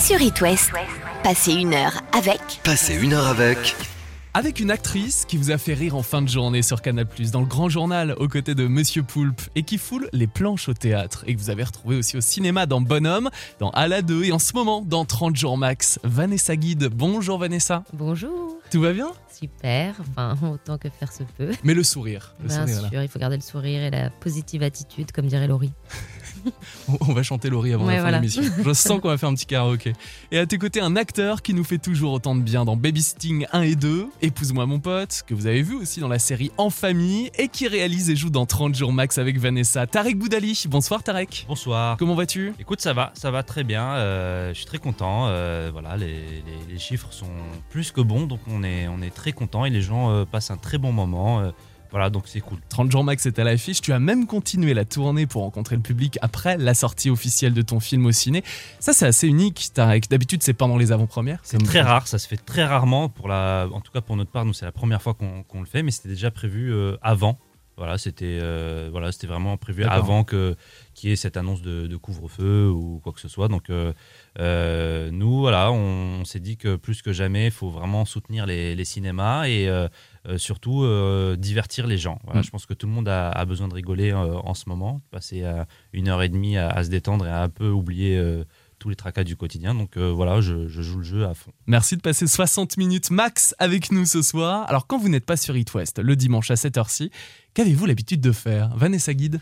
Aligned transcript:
Sur 0.00 0.22
It 0.22 0.40
West, 0.40 0.72
passez 1.22 1.52
une 1.52 1.74
heure 1.74 2.00
avec 2.16 2.40
Passez 2.64 2.94
une 2.94 3.12
heure 3.12 3.26
avec 3.26 3.76
Avec 4.32 4.58
une 4.58 4.70
actrice 4.70 5.26
qui 5.26 5.36
vous 5.36 5.50
a 5.50 5.58
fait 5.58 5.74
rire 5.74 5.94
en 5.94 6.02
fin 6.02 6.22
de 6.22 6.28
journée 6.28 6.62
sur 6.62 6.80
Canal+, 6.80 7.06
dans 7.30 7.40
le 7.40 7.46
grand 7.46 7.68
journal, 7.68 8.14
aux 8.18 8.26
côtés 8.26 8.54
de 8.54 8.66
Monsieur 8.66 9.02
Poulpe, 9.02 9.42
et 9.54 9.62
qui 9.62 9.76
foule 9.76 10.08
les 10.14 10.26
planches 10.26 10.70
au 10.70 10.74
théâtre, 10.74 11.24
et 11.26 11.34
que 11.34 11.38
vous 11.40 11.50
avez 11.50 11.64
retrouvé 11.64 11.96
aussi 11.96 12.16
au 12.16 12.22
cinéma 12.22 12.64
dans 12.64 12.80
Bonhomme, 12.80 13.28
dans 13.58 13.70
Ala 13.70 14.00
2, 14.00 14.24
et 14.24 14.32
en 14.32 14.38
ce 14.38 14.54
moment 14.54 14.80
dans 14.80 15.04
30 15.04 15.36
jours 15.36 15.58
max. 15.58 15.98
Vanessa 16.02 16.56
Guide, 16.56 16.88
bonjour 16.88 17.38
Vanessa. 17.38 17.84
Bonjour. 17.92 18.59
Tout 18.70 18.80
va 18.80 18.92
bien? 18.92 19.10
Super, 19.32 19.94
enfin 20.00 20.36
autant 20.52 20.78
que 20.78 20.88
faire 20.90 21.12
se 21.12 21.22
peut. 21.22 21.50
Mais 21.64 21.74
le 21.74 21.82
sourire, 21.82 22.34
le 22.40 22.48
Bien 22.48 22.66
sourire, 22.66 22.82
là. 22.82 22.88
sûr, 22.90 23.02
il 23.02 23.08
faut 23.08 23.18
garder 23.18 23.36
le 23.36 23.42
sourire 23.42 23.82
et 23.82 23.90
la 23.90 24.10
positive 24.10 24.62
attitude, 24.62 25.12
comme 25.12 25.26
dirait 25.26 25.46
Laurie. 25.48 25.72
On- 27.00 27.12
va 27.12 27.22
chanter 27.22 27.50
Laurie 27.50 27.72
avant 27.74 27.84
Ouais, 27.86 27.92
la 27.96 27.98
fin 27.98 28.02
voilà. 28.02 28.18
de 28.18 28.22
l'émission. 28.22 28.42
Je 28.64 28.72
sens 28.72 29.00
qu'on 29.00 29.08
va 29.08 29.18
faire 29.18 29.28
un 29.28 29.34
petit 29.34 29.46
karaoké. 29.46 29.92
Et 30.30 30.38
à 30.38 30.46
tes 30.46 30.56
côtés, 30.58 30.80
un 30.80 30.96
acteur 30.96 31.42
qui 31.42 31.52
nous 31.54 31.64
fait 31.64 31.78
toujours 31.78 32.12
autant 32.12 32.34
de 32.34 32.40
bien 32.42 32.64
dans 32.64 32.76
Babysitting 32.76 33.46
1 33.52 33.62
et 33.62 33.74
2, 33.74 34.08
Épouse-moi 34.22 34.64
mon 34.66 34.78
pote, 34.80 35.22
que 35.26 35.34
vous 35.34 35.46
avez 35.46 35.62
vu 35.62 35.74
aussi 35.76 36.00
dans 36.00 36.08
la 36.08 36.18
série 36.18 36.50
En 36.56 36.70
famille, 36.70 37.30
et 37.38 37.48
qui 37.48 37.66
réalise 37.68 38.08
et 38.10 38.16
joue 38.16 38.30
dans 38.30 38.46
30 38.46 38.74
jours 38.74 38.92
max 38.92 39.18
avec 39.18 39.38
Vanessa. 39.38 39.86
Tarek 39.86 40.16
Boudali. 40.18 40.64
Bonsoir 40.68 41.02
Tarek. 41.02 41.44
Bonsoir. 41.48 41.96
Comment 41.98 42.14
vas-tu? 42.14 42.52
Écoute, 42.58 42.80
ça 42.80 42.92
va, 42.94 43.12
ça 43.14 43.30
va 43.30 43.42
très 43.42 43.64
bien. 43.64 43.84
euh, 43.94 44.50
je 44.50 44.54
suis 44.58 44.66
très 44.66 44.78
content. 44.78 45.26
euh, 45.28 45.70
voilà, 45.72 45.96
les, 45.96 46.06
les- 46.06 46.72
les 46.72 46.78
chiffres 46.78 47.08
sont 47.12 47.26
plus 47.70 47.90
que 47.92 48.00
bons, 48.00 48.26
donc 48.26 48.40
on 48.48 48.59
est, 48.62 48.88
on 48.88 49.02
est 49.02 49.14
très 49.14 49.32
content 49.32 49.64
et 49.64 49.70
les 49.70 49.82
gens 49.82 50.10
euh, 50.10 50.24
passent 50.24 50.50
un 50.50 50.56
très 50.56 50.78
bon 50.78 50.92
moment. 50.92 51.40
euh, 51.40 51.50
voilà, 51.90 52.08
donc 52.08 52.24
c'est 52.26 52.40
cool. 52.40 52.58
30 52.68 52.90
jours 52.90 53.02
max 53.02 53.26
est 53.26 53.38
à 53.38 53.44
l'affiche. 53.44 53.80
Tu 53.80 53.92
as 53.92 53.98
même 53.98 54.26
continué 54.26 54.74
la 54.74 54.84
tournée 54.84 55.26
pour 55.26 55.42
rencontrer 55.42 55.74
le 55.74 55.82
public 55.82 56.18
après 56.22 56.56
la 56.56 56.74
sortie 56.74 57.10
officielle 57.10 57.52
de 57.52 57.62
ton 57.62 57.80
film 57.80 58.06
au 58.06 58.12
ciné. 58.12 58.44
Ça, 58.78 58.92
c'est 58.92 59.06
assez 59.06 59.26
unique, 59.26 59.70
Tarek. 59.74 60.08
D'habitude, 60.08 60.42
c'est 60.42 60.52
pendant 60.52 60.76
les 60.76 60.92
avant-premières. 60.92 61.40
C'est 61.42 61.58
très 61.58 61.80
rare, 61.80 62.06
ça 62.06 62.18
se 62.18 62.28
fait 62.28 62.36
très 62.36 62.64
rarement. 62.64 63.08
Pour 63.08 63.26
la, 63.26 63.66
en 63.72 63.80
tout 63.80 63.90
cas 63.90 64.00
pour 64.00 64.16
notre 64.16 64.30
part, 64.30 64.44
nous 64.44 64.52
c'est 64.52 64.64
la 64.64 64.72
première 64.72 65.02
fois 65.02 65.14
qu'on 65.14 65.42
qu'on 65.42 65.60
le 65.60 65.66
fait, 65.66 65.82
mais 65.82 65.90
c'était 65.90 66.10
déjà 66.10 66.30
prévu 66.30 66.72
euh, 66.72 66.96
avant. 67.02 67.38
Voilà, 67.80 67.96
c'était 67.96 68.38
euh, 68.42 68.90
voilà, 68.90 69.10
c'était 69.10 69.26
vraiment 69.26 69.56
prévu 69.56 69.84
avant 69.84 70.22
que 70.22 70.54
qu'il 70.92 71.08
y 71.08 71.12
ait 71.14 71.16
cette 71.16 71.38
annonce 71.38 71.62
de, 71.62 71.86
de 71.86 71.96
couvre-feu 71.96 72.68
ou 72.68 73.00
quoi 73.02 73.14
que 73.14 73.20
ce 73.20 73.28
soit. 73.28 73.48
Donc 73.48 73.70
euh, 73.70 73.94
euh, 74.38 75.10
nous, 75.10 75.40
voilà, 75.40 75.72
on, 75.72 76.26
s'est 76.26 76.40
dit 76.40 76.58
que 76.58 76.76
plus 76.76 77.00
que 77.00 77.14
jamais, 77.14 77.46
il 77.46 77.50
faut 77.50 77.70
vraiment 77.70 78.04
soutenir 78.04 78.44
les, 78.44 78.74
les 78.74 78.84
cinémas 78.84 79.48
et 79.48 79.66
euh, 79.66 79.88
surtout 80.36 80.84
divertir 81.38 81.86
les 81.86 81.96
gens. 81.96 82.18
Voilà, 82.24 82.40
Mm. 82.40 82.44
Je 82.44 82.50
pense 82.50 82.66
que 82.66 82.74
tout 82.74 82.86
le 82.86 82.92
monde 82.92 83.08
a, 83.08 83.30
a 83.30 83.44
besoin 83.44 83.68
de 83.68 83.74
rigoler 83.74 84.12
en 84.12 84.54
ce 84.54 84.68
moment, 84.68 85.00
passer 85.10 85.42
euh, 85.42 85.64
une 85.92 86.08
heure 86.08 86.22
et 86.22 86.28
demie 86.28 86.56
à, 86.58 86.68
à 86.68 86.84
se 86.84 86.90
détendre 86.90 87.26
et 87.26 87.30
à 87.30 87.42
un 87.42 87.48
peu 87.48 87.70
oublier 87.70 88.20
tous 88.80 88.88
les 88.88 88.96
tracas 88.96 89.22
du 89.22 89.36
quotidien. 89.36 89.74
Donc 89.76 89.96
euh, 89.96 90.10
voilà, 90.10 90.40
je, 90.40 90.66
je 90.66 90.82
joue 90.82 90.98
le 90.98 91.04
jeu 91.04 91.24
à 91.24 91.34
fond. 91.34 91.52
Merci 91.68 91.96
de 91.96 92.00
passer 92.02 92.26
60 92.26 92.76
minutes 92.76 93.10
max 93.12 93.54
avec 93.60 93.92
nous 93.92 94.04
ce 94.06 94.22
soir. 94.22 94.68
Alors, 94.68 94.88
quand 94.88 94.98
vous 94.98 95.08
n'êtes 95.08 95.24
pas 95.26 95.36
sur 95.36 95.56
It 95.56 95.72
West, 95.74 96.00
le 96.00 96.16
dimanche 96.16 96.50
à 96.50 96.56
cette 96.56 96.76
heure-ci, 96.76 97.12
qu'avez-vous 97.54 97.86
l'habitude 97.86 98.20
de 98.20 98.32
faire? 98.32 98.74
Vanessa 98.76 99.14
Guide? 99.14 99.38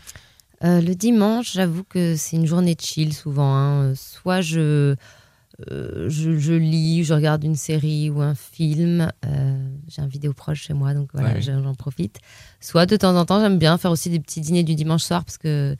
Euh, 0.63 0.81
le 0.81 0.93
dimanche, 0.93 1.53
j'avoue 1.53 1.83
que 1.85 2.15
c'est 2.17 2.35
une 2.35 2.45
journée 2.45 2.75
de 2.75 2.81
chill 2.81 3.13
souvent. 3.13 3.55
hein. 3.55 3.95
Soit 3.95 4.41
je, 4.41 4.95
euh, 5.71 6.09
je, 6.09 6.37
je 6.37 6.53
lis, 6.53 7.03
je 7.03 7.13
regarde 7.13 7.43
une 7.43 7.55
série 7.55 8.09
ou 8.09 8.21
un 8.21 8.35
film. 8.35 9.09
euh, 9.25 9.69
J'ai 9.87 10.01
un 10.01 10.07
vidéo 10.07 10.33
proche 10.33 10.63
chez 10.63 10.73
moi, 10.73 10.93
donc 10.93 11.09
voilà, 11.13 11.33
Ouais. 11.33 11.41
j'en 11.41 11.63
j'en 11.63 11.75
profite. 11.75 12.19
Soit 12.59 12.85
de 12.85 12.95
temps 12.97 13.15
en 13.15 13.25
temps, 13.25 13.39
j'aime 13.41 13.57
bien 13.57 13.77
faire 13.77 13.91
aussi 13.91 14.09
des 14.09 14.19
petits 14.19 14.41
dîners 14.41 14.63
du 14.63 14.75
dimanche 14.75 15.03
soir 15.03 15.23
parce 15.23 15.37
que 15.37 15.75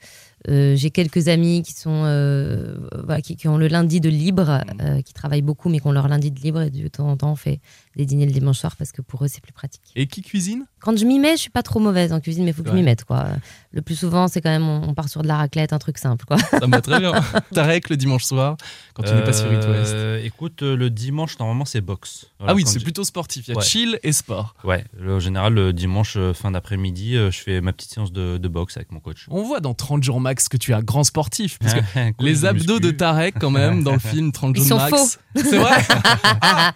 euh, 0.48 0.74
j'ai 0.76 0.90
quelques 0.90 1.28
amis 1.28 1.62
qui 1.62 1.72
sont 1.74 2.02
euh, 2.04 2.74
voilà, 3.04 3.20
qui, 3.20 3.36
qui 3.36 3.46
ont 3.48 3.58
le 3.58 3.68
lundi 3.68 4.00
de 4.00 4.08
libre, 4.08 4.62
Mhm. 4.72 4.80
euh, 4.80 5.02
qui 5.02 5.12
travaillent 5.12 5.42
beaucoup 5.42 5.68
mais 5.68 5.80
qui 5.80 5.86
ont 5.86 5.92
leur 5.92 6.08
lundi 6.08 6.30
de 6.30 6.40
libre 6.40 6.62
et 6.62 6.70
de 6.70 6.88
temps 6.88 7.08
en 7.08 7.16
temps 7.16 7.32
on 7.32 7.36
fait 7.36 7.60
des 7.96 8.06
dîners 8.06 8.26
le 8.26 8.32
dimanche 8.32 8.58
soir 8.58 8.76
parce 8.76 8.92
que 8.92 9.02
pour 9.02 9.24
eux 9.24 9.28
c'est 9.28 9.40
plus 9.42 9.52
pratique. 9.52 9.82
Et 9.96 10.06
qui 10.06 10.22
cuisine? 10.22 10.64
Quand 10.80 10.96
je 10.98 11.04
m'y 11.04 11.18
mets, 11.18 11.32
je 11.36 11.42
suis 11.42 11.50
pas 11.50 11.62
trop 11.62 11.78
mauvaise 11.80 12.12
en 12.12 12.20
cuisine, 12.20 12.44
mais 12.44 12.52
il 12.52 12.54
faut 12.54 12.62
que 12.62 12.70
je 12.70 12.74
m'y 12.74 12.82
mette. 12.82 13.04
Quoi. 13.04 13.26
Le 13.72 13.82
plus 13.82 13.96
souvent, 13.96 14.28
c'est 14.28 14.40
quand 14.40 14.48
même, 14.48 14.66
on, 14.66 14.88
on 14.88 14.94
part 14.94 15.10
sur 15.10 15.20
de 15.22 15.28
la 15.28 15.36
raclette, 15.36 15.74
un 15.74 15.78
truc 15.78 15.98
simple. 15.98 16.24
Quoi. 16.24 16.38
Ça 16.38 16.66
me 16.66 16.70
va 16.72 16.80
très 16.80 16.98
bien. 17.00 17.12
Tarek, 17.52 17.90
le 17.90 17.96
dimanche 17.98 18.24
soir, 18.24 18.56
quand 18.94 19.02
tu 19.02 19.12
n'es 19.12 19.22
pas 19.22 19.34
sur 19.34 19.52
It 19.52 19.62
West. 19.66 19.92
Euh, 19.92 20.22
Écoute, 20.24 20.62
euh, 20.62 20.76
le 20.76 20.88
dimanche, 20.88 21.38
normalement, 21.38 21.66
c'est 21.66 21.82
boxe. 21.82 22.26
Voilà, 22.38 22.52
ah 22.52 22.56
oui, 22.56 22.62
c'est 22.66 22.78
je- 22.78 22.84
plutôt 22.84 23.04
sportif. 23.04 23.48
Il 23.48 23.50
y 23.50 23.54
a 23.54 23.58
Ouais. 23.58 23.64
chill 23.64 23.98
et 24.02 24.12
sport. 24.12 24.54
Ouais, 24.64 24.84
le- 24.98 25.16
en 25.16 25.20
général, 25.20 25.52
le 25.52 25.72
dimanche, 25.74 26.14
euh, 26.16 26.32
fin 26.32 26.50
d'après-midi, 26.52 27.14
je 27.16 27.38
fais 27.38 27.60
ma 27.60 27.74
petite 27.74 27.92
séance 27.92 28.10
de, 28.12 28.38
de 28.38 28.48
boxe 28.48 28.78
avec 28.78 28.90
mon 28.92 29.00
coach. 29.00 29.26
On 29.28 29.42
voit 29.42 29.60
dans 29.60 29.74
30 29.74 30.02
jours 30.02 30.20
max 30.20 30.48
que 30.48 30.56
tu 30.56 30.70
es 30.70 30.74
un 30.74 30.80
grand 30.82 31.04
sportif. 31.04 31.58
Parce 31.58 31.74
que 31.74 31.80
les 32.24 32.46
abdos 32.46 32.78
de. 32.80 32.90
Tarek, 32.90 33.34
quand 33.38 33.50
même, 33.50 33.82
dans 33.84 33.92
le 33.92 33.98
film 33.98 34.32
30 34.32 34.56
Ils 34.56 34.64
jours 34.64 34.80
sont 34.80 34.90
max. 34.90 35.18
C'est 35.36 35.58
vrai 35.58 35.76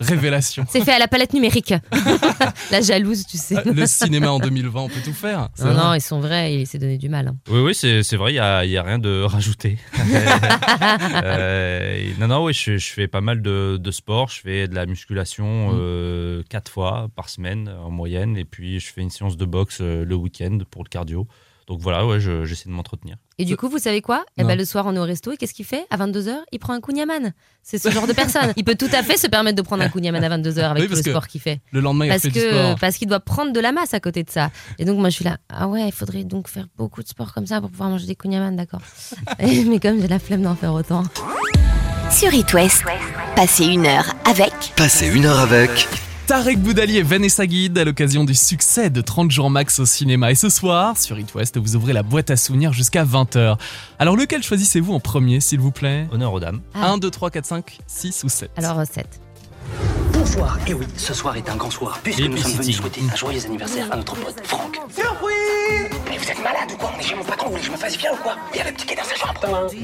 Révélation. 0.00 0.53
C'est 0.68 0.80
fait 0.84 0.92
à 0.92 0.98
la 0.98 1.08
palette 1.08 1.32
numérique. 1.32 1.74
la 2.70 2.80
jalouse, 2.80 3.26
tu 3.26 3.36
sais. 3.36 3.56
Le 3.64 3.86
cinéma 3.86 4.30
en 4.32 4.38
2020, 4.38 4.80
on 4.80 4.88
peut 4.88 5.00
tout 5.04 5.12
faire. 5.12 5.48
Non, 5.58 5.64
vrai. 5.66 5.74
non, 5.74 5.94
ils 5.94 6.00
sont 6.00 6.20
vrais 6.20 6.54
il 6.54 6.66
s'est 6.66 6.78
donné 6.78 6.98
du 6.98 7.08
mal. 7.08 7.28
hein. 7.28 7.36
Oui, 7.50 7.60
oui, 7.60 7.74
c'est 7.74 8.16
vrai, 8.16 8.30
il 8.32 8.34
n'y 8.34 8.40
a, 8.40 8.64
il 8.64 8.70
y 8.70 8.76
a 8.76 8.82
rien 8.82 8.98
de 8.98 9.22
rajouté. 9.22 9.78
Euh, 11.24 12.10
non, 12.18 12.28
non, 12.28 12.44
oui, 12.44 12.52
je, 12.52 12.76
je 12.76 12.92
fais 12.92 13.08
pas 13.08 13.20
mal 13.20 13.42
de, 13.42 13.76
de 13.80 13.90
sport. 13.90 14.28
Je 14.28 14.40
fais 14.40 14.68
de 14.68 14.74
la 14.74 14.86
musculation 14.86 15.44
Mm. 15.72 15.76
euh, 15.78 16.42
quatre 16.48 16.70
fois 16.70 17.08
par 17.14 17.28
semaine 17.28 17.68
en 17.82 17.90
moyenne. 17.90 18.36
Et 18.36 18.44
puis, 18.44 18.80
je 18.80 18.92
fais 18.92 19.00
une 19.00 19.10
séance 19.10 19.36
de 19.36 19.44
boxe 19.44 19.78
euh, 19.80 20.04
le 20.04 20.14
week-end 20.14 20.58
pour 20.70 20.82
le 20.84 20.88
cardio. 20.88 21.26
Donc 21.66 21.80
voilà, 21.80 22.06
ouais, 22.06 22.20
je- 22.20 22.44
j'essaie 22.44 22.68
de 22.68 22.74
m'entretenir. 22.74 23.16
Et 23.38 23.44
du 23.44 23.56
coup, 23.56 23.68
vous 23.68 23.78
savez 23.78 24.00
quoi? 24.02 24.24
Eh 24.36 24.44
ben, 24.44 24.56
Le 24.56 24.64
soir, 24.64 24.84
on 24.86 24.94
est 24.94 24.98
au 24.98 25.02
resto 25.04 25.32
et 25.32 25.36
qu'est-ce 25.36 25.54
qu'il 25.54 25.64
fait? 25.64 25.86
À 25.90 25.96
22h, 25.96 26.36
il 26.52 26.58
prend 26.58 26.72
un 26.74 26.80
kunyaman. 26.80 27.32
C'est 27.62 27.78
ce 27.78 27.90
genre 27.90 28.06
de 28.06 28.12
personne. 28.12 28.52
Il 28.56 28.64
peut 28.64 28.74
tout 28.74 28.90
à 28.92 29.02
fait 29.02 29.16
se 29.16 29.26
permettre 29.26 29.56
de 29.56 29.62
prendre 29.62 29.82
un 29.82 29.88
kunyaman 29.88 30.22
à 30.22 30.28
22h 30.38 30.60
avec 30.62 30.82
Oui, 30.82 30.88
tout 30.90 30.94
le 30.96 31.02
sport 31.10 31.26
qu'il 31.26 31.40
fait. 31.40 31.60
Le 31.72 31.80
lendemain, 31.80 32.04
il 32.04 32.08
Parce 32.10 32.22
fait 32.22 32.28
du 32.28 32.38
que 32.38 32.48
sport. 32.50 32.78
parce 32.78 32.96
qu'il 32.98 33.08
doit 33.08 33.20
prendre 33.20 33.52
de 33.52 33.60
la 33.60 33.72
masse 33.72 33.94
à 33.94 34.00
côté 34.00 34.22
de 34.22 34.30
ça. 34.30 34.50
Et 34.78 34.84
donc 34.84 34.98
moi 34.98 35.08
je 35.08 35.14
suis 35.16 35.24
là, 35.24 35.38
ah 35.48 35.66
ouais, 35.66 35.86
il 35.88 35.92
faudrait 35.92 36.24
donc 36.24 36.48
faire 36.48 36.66
beaucoup 36.76 37.02
de 37.02 37.08
sport 37.08 37.32
comme 37.32 37.46
ça 37.46 37.60
pour 37.62 37.70
pouvoir 37.70 37.88
manger 37.88 38.06
des 38.06 38.14
kunyaman, 38.16 38.54
d'accord. 38.54 38.80
Et- 39.38 39.64
Mais 39.68 39.80
comme 39.80 40.00
j'ai 40.00 40.08
la 40.08 40.18
flemme 40.18 40.42
d'en 40.42 40.54
faire 40.54 40.74
autant. 40.74 41.02
sur 42.10 42.32
It 42.34 42.52
West, 42.52 42.82
passez 43.34 43.64
une 43.64 43.86
heure 43.86 44.14
avec 44.26 44.52
Passez 44.76 45.08
une 45.08 45.24
heure 45.24 45.40
avec 45.40 45.88
Tarek 46.26 46.58
Boudali 46.58 46.96
et 46.96 47.02
Vanessa 47.02 47.46
Guide 47.46 47.76
à 47.76 47.84
l'occasion 47.84 48.24
du 48.24 48.34
succès 48.34 48.88
de 48.88 49.02
30 49.02 49.30
jours 49.30 49.50
max 49.50 49.78
au 49.78 49.84
cinéma. 49.84 50.30
Et 50.30 50.34
ce 50.34 50.48
soir, 50.48 50.96
sur 50.96 51.18
It 51.18 51.34
West, 51.34 51.58
vous 51.58 51.76
ouvrez 51.76 51.92
la 51.92 52.02
boîte 52.02 52.30
à 52.30 52.36
souvenirs 52.36 52.72
jusqu'à 52.72 53.04
20h. 53.04 53.58
Alors 53.98 54.16
lequel 54.16 54.42
choisissez-vous 54.42 54.94
en 54.94 55.00
premier, 55.00 55.40
s'il 55.40 55.60
vous 55.60 55.70
plaît? 55.70 56.06
Honneur 56.12 56.32
aux 56.32 56.40
dames. 56.40 56.62
Ah. 56.74 56.92
1, 56.92 56.98
2, 56.98 57.10
3, 57.10 57.30
4, 57.30 57.44
5, 57.44 57.78
6 57.86 58.24
ou 58.24 58.30
7 58.30 58.50
Alors 58.56 58.82
7. 58.86 59.06
Bonsoir. 60.14 60.58
Et 60.66 60.72
oui, 60.72 60.86
ce 60.96 61.12
soir 61.12 61.36
est 61.36 61.48
un 61.50 61.56
grand 61.56 61.70
soir, 61.70 62.00
puisque 62.02 62.20
nous 62.20 62.38
sommes 62.38 62.52
venus 62.52 62.76
souhaiter 62.76 63.02
un 63.12 63.16
joyeux 63.16 63.44
anniversaire 63.44 63.92
à 63.92 63.96
notre 63.96 64.14
pote 64.14 64.40
Franck. 64.44 64.80
Surprise 64.94 65.93
vous 66.24 66.30
êtes 66.30 66.38
malade 66.42 66.70
ou 66.72 66.76
quoi 66.76 66.90
On 66.96 66.98
est 66.98 67.02
chez 67.02 67.14
mon 67.14 67.24
patron, 67.24 67.46
vous 67.46 67.52
voulez 67.52 67.60
que 67.62 67.66
je 67.66 67.72
me 67.72 67.76
fasse 67.76 67.96
vieux 67.98 68.08
ou 68.12 68.22
quoi 68.22 68.36
Il 68.52 68.58
y 68.58 68.60
a 68.60 68.64
le 68.64 68.72
petit 68.72 68.86
qui 68.86 68.92
est 68.94 68.96
dans 68.96 69.02
sa 69.04 69.14
chambre. 69.14 69.34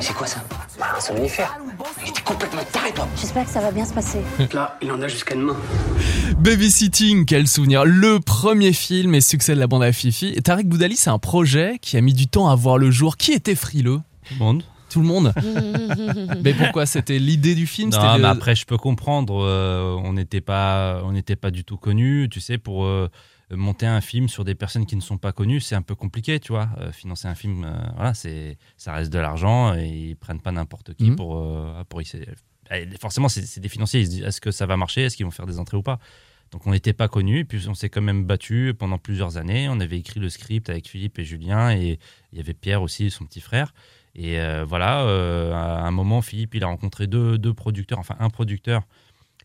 C'est 0.01 0.15
quoi 0.15 0.27
ça 0.27 0.43
Bah, 0.79 0.87
un 0.97 1.01
somnifère. 1.01 1.59
Il 2.03 2.09
était 2.11 2.23
complètement 2.23 2.63
taré, 2.73 2.93
toi. 2.93 3.07
J'espère 3.17 3.45
que 3.45 3.51
ça 3.51 3.61
va 3.61 3.71
bien 3.71 3.85
se 3.85 3.93
passer. 3.93 4.21
Là, 4.55 4.79
il 4.81 4.91
en 4.91 5.01
a 5.03 5.09
jusqu'à 5.09 5.35
demain. 5.35 5.57
Babysitting, 6.39 7.27
quel 7.27 7.47
souvenir 7.47 7.85
Le 7.85 8.21
premier 8.21 8.73
film 8.73 9.15
et 9.15 9.21
succès 9.21 9.55
de 9.55 9.61
la 9.61 9.67
bande 9.67 9.83
à 9.83 9.93
Fifi. 9.93 10.33
Et 10.35 10.41
Tarek 10.43 10.67
Boudali, 10.69 10.97
c'est 10.97 11.11
un 11.11 11.19
projet 11.19 11.79
qui 11.83 11.97
a 11.97 12.01
mis 12.01 12.15
du 12.15 12.27
temps 12.29 12.49
à 12.49 12.55
voir 12.55 12.79
le 12.79 12.91
jour. 12.91 13.17
Qui 13.17 13.33
était 13.33 13.55
frileux 13.55 14.01
Tout 14.29 14.35
le 14.35 14.39
monde. 14.39 14.63
Tout 14.89 15.01
le 15.01 15.07
monde 15.07 15.33
Mais 16.43 16.53
pourquoi 16.55 16.85
C'était 16.87 17.19
l'idée 17.21 17.55
du 17.55 17.67
film 17.67 17.91
Non, 17.91 18.13
mais 18.15 18.19
le- 18.19 18.25
après, 18.25 18.55
je 18.57 18.65
peux 18.67 18.77
comprendre. 18.79 19.45
euh, 19.45 19.95
on 20.03 20.15
n'était 20.15 20.41
pas, 20.41 21.01
on 21.05 21.13
n'était 21.13 21.37
pas 21.37 21.51
du 21.53 21.63
tout 21.65 21.77
connus. 21.77 22.29
Tu 22.31 22.41
sais, 22.41 22.59
pour 22.59 22.87
euh, 22.87 23.09
monter 23.57 23.87
un 23.87 24.01
film 24.01 24.29
sur 24.29 24.45
des 24.45 24.55
personnes 24.55 24.87
qui 24.87 24.97
ne 24.97 25.01
sont 25.01 25.19
pas 25.19 25.33
connues, 25.33 25.61
c'est 25.61 25.75
un 25.75 25.83
peu 25.83 25.95
compliqué, 25.95 26.39
tu 26.41 26.53
vois. 26.53 26.69
Euh, 26.79 26.93
financer 26.93 27.29
un 27.29 27.35
film, 27.35 27.65
euh, 27.65 27.73
voilà, 27.97 28.15
c'est, 28.15 28.59
ça 28.77 28.93
reste 28.93 29.13
de 29.13 29.19
l'argent 29.19 29.75
et 29.75 29.89
ils 29.89 30.17
prennent 30.17 30.41
pas 30.41 30.53
n'importe 30.53 30.95
qui 30.95 31.11
Mhm. 31.11 31.17
pour, 31.17 31.39
euh, 31.39 31.83
pour 31.89 32.01
essayer. 32.01 32.29
Forcément, 33.01 33.29
c'est, 33.29 33.59
des 33.61 33.69
financiers. 33.69 34.01
Ils 34.01 34.07
se 34.07 34.11
disent, 34.11 34.23
est-ce 34.25 34.41
que 34.41 34.51
ça 34.53 34.67
va 34.67 34.77
marcher? 34.77 35.03
Est-ce 35.03 35.17
qu'ils 35.17 35.27
vont 35.27 35.33
faire 35.33 35.47
des 35.47 35.59
entrées 35.59 35.77
ou 35.77 35.83
pas? 35.83 35.99
Donc 36.53 36.67
on 36.67 36.73
n'était 36.73 36.93
pas 36.93 37.09
connus, 37.09 37.41
et 37.41 37.45
puis 37.45 37.67
on 37.69 37.75
s'est 37.75 37.89
quand 37.89 38.01
même 38.03 38.25
battu 38.25 38.75
pendant 38.77 38.99
plusieurs 38.99 39.37
années. 39.37 39.69
On 39.69 39.79
avait 39.81 39.99
écrit 39.99 40.19
le 40.21 40.29
script 40.29 40.69
avec 40.69 40.89
Philippe 40.89 41.19
et 41.19 41.25
Julien, 41.25 41.71
et 41.77 41.99
il 42.33 42.39
y 42.39 42.41
avait 42.41 42.55
Pierre 42.55 42.83
aussi, 42.83 43.11
son 43.11 43.25
petit 43.25 43.41
frère. 43.41 43.73
Et 44.17 44.37
voilà, 44.65 44.99
à 45.57 45.87
un 45.87 45.91
moment, 45.93 46.23
Philippe, 46.23 46.57
il 46.57 46.65
a 46.65 46.67
rencontré 46.67 47.07
deux, 47.07 47.39
deux 47.39 47.55
producteurs, 47.55 48.01
enfin 48.01 48.17
un 48.19 48.31
producteur. 48.31 48.83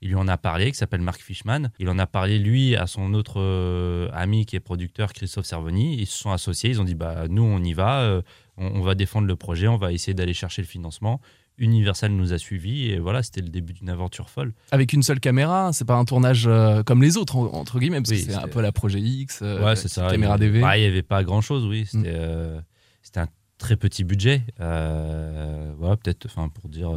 Il 0.05 0.09
lui 0.09 0.15
en 0.17 0.27
a 0.27 0.37
parlé, 0.37 0.71
qui 0.71 0.77
s'appelle 0.77 1.01
Marc 1.01 1.19
Fishman. 1.19 1.71
Il 1.79 1.89
en 1.89 1.97
a 1.97 2.05
parlé, 2.05 2.37
lui, 2.37 2.75
à 2.75 2.85
son 2.85 3.15
autre 3.15 3.41
euh, 3.41 4.07
ami 4.13 4.45
qui 4.45 4.55
est 4.55 4.59
producteur, 4.59 5.11
Christophe 5.13 5.47
Servoni. 5.47 5.95
Ils 5.99 6.05
se 6.05 6.15
sont 6.19 6.29
associés, 6.31 6.69
ils 6.69 6.79
ont 6.79 6.83
dit, 6.83 6.93
bah, 6.93 7.23
nous, 7.27 7.41
on 7.41 7.63
y 7.63 7.73
va, 7.73 8.01
euh, 8.01 8.21
on, 8.57 8.67
on 8.67 8.81
va 8.81 8.93
défendre 8.93 9.25
le 9.27 9.35
projet, 9.35 9.67
on 9.67 9.77
va 9.77 9.91
essayer 9.91 10.13
d'aller 10.13 10.35
chercher 10.35 10.61
le 10.61 10.67
financement. 10.67 11.19
Universal 11.57 12.11
nous 12.11 12.33
a 12.33 12.37
suivis, 12.37 12.91
et 12.91 12.99
voilà, 12.99 13.23
c'était 13.23 13.41
le 13.41 13.49
début 13.49 13.73
d'une 13.73 13.89
aventure 13.89 14.29
folle. 14.29 14.53
Avec 14.69 14.93
une 14.93 15.01
seule 15.01 15.19
caméra, 15.19 15.71
c'est 15.73 15.85
pas 15.85 15.95
un 15.95 16.05
tournage 16.05 16.45
euh, 16.45 16.83
comme 16.83 17.01
les 17.01 17.17
autres, 17.17 17.35
en- 17.37 17.51
entre 17.55 17.79
guillemets, 17.79 17.97
parce 18.01 18.11
Oui, 18.11 18.23
que 18.27 18.31
c'est 18.31 18.37
un 18.37 18.47
peu 18.47 18.61
la 18.61 18.71
Projet 18.71 18.99
X, 18.99 19.41
ouais, 19.41 19.75
c'est 19.75 19.87
ça. 19.87 20.07
caméra 20.11 20.37
DV. 20.37 20.59
Il 20.59 20.81
n'y 20.81 20.85
avait 20.85 21.01
pas 21.01 21.23
grand-chose, 21.23 21.65
oui. 21.65 21.87
C'était 21.87 22.13
Mm. 22.13 22.63
c'était 23.01 23.19
un 23.21 23.27
très 23.57 23.75
petit 23.75 24.03
budget. 24.03 24.43
Voilà, 24.59 25.97
peut-être, 25.97 26.27
enfin, 26.27 26.49
pour 26.49 26.69
dire, 26.69 26.91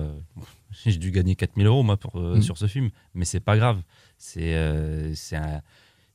j'ai 0.86 0.96
dû 0.98 1.10
gagner 1.10 1.34
4000 1.36 1.66
euros 1.66 1.82
moi 1.82 1.96
pour, 1.96 2.16
euh, 2.16 2.36
Mm. 2.36 2.42
sur 2.42 2.58
ce 2.58 2.66
film, 2.66 2.90
mais 3.14 3.24
c'est 3.24 3.40
pas 3.40 3.56
grave. 3.56 3.80
C'est 4.16 4.54
euh, 4.54 5.14
c'est 5.14 5.36
un- 5.36 5.62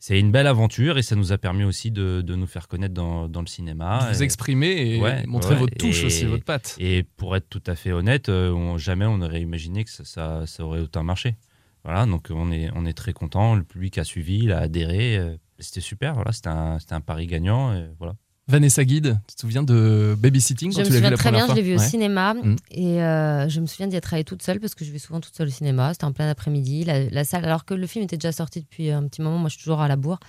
une 0.09 0.31
belle 0.31 0.47
aventure 0.47 0.97
et 0.97 1.01
ça 1.01 1.15
nous 1.15 1.31
a 1.31 1.37
permis 1.37 1.63
aussi 1.63 1.89
de, 1.89 2.21
de 2.21 2.35
nous 2.35 2.45
faire 2.47 2.67
connaître 2.67 2.93
dans, 2.93 3.29
dans 3.29 3.39
le 3.39 3.47
cinéma. 3.47 4.09
vous 4.11 4.21
exprimer 4.23 4.95
et 4.95 4.99
Ouais, 5.01 5.25
montrer 5.25 5.53
ouais, 5.53 5.59
votre 5.61 5.75
touche 5.77 6.03
et- 6.03 6.07
aussi, 6.07 6.25
votre 6.25 6.43
patte. 6.43 6.75
Et 6.79 7.03
pour 7.03 7.35
être 7.37 7.47
tout 7.49 7.63
à 7.67 7.75
fait 7.75 7.93
honnête, 7.93 8.27
euh, 8.29 8.51
on- 8.51 8.77
jamais 8.77 9.05
on 9.05 9.21
aurait 9.21 9.41
imaginé 9.41 9.85
que 9.85 9.89
ça, 9.89 10.03
ça, 10.03 10.45
ça 10.45 10.65
aurait 10.65 10.81
autant 10.81 11.03
marché. 11.03 11.37
Voilà, 11.85 12.05
donc 12.05 12.27
on 12.31 12.51
est, 12.51 12.69
on 12.75 12.85
est 12.85 12.93
très 12.93 13.13
content. 13.13 13.55
Le 13.55 13.63
public 13.63 13.97
a 13.97 14.03
suivi, 14.03 14.39
il 14.43 14.51
a 14.51 14.59
adhéré. 14.59 15.17
euh, 15.17 15.35
C'était 15.59 15.81
super. 15.81 16.15
Voilà, 16.15 16.33
c'était 16.33 16.49
un, 16.49 16.77
un 16.91 17.01
pari 17.01 17.25
gagnant. 17.27 17.73
Et 17.73 17.85
voilà. 17.97 18.15
Vanessa 18.47 18.83
Guide, 18.83 19.19
tu 19.27 19.35
te 19.35 19.41
souviens 19.41 19.63
de 19.63 20.15
Babysitting 20.19 20.71
Je 20.71 20.75
quand 20.75 20.81
me 20.81 20.85
tu 20.87 20.91
vu 20.91 20.97
souviens 20.97 21.15
très 21.15 21.31
bien, 21.31 21.47
je 21.47 21.53
l'ai 21.53 21.61
vu 21.61 21.75
au 21.75 21.79
Ouais. 21.79 21.87
cinéma 21.87 22.33
Mm. 22.33 22.55
et 22.71 23.01
euh, 23.01 23.47
je 23.47 23.61
me 23.61 23.65
souviens 23.67 23.87
d'y 23.87 23.95
être 23.95 24.13
allée 24.13 24.25
toute 24.25 24.41
seule 24.43 24.59
parce 24.59 24.75
que 24.75 24.83
je 24.83 24.91
vais 24.91 24.99
souvent 24.99 25.21
toute 25.21 25.33
seule 25.35 25.47
au 25.47 25.51
cinéma. 25.51 25.93
C'était 25.93 26.03
en 26.05 26.11
plein 26.11 26.27
après-midi. 26.29 26.83
La, 26.83 27.05
la 27.09 27.23
salle, 27.23 27.45
alors 27.45 27.63
que 27.63 27.73
le 27.73 27.87
film 27.87 28.03
était 28.03 28.17
déjà 28.17 28.33
sorti 28.33 28.59
depuis 28.61 28.91
un 28.91 29.07
petit 29.07 29.21
moment, 29.21 29.37
moi 29.37 29.47
je 29.47 29.53
suis 29.55 29.63
toujours 29.63 29.79
à 29.79 29.87
la 29.87 29.95
bourre. 29.95 30.19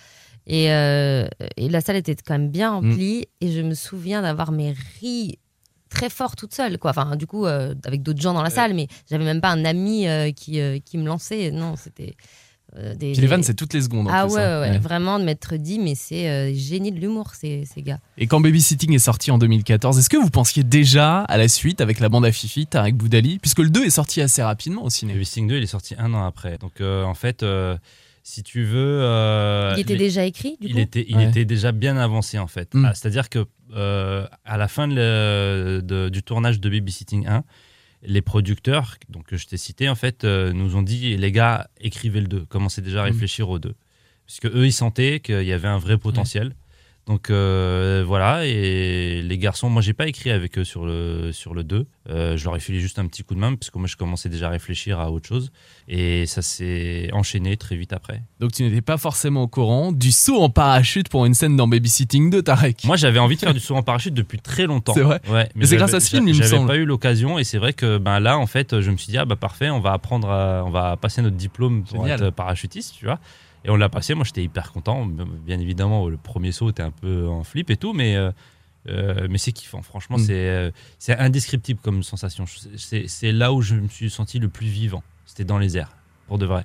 Et, 0.46 0.70
euh, 0.72 1.26
et 1.56 1.68
la 1.68 1.80
salle 1.80 1.96
était 1.96 2.14
quand 2.14 2.34
même 2.34 2.50
bien 2.50 2.70
Mm. 2.70 2.74
remplie 2.90 3.26
et 3.40 3.50
je 3.50 3.60
me 3.62 3.74
souviens 3.74 4.22
d'avoir 4.22 4.52
mes 4.52 4.74
ri 5.00 5.38
très 5.88 6.08
fort 6.10 6.34
toute 6.36 6.52
seule 6.54 6.76
quoi 6.78 6.90
enfin 6.90 7.14
du 7.16 7.26
coup 7.26 7.46
euh, 7.46 7.74
avec 7.84 8.02
d'autres 8.02 8.20
gens 8.20 8.34
dans 8.34 8.42
la 8.42 8.50
salle 8.50 8.74
mais 8.74 8.88
j'avais 9.08 9.24
même 9.24 9.40
pas 9.40 9.50
un 9.50 9.64
ami 9.64 10.06
qui, 10.34 10.58
qui 10.84 10.98
me 10.98 11.06
lançait 11.06 11.52
non 11.52 11.76
c'était 11.76 12.16
euh, 12.76 12.94
des 12.94 13.12
Puis 13.12 13.20
les 13.20 13.26
vannes, 13.26 13.42
c'est 13.42 13.54
toutes 13.54 13.72
les 13.74 13.82
secondes. 13.82 14.08
en 14.08 14.10
ah 14.12 14.24
plus, 14.26 14.34
ouais, 14.34 14.42
hein. 14.42 14.60
ouais, 14.62 14.70
Ouais. 14.70 14.78
vraiment 14.78 15.18
de 15.18 15.24
m'être 15.24 15.56
dit 15.56 15.78
mais 15.78 15.94
c'est 15.94 16.28
euh, 16.28 16.52
génie 16.54 16.90
de 16.92 16.98
l'humour 17.00 17.32
ces, 17.34 17.64
ces 17.72 17.82
gars 17.82 17.98
Et 18.18 18.26
quand 18.26 18.40
Babysitting 18.40 18.92
est 18.94 18.98
sorti 18.98 19.30
en 19.30 19.38
2014, 19.38 19.98
est-ce 19.98 20.10
que 20.10 20.16
vous 20.16 20.30
pensiez 20.30 20.64
déjà 20.64 21.20
à 21.20 21.36
la 21.36 21.48
suite 21.48 21.80
avec 21.80 22.00
la 22.00 22.08
bande 22.08 22.24
à 22.26 22.32
Fifi, 22.32 22.66
Tarek 22.66 22.96
Boudali? 22.96 23.38
Puisque 23.38 23.60
le 23.60 23.70
2 23.70 23.84
est 23.84 23.90
sorti 23.90 24.20
assez 24.20 24.42
rapidement 24.42 24.82
au 24.84 24.90
cinéma. 24.90 25.18
Wisting 25.18 25.46
2, 25.48 25.56
il 25.58 25.62
est 25.62 25.66
sorti 25.66 25.94
un 25.98 26.12
an 26.14 26.24
après. 26.24 26.58
Donc 26.58 26.80
euh, 26.80 27.04
en 27.04 27.14
fait, 27.14 27.42
euh, 27.42 27.76
si 28.22 28.42
tu 28.42 28.64
veux. 28.64 29.00
euh, 29.02 29.74
il 29.76 29.80
était 29.82 29.92
les- 29.92 29.98
déjà 29.98 30.24
écrit 30.24 30.56
du 30.60 30.68
il 30.68 30.72
coup 30.74 30.78
était, 30.80 31.04
il 31.08 31.16
Ouais. 31.16 31.28
était 31.28 31.44
déjà 31.44 31.72
bien 31.72 31.96
avancé 31.96 32.38
en 32.38 32.46
fait. 32.46 32.74
Mm. 32.74 32.86
Ah, 32.86 32.94
C'est-à-dire 32.94 33.28
que 33.28 33.44
euh, 33.76 34.26
à 34.44 34.56
la 34.56 34.66
fin 34.68 34.88
de 34.88 34.94
le- 34.94 35.80
de- 35.82 36.08
du 36.08 36.22
tournage 36.22 36.58
de 36.60 36.68
Babysitting 36.70 37.26
1, 37.26 37.44
les 38.06 38.22
producteurs, 38.22 38.96
donc 39.08 39.26
que 39.26 39.36
je 39.36 39.46
t'ai 39.46 39.56
cité, 39.56 39.88
en 39.88 39.94
fait, 39.94 40.24
euh, 40.24 40.52
nous 40.52 40.76
ont 40.76 40.82
dit 40.82 41.16
les 41.16 41.32
gars, 41.32 41.68
écrivez 41.80 42.20
le 42.20 42.26
2, 42.28 42.44
commencez 42.46 42.82
déjà 42.82 43.02
à 43.02 43.06
Mm. 43.06 43.12
réfléchir 43.12 43.48
au 43.50 43.58
2. 43.58 43.74
Parce 44.26 44.40
que 44.40 44.48
eux, 44.48 44.66
ils 44.66 44.72
sentaient 44.72 45.20
qu'il 45.20 45.42
y 45.44 45.52
avait 45.52 45.68
un 45.68 45.78
vrai 45.78 45.98
potentiel. 45.98 46.54
Donc 47.06 47.28
euh, 47.28 48.02
voilà, 48.06 48.46
et 48.46 49.20
les 49.20 49.36
garçons, 49.38 49.68
moi 49.68 49.82
j'ai 49.82 49.92
pas 49.92 50.06
écrit 50.08 50.30
avec 50.30 50.56
eux 50.58 50.64
sur 50.64 50.86
le, 50.86 51.32
sur 51.32 51.52
le 51.52 51.62
2. 51.62 51.86
Euh, 52.08 52.36
je 52.38 52.44
leur 52.46 52.56
ai 52.56 52.60
filé 52.60 52.80
juste 52.80 52.98
un 52.98 53.06
petit 53.06 53.22
coup 53.22 53.34
de 53.34 53.40
main 53.40 53.54
parce 53.54 53.68
que 53.70 53.76
moi 53.78 53.86
je 53.86 53.96
commençais 53.96 54.30
déjà 54.30 54.46
à 54.46 54.50
réfléchir 54.50 54.98
à 55.00 55.10
autre 55.10 55.28
chose. 55.28 55.50
Et 55.86 56.24
ça 56.24 56.40
s'est 56.40 57.10
enchaîné 57.12 57.58
très 57.58 57.76
vite 57.76 57.92
après. 57.92 58.22
Donc 58.40 58.52
tu 58.52 58.62
n'étais 58.62 58.80
pas 58.80 58.96
forcément 58.96 59.42
au 59.42 59.48
courant 59.48 59.92
du 59.92 60.12
saut 60.12 60.40
en 60.40 60.48
parachute 60.48 61.10
pour 61.10 61.26
une 61.26 61.34
scène 61.34 61.56
dans 61.56 61.68
Babysitting 61.68 62.30
2, 62.30 62.40
Tarek. 62.42 62.84
Moi, 62.84 62.96
j'avais 62.96 63.18
envie 63.18 63.34
de 63.36 63.40
faire 63.40 63.52
du 63.52 63.60
saut 63.60 63.74
en 63.76 63.82
parachute 63.82 64.14
depuis 64.14 64.38
très 64.38 64.64
longtemps. 64.64 64.94
C'est 64.94 65.02
vrai 65.02 65.20
Ouais, 65.30 65.46
Mais 65.54 65.64
c'est 65.66 65.70
j'avais- 65.72 65.76
grâce 65.76 65.94
à 65.94 66.00
ce 66.00 66.08
film, 66.08 66.26
il 66.26 66.34
me 66.34 66.38
J'avais 66.42 66.56
semble. 66.56 66.68
pas 66.68 66.76
eu 66.76 66.86
l'occasion 66.86 67.38
et 67.38 67.44
c'est 67.44 67.58
vrai 67.58 67.74
que 67.74 67.98
ben 67.98 68.18
là, 68.18 68.38
en 68.38 68.46
fait, 68.46 68.80
je 68.80 68.90
me 68.90 68.96
suis 68.96 69.10
dit 69.10 69.18
ah 69.18 69.26
bah 69.26 69.36
parfait, 69.36 69.68
on 69.68 69.80
va 69.80 69.92
apprendre, 69.92 70.30
à- 70.30 70.62
on 70.64 70.70
va 70.70 70.96
passer 70.96 71.20
notre 71.20 71.36
diplôme 71.36 71.84
pour 71.84 72.02
Génial. 72.04 72.22
être 72.22 72.30
parachutiste, 72.30 72.94
tu 72.98 73.04
vois. 73.04 73.18
Et 73.64 73.70
on 73.70 73.76
l'a 73.76 73.88
passé. 73.88 74.14
Moi, 74.14 74.24
j'étais 74.24 74.42
hyper 74.44 74.72
content. 74.72 75.06
Bien 75.06 75.58
évidemment, 75.58 76.08
le 76.08 76.16
premier 76.18 76.52
saut 76.52 76.70
était 76.70 76.82
un 76.82 76.90
peu 76.90 77.26
en 77.28 77.44
flip 77.44 77.70
et 77.70 77.76
tout, 77.76 77.92
mais 77.94 78.14
euh, 78.16 78.30
euh, 78.88 79.26
mais 79.30 79.38
c'est 79.38 79.52
kiffant. 79.52 79.80
Franchement, 79.82 80.16
Mm. 80.18 80.24
c'est 80.26 80.48
euh, 80.48 80.70
c'est 80.98 81.16
indescriptible 81.16 81.80
comme 81.82 82.02
sensation. 82.02 82.44
C'est 82.76 83.08
c'est 83.08 83.32
là 83.32 83.52
où 83.52 83.62
je 83.62 83.74
me 83.76 83.88
suis 83.88 84.10
senti 84.10 84.38
le 84.38 84.48
plus 84.48 84.66
vivant. 84.66 85.02
C'était 85.24 85.44
dans 85.44 85.58
les 85.58 85.76
airs, 85.78 85.96
pour 86.26 86.36
de 86.38 86.44
vrai. 86.46 86.64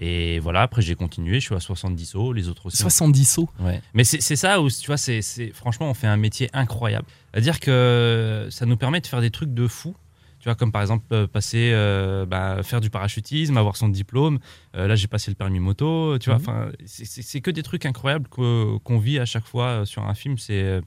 Et 0.00 0.38
voilà, 0.38 0.62
après 0.62 0.80
j'ai 0.82 0.94
continué, 0.94 1.40
je 1.40 1.46
suis 1.46 1.54
à 1.56 1.60
70 1.60 2.06
sauts, 2.06 2.32
les 2.32 2.48
autres 2.48 2.66
aussi. 2.66 2.76
70 2.76 3.24
sauts. 3.24 3.48
Ouais. 3.60 3.80
Mais 3.94 4.04
c'est 4.04 4.20
c'est 4.20 4.36
ça 4.36 4.60
où, 4.60 4.68
tu 4.70 4.86
vois, 4.86 4.96
c'est 4.96 5.22
c'est- 5.22 5.52
franchement, 5.52 5.90
on 5.90 5.94
fait 5.94 6.06
un 6.06 6.16
métier 6.16 6.48
incroyable. 6.52 7.06
C'est-à-dire 7.32 7.58
que 7.60 8.46
ça 8.50 8.64
nous 8.66 8.76
permet 8.76 9.00
de 9.00 9.06
faire 9.06 9.20
des 9.20 9.30
trucs 9.30 9.52
de 9.54 9.66
fou. 9.66 9.94
Tu 10.40 10.44
vois, 10.44 10.54
comme 10.54 10.70
par 10.70 10.82
exemple 10.82 11.04
euh, 11.12 11.26
passer, 11.26 11.70
euh, 11.72 12.24
bah, 12.26 12.62
faire 12.62 12.80
du 12.80 12.90
parachutisme, 12.90 13.56
avoir 13.56 13.76
son 13.76 13.88
diplôme. 13.88 14.38
Euh, 14.76 14.86
là, 14.86 14.94
j'ai 14.94 15.08
passé 15.08 15.30
le 15.30 15.34
permis 15.34 15.58
moto. 15.60 16.16
Tu 16.18 16.30
vois, 16.30 16.38
Mhm. 16.38 16.44
enfin, 16.48 16.68
c'est- 16.86 17.40
que 17.40 17.50
des 17.50 17.62
trucs 17.64 17.84
incroyables 17.86 18.28
que- 18.28 18.78
qu'on 18.78 18.98
vit 18.98 19.18
à 19.18 19.24
chaque 19.26 19.46
fois 19.46 19.84
sur 19.84 20.04
un 20.06 20.14
film. 20.14 20.38
C'est 20.38 20.80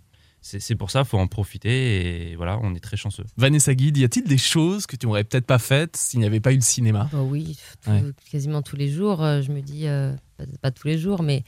c'est 0.44 0.74
pour 0.76 0.90
ça, 0.90 1.04
faut 1.04 1.20
en 1.20 1.28
profiter. 1.28 2.32
Et 2.32 2.36
voilà, 2.36 2.58
on 2.64 2.74
est 2.74 2.80
très 2.80 2.98
chanceux. 2.98 3.26
Vanessa 3.38 3.76
Guide, 3.76 3.98
y 3.98 4.04
a-t-il 4.04 4.24
des 4.28 4.40
choses 4.40 4.88
que 4.88 4.96
tu 4.96 5.06
n'aurais 5.06 5.24
peut-être 5.24 5.46
pas 5.46 5.60
faites 5.60 5.96
s'il 5.96 6.20
n'y 6.20 6.26
avait 6.26 6.40
pas 6.40 6.52
eu 6.52 6.56
le 6.56 6.62
cinéma? 6.62 7.08
Bah 7.14 7.22
oui, 7.22 7.60
tout- 7.84 7.92
Ouais. 7.92 8.04
quasiment 8.32 8.64
tous 8.64 8.76
les 8.76 8.90
jours. 8.90 9.18
Je 9.20 9.52
me 9.52 9.62
dis, 9.62 9.86
euh, 9.88 10.16
pas, 10.38 10.46
pas 10.60 10.72
tous 10.72 10.88
les 10.88 10.98
jours, 10.98 11.22
mais 11.22 11.44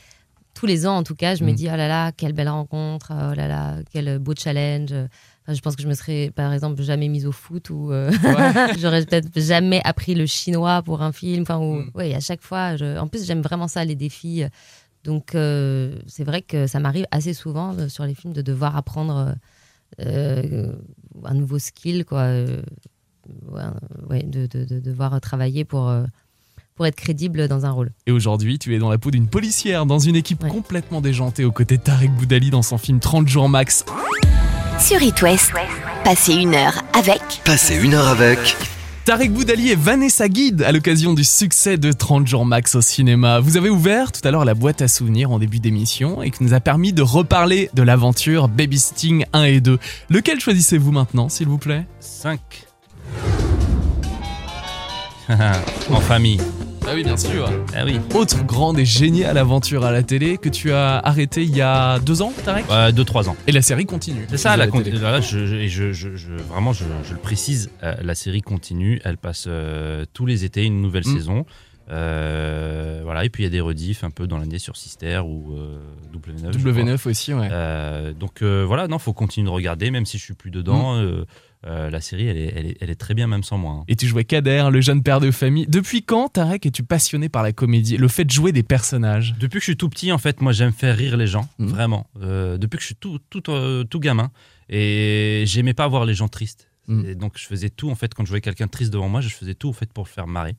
tous 0.53 0.67
les 0.67 0.85
ans 0.85 0.95
en 0.97 1.01
tout 1.01 1.15
cas, 1.15 1.33
je 1.33 1.43
me 1.43 1.51
Mm. 1.51 1.55
dis, 1.55 1.67
oh 1.73 1.75
là 1.75 1.87
là, 1.87 2.11
quelle 2.11 2.33
belle 2.33 2.49
rencontre, 2.49 3.11
oh 3.13 3.33
là 3.33 3.47
là, 3.47 3.77
quel 3.91 4.19
beau 4.19 4.35
challenge. 4.37 4.93
Enfin, 5.45 5.53
je 5.53 5.59
pense 5.61 5.75
que 5.75 5.83
je 5.83 5.87
me 5.89 5.93
serais, 5.93 6.31
par 6.33 6.53
exemple, 6.53 6.81
jamais 6.83 7.09
mise 7.09 7.25
au 7.25 7.31
foot 7.33 7.69
ou 7.69 7.91
euh, 7.91 8.09
j'aurais 8.79 9.05
peut-être 9.05 9.27
jamais 9.39 9.81
appris 9.83 10.15
le 10.15 10.25
chinois 10.25 10.81
pour 10.81 11.01
un 11.01 11.11
film. 11.11 11.41
Enfin, 11.43 11.57
ou- 11.59 11.81
Mm. 11.81 11.91
ouais, 11.95 12.13
à 12.15 12.19
chaque 12.21 12.41
fois. 12.41 12.77
je- 12.77 12.97
En 12.97 13.07
plus, 13.07 13.25
j'aime 13.25 13.41
vraiment 13.41 13.67
ça, 13.67 13.83
les 13.83 13.95
défis. 13.95 14.43
Donc, 15.03 15.35
euh, 15.35 15.97
c'est 16.07 16.23
vrai 16.23 16.41
que 16.41 16.65
ça 16.65 16.79
m'arrive 16.79 17.05
assez 17.11 17.33
souvent 17.33 17.75
euh, 17.77 17.89
sur 17.89 18.05
les 18.05 18.15
films 18.15 18.31
de 18.33 18.41
devoir 18.41 18.77
apprendre 18.77 19.35
euh, 19.99 20.71
un 21.25 21.33
nouveau 21.33 21.59
skill, 21.59 22.05
quoi. 22.05 22.23
ouais, 24.09 24.23
de, 24.23 24.47
de- 24.47 24.65
de 24.65 24.79
devoir 24.79 25.19
travailler 25.21 25.65
pour, 25.65 25.93
pour 26.75 26.85
être 26.85 26.95
crédible 26.95 27.47
dans 27.47 27.65
un 27.65 27.71
rôle. 27.71 27.91
Et 28.07 28.11
aujourd'hui, 28.11 28.59
tu 28.59 28.73
es 28.75 28.79
dans 28.79 28.89
la 28.89 28.97
peau 28.97 29.11
d'une 29.11 29.27
policière, 29.27 29.85
dans 29.85 29.99
une 29.99 30.15
équipe 30.15 30.43
Ouais. 30.43 30.49
complètement 30.49 31.01
déjantée 31.01 31.45
aux 31.45 31.51
côtés 31.51 31.77
de 31.77 31.83
Tarek 31.83 32.11
Boudali 32.13 32.49
dans 32.49 32.61
son 32.63 32.77
film 32.77 32.99
30 32.99 33.27
jours 33.27 33.49
max. 33.49 33.85
Sur 34.79 35.01
It 35.01 35.21
West, 35.21 35.51
passez 36.03 36.33
une 36.33 36.55
heure 36.55 36.83
avec 36.93 37.21
Passez 37.45 37.75
une 37.75 37.93
heure 37.93 38.07
avec. 38.07 38.57
Tarek 39.05 39.31
Boudali 39.31 39.69
et 39.71 39.75
Vanessa 39.75 40.27
Guide 40.29 40.61
à 40.63 40.71
l'occasion 40.71 41.13
du 41.13 41.23
succès 41.23 41.77
de 41.77 41.91
30 41.91 42.27
jours 42.27 42.45
max 42.45 42.75
au 42.75 42.81
cinéma. 42.81 43.39
Vous 43.39 43.57
avez 43.57 43.69
ouvert 43.69 44.11
tout 44.11 44.25
à 44.25 44.31
l'heure 44.31 44.45
la 44.45 44.53
boîte 44.53 44.81
à 44.81 44.87
souvenirs 44.87 45.31
en 45.31 45.39
début 45.39 45.59
d'émission 45.59 46.21
et 46.21 46.31
qui 46.31 46.43
nous 46.43 46.53
a 46.53 46.59
permis 46.59 46.93
de 46.93 47.01
reparler 47.01 47.69
de 47.73 47.83
l'aventure 47.83 48.47
Babysitting 48.47 49.25
1 49.33 49.43
et 49.43 49.61
2. 49.61 49.79
Lequel 50.09 50.39
choisissez-vous 50.39 50.91
maintenant, 50.91 51.29
s'il 51.29 51.47
vous 51.47 51.57
plaît? 51.57 51.85
5. 51.99 52.39
en 55.89 55.99
famille. 56.01 56.39
Ah 56.85 56.91
oui, 56.95 57.03
bien 57.03 57.17
sûr. 57.17 57.49
Ah 57.75 57.85
oui. 57.85 57.99
Autre 58.13 58.43
grande 58.45 58.77
et 58.77 58.85
géniale 58.85 59.37
aventure 59.37 59.85
à 59.85 59.91
la 59.91 60.03
télé 60.03 60.37
que 60.37 60.49
tu 60.49 60.71
as 60.73 60.97
arrêtée 60.99 61.43
il 61.43 61.55
y 61.55 61.61
a 61.61 61.99
deux 61.99 62.21
ans, 62.21 62.33
Tarek 62.43 62.65
2-3 62.67 63.29
ans. 63.29 63.35
Et 63.47 63.51
la 63.51 63.61
série 63.61 63.85
continue. 63.85 64.25
C'est 64.29 64.37
ça, 64.37 64.51
la 64.51 64.65
la 64.65 64.67
con- 64.71 64.81
télé. 64.81 64.97
voilà, 64.99 65.21
je, 65.21 65.45
je- 65.45 65.91
je- 65.93 66.33
vraiment, 66.49 66.73
je, 66.73 66.83
je 67.07 67.13
le 67.13 67.19
précise, 67.19 67.69
euh, 67.83 67.95
la 68.03 68.15
série 68.15 68.41
continue, 68.41 68.99
elle 69.05 69.17
passe 69.17 69.45
euh, 69.47 70.05
tous 70.13 70.25
les 70.25 70.43
étés 70.45 70.65
une 70.65 70.81
nouvelle 70.81 71.03
Mm. 71.07 71.15
saison. 71.17 71.45
Euh, 71.89 73.01
voilà, 73.03 73.25
et 73.25 73.29
puis 73.29 73.43
il 73.43 73.45
y 73.45 73.47
a 73.47 73.51
des 73.51 73.59
rediffs 73.61 74.03
un 74.03 74.09
peu 74.11 74.25
dans 74.27 74.37
l'année 74.37 74.59
sur 74.59 74.77
Sister 74.77 75.19
ou 75.25 75.53
euh, 75.57 75.77
W9. 76.13 76.53
je 76.53 76.59
crois. 76.59 76.71
W9 76.71 77.07
aussi, 77.09 77.33
ouais. 77.33 77.49
Euh, 77.51 78.13
donc 78.13 78.41
euh, 78.41 78.63
voilà, 78.65 78.87
non, 78.87 78.99
faut 78.99 79.13
continuer 79.13 79.45
de 79.47 79.51
regarder, 79.53 79.89
même 79.91 80.05
si 80.05 80.17
je 80.17 80.23
suis 80.23 80.33
plus 80.33 80.49
Mm. 80.49 80.53
dedans. 80.53 80.95
euh, 80.97 81.25
euh, 81.65 81.89
la 81.89 82.01
série, 82.01 82.27
elle 82.27 82.37
est, 82.37 82.53
elle, 82.55 82.65
est, 82.67 82.77
elle 82.81 82.89
est 82.89 82.95
très 82.95 83.13
bien, 83.13 83.27
même 83.27 83.43
sans 83.43 83.57
moi. 83.57 83.71
hein. 83.73 83.83
Et 83.87 83.95
tu 83.95 84.05
jouais 84.07 84.25
Kader, 84.25 84.67
le 84.71 84.81
jeune 84.81 85.01
père 85.03 85.19
de 85.19 85.31
famille. 85.31 85.65
Depuis 85.67 86.03
quand, 86.03 86.29
Tarek, 86.29 86.65
es-tu 86.65 86.83
passionné 86.83 87.29
par 87.29 87.41
la 87.43 87.51
comédie 87.53 87.97
Le 87.97 88.07
fait 88.07 88.25
de 88.25 88.31
jouer 88.31 88.51
des 88.51 88.63
personnages? 88.63 89.33
Depuis 89.39 89.55
que 89.59 89.61
je 89.61 89.71
suis 89.71 89.77
tout 89.77 89.89
petit, 89.89 90.11
en 90.11 90.17
fait, 90.17 90.41
moi 90.41 90.51
j'aime 90.51 90.73
faire 90.73 90.95
rire 90.97 91.15
les 91.17 91.27
gens, 91.27 91.47
Mhm. 91.59 91.67
vraiment. 91.67 92.07
Euh, 92.21 92.57
depuis 92.57 92.77
que 92.77 92.81
je 92.81 92.87
suis 92.87 92.95
tout, 92.95 93.19
tout, 93.29 93.49
euh, 93.51 93.83
tout 93.83 93.99
gamin, 93.99 94.31
et 94.69 95.43
j'aimais 95.47 95.73
pas 95.73 95.87
voir 95.87 96.05
les 96.05 96.13
gens 96.13 96.27
tristes. 96.27 96.67
Mhm. 96.87 97.05
Et 97.05 97.15
donc 97.15 97.33
je 97.37 97.45
faisais 97.45 97.69
tout, 97.69 97.89
en 97.89 97.95
fait, 97.95 98.13
quand 98.13 98.23
je 98.25 98.29
voyais 98.29 98.41
quelqu'un 98.41 98.67
triste 98.67 98.91
devant 98.91 99.07
moi, 99.09 99.21
je 99.21 99.29
faisais 99.29 99.53
tout, 99.55 99.69
en 99.69 99.73
fait, 99.73 99.91
pour 99.93 100.03
le 100.03 100.09
faire 100.09 100.27
marrer. 100.27 100.55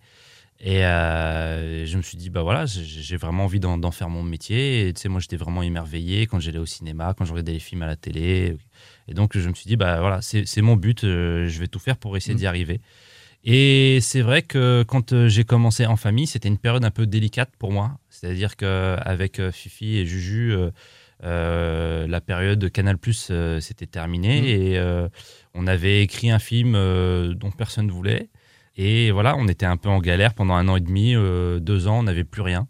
Et 0.61 0.81
je 0.81 1.97
me 1.97 2.03
suis 2.03 2.17
dit, 2.17 2.31
bah 2.31 2.43
voilà, 2.43 2.65
j'ai 2.67 3.17
vraiment 3.17 3.45
envie 3.45 3.61
d'en 3.61 3.77
d'en 3.77 3.91
faire 3.91 4.09
mon 4.09 4.23
métier. 4.23 4.89
Et 4.89 4.93
tu 4.95 5.03
sais, 5.03 5.09
moi 5.09 5.21
j'étais 5.21 5.37
vraiment 5.37 5.63
émerveillé 5.63 6.27
quand 6.27 6.41
j'allais 6.41 6.59
au 6.61 6.65
cinéma, 6.67 7.15
quand 7.17 7.25
je 7.25 7.33
regardais 7.33 7.53
les 7.53 7.59
films 7.59 7.83
à 7.83 7.87
la 7.87 7.97
télé. 7.97 8.57
Et 9.09 9.15
donc 9.15 9.37
je 9.37 9.49
me 9.49 9.55
suis 9.55 9.67
dit, 9.67 9.77
bah 9.77 10.01
voilà, 10.01 10.21
c'est 10.23 10.63
mon 10.63 10.77
but, 10.77 11.05
euh, 11.05 11.49
je 11.49 11.61
vais 11.61 11.67
tout 11.69 11.79
faire 11.79 11.97
pour 11.97 12.17
essayer 12.17 12.35
Mhm. 12.35 12.39
d'y 12.41 12.47
arriver. 12.47 12.81
Et 13.47 13.99
c'est 14.01 14.23
vrai 14.23 14.41
que 14.41 14.85
quand 14.89 15.13
euh, 15.13 15.29
j'ai 15.29 15.45
commencé 15.45 15.85
en 15.85 15.97
famille, 15.97 16.27
c'était 16.27 16.49
une 16.49 16.57
période 16.59 16.85
un 16.85 16.91
peu 16.91 17.07
délicate 17.07 17.51
pour 17.59 17.73
moi. 17.73 17.99
C'est-à-dire 18.09 18.57
qu'avec 18.57 19.39
euh, 19.39 19.53
Fifi 19.53 19.99
et 19.99 20.07
Juju, 20.07 20.55
euh, 21.23 22.07
la 22.07 22.21
période 22.21 22.71
Canal 22.71 22.99
Plus 22.99 23.31
c'était 23.61 23.87
terminé 23.87 24.41
Mhm. 24.41 24.47
et 24.47 24.79
euh, 24.79 25.09
on 25.55 25.67
avait 25.67 26.03
écrit 26.03 26.31
un 26.31 26.39
film 26.39 26.73
dont 27.35 27.51
personne 27.51 27.87
ne 27.87 27.93
voulait. 27.93 28.29
Et 28.77 29.11
voilà, 29.13 29.37
on 29.37 29.47
était 29.47 29.67
un 29.67 29.77
peu 29.77 29.89
en 29.89 30.01
galère 30.01 30.35
pendant 30.35 30.55
un 30.55 30.67
an 30.69 30.77
et 30.77 30.81
demi, 30.81 31.15
deux 31.61 31.87
ans, 31.87 32.01
on 32.01 32.03
n'avait 32.05 32.25
plus 32.25 32.43
rien. 32.43 32.67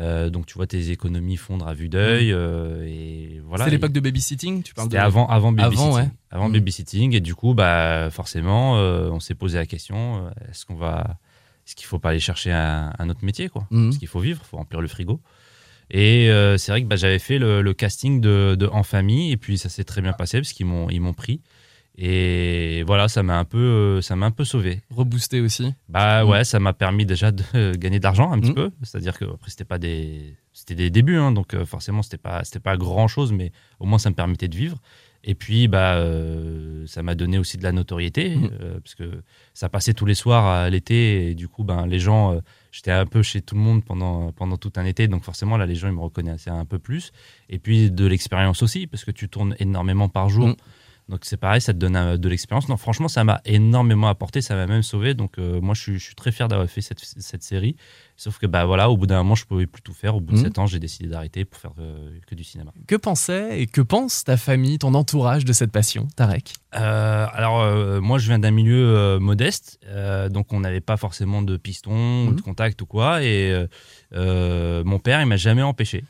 Euh, 0.00 0.28
donc 0.28 0.46
tu 0.46 0.54
vois 0.54 0.66
tes 0.66 0.90
économies 0.90 1.36
fondre 1.36 1.68
à 1.68 1.74
vue 1.74 1.88
d'œil. 1.88 2.32
euh, 2.32 2.84
et 2.84 3.40
voilà. 3.46 3.64
C'est 3.64 3.70
l'époque 3.70 3.92
de 3.92 4.00
babysitting, 4.00 4.62
tu 4.64 4.74
parles 4.74 4.86
C'était 4.88 4.98
de... 4.98 5.02
avant, 5.06 5.26
avant 5.28 5.52
babysitting. 5.52 5.86
Avant, 5.86 5.96
ouais. 5.96 6.08
Avant 6.30 6.48
Mm. 6.48 6.52
babysitting. 6.52 7.14
Et 7.14 7.20
du 7.20 7.34
coup, 7.36 7.54
bah, 7.54 8.08
forcément, 8.10 8.76
euh, 8.78 9.08
on 9.10 9.20
s'est 9.20 9.34
posé 9.36 9.56
la 9.58 9.66
question 9.66 10.28
est-ce 10.50 10.66
qu'on 10.66 10.74
va. 10.74 11.18
Est-ce 11.66 11.76
qu'il 11.76 11.86
faut 11.86 11.98
pas 11.98 12.10
aller 12.10 12.18
chercher 12.20 12.52
un, 12.52 12.92
un 12.98 13.08
autre 13.08 13.24
métier 13.24 13.48
quoi? 13.48 13.66
Mhm. 13.70 13.86
Parce 13.90 13.98
qu'il 13.98 14.08
faut 14.08 14.20
vivre, 14.20 14.40
il 14.44 14.48
faut 14.48 14.56
remplir 14.56 14.80
le 14.80 14.88
frigo. 14.88 15.20
Et 15.90 16.28
c'est 16.58 16.72
vrai 16.72 16.82
que 16.82 16.86
bah, 16.88 16.96
j'avais 16.96 17.18
fait 17.18 17.38
le, 17.38 17.62
le 17.62 17.74
casting 17.74 18.20
de, 18.20 18.56
de 18.58 18.66
En 18.66 18.82
Famille. 18.82 19.30
Et 19.32 19.36
puis 19.36 19.58
ça 19.58 19.68
s'est 19.68 19.84
très 19.84 20.00
bien 20.02 20.12
passé 20.12 20.38
parce 20.38 20.52
qu'ils 20.52 20.66
m'ont 20.66 20.88
ils 20.90 21.00
m'ont 21.00 21.12
pris. 21.14 21.40
Et 21.96 22.82
voilà, 22.86 23.08
ça 23.08 23.22
m'a 23.22 23.38
un 23.38 23.44
peu, 23.44 23.58
euh, 23.58 24.00
ça 24.02 24.16
m'a 24.16 24.26
un 24.26 24.30
peu 24.32 24.44
sauvé. 24.44 24.82
Reboosté 24.90 25.40
aussi. 25.40 25.72
Bah 25.88 26.24
Mm. 26.24 26.28
ouais, 26.28 26.44
ça 26.44 26.58
m'a 26.58 26.72
permis 26.72 27.06
déjà 27.06 27.30
de 27.30 27.42
gagner 27.76 27.98
de 27.98 28.04
l'argent 28.04 28.32
un 28.32 28.40
petit 28.40 28.50
Mm. 28.50 28.54
peu. 28.54 28.70
C'est-à-dire 28.82 29.16
que 29.16 29.24
après 29.26 29.50
c'était 29.50 29.64
pas 29.64 29.78
des, 29.78 30.36
c'était 30.52 30.74
des 30.74 30.90
débuts, 30.90 31.16
hein, 31.18 31.30
donc 31.30 31.54
euh, 31.54 31.64
forcément 31.64 32.02
c'était 32.02 32.18
pas, 32.18 32.42
c'était 32.44 32.58
pas 32.60 32.76
grand 32.76 33.06
chose, 33.06 33.32
mais 33.32 33.52
au 33.78 33.86
moins 33.86 33.98
ça 33.98 34.10
me 34.10 34.14
permettait 34.16 34.48
de 34.48 34.56
vivre. 34.56 34.78
Et 35.26 35.34
puis 35.34 35.68
bah 35.68 35.94
euh, 35.94 36.84
ça 36.86 37.02
m'a 37.02 37.14
donné 37.14 37.38
aussi 37.38 37.56
de 37.58 37.62
la 37.62 37.70
notoriété 37.72 38.34
Mm. 38.36 38.50
euh, 38.60 38.80
parce 38.80 38.94
que 38.96 39.22
ça 39.54 39.68
passait 39.68 39.94
tous 39.94 40.04
les 40.04 40.14
soirs 40.14 40.44
à 40.46 40.68
l'été 40.70 41.30
et 41.30 41.34
du 41.36 41.46
coup 41.48 41.62
ben 41.62 41.86
les 41.86 42.00
gens, 42.00 42.32
euh, 42.32 42.40
j'étais 42.72 42.90
un 42.90 43.06
peu 43.06 43.22
chez 43.22 43.40
tout 43.40 43.54
le 43.54 43.60
monde 43.60 43.84
pendant 43.84 44.32
pendant 44.32 44.56
tout 44.56 44.72
un 44.76 44.84
été, 44.84 45.06
donc 45.06 45.22
forcément 45.22 45.56
là 45.56 45.64
les 45.64 45.76
gens 45.76 45.86
ils 45.88 45.94
me 45.94 46.00
reconnaissaient 46.00 46.50
un 46.50 46.64
peu 46.64 46.80
plus. 46.80 47.12
Et 47.48 47.60
puis 47.60 47.90
de 47.92 48.04
l'expérience 48.04 48.64
aussi 48.64 48.88
parce 48.88 49.04
que 49.04 49.12
tu 49.12 49.28
tournes 49.28 49.54
énormément 49.60 50.08
par 50.08 50.28
jour. 50.28 50.56
Donc 51.08 51.20
c'est 51.24 51.36
pareil, 51.36 51.60
ça 51.60 51.74
te 51.74 51.78
donne 51.78 51.96
euh, 51.96 52.16
de 52.16 52.28
l'expérience. 52.30 52.66
Non, 52.70 52.78
franchement, 52.78 53.08
ça 53.08 53.24
m'a 53.24 53.42
énormément 53.44 54.08
apporté, 54.08 54.40
ça 54.40 54.54
m'a 54.54 54.66
même 54.66 54.82
sauvé. 54.82 55.12
Donc 55.12 55.38
euh, 55.38 55.60
moi, 55.60 55.74
je 55.74 55.82
suis, 55.82 55.98
je 55.98 56.04
suis 56.06 56.14
très 56.14 56.32
fier 56.32 56.48
d'avoir 56.48 56.66
fait 56.68 56.80
cette, 56.80 57.00
cette 57.00 57.42
série. 57.42 57.76
Sauf 58.16 58.38
que 58.38 58.46
bah 58.46 58.64
voilà, 58.64 58.88
au 58.88 58.96
bout 58.96 59.06
d'un 59.06 59.18
moment, 59.18 59.34
je 59.34 59.44
pouvais 59.44 59.66
plus 59.66 59.82
tout 59.82 59.92
faire. 59.92 60.16
Au 60.16 60.20
bout 60.20 60.32
de 60.32 60.38
Mhm. 60.38 60.44
sept 60.44 60.58
ans, 60.58 60.66
j'ai 60.66 60.78
décidé 60.78 61.08
d'arrêter 61.10 61.44
pour 61.44 61.60
faire 61.60 61.72
euh, 61.78 62.08
que 62.26 62.34
du 62.34 62.42
cinéma. 62.42 62.72
Que 62.86 62.96
pensait 62.96 63.60
et 63.60 63.66
que 63.66 63.82
pense 63.82 64.24
ta 64.24 64.38
famille, 64.38 64.78
ton 64.78 64.94
entourage 64.94 65.44
de 65.44 65.52
cette 65.52 65.72
passion, 65.72 66.08
Tarek? 66.16 66.54
Euh, 66.74 67.26
alors 67.32 68.00
moi, 68.00 68.18
je 68.18 68.26
viens 68.28 68.38
d'un 68.38 68.50
milieu 68.50 69.18
modeste, 69.20 69.78
donc 70.30 70.52
on 70.52 70.60
n'avait 70.60 70.80
pas 70.80 70.96
forcément 70.96 71.42
de 71.42 71.56
piston, 71.56 71.92
ou 72.26 72.30
Mhm. 72.30 72.36
de 72.36 72.40
contact 72.40 72.80
ou 72.82 72.86
quoi. 72.86 73.22
Et 73.22 73.54
mon 74.12 74.98
père, 74.98 75.20
il 75.20 75.26
m'a 75.26 75.36
jamais 75.36 75.62
empêché. 75.62 76.04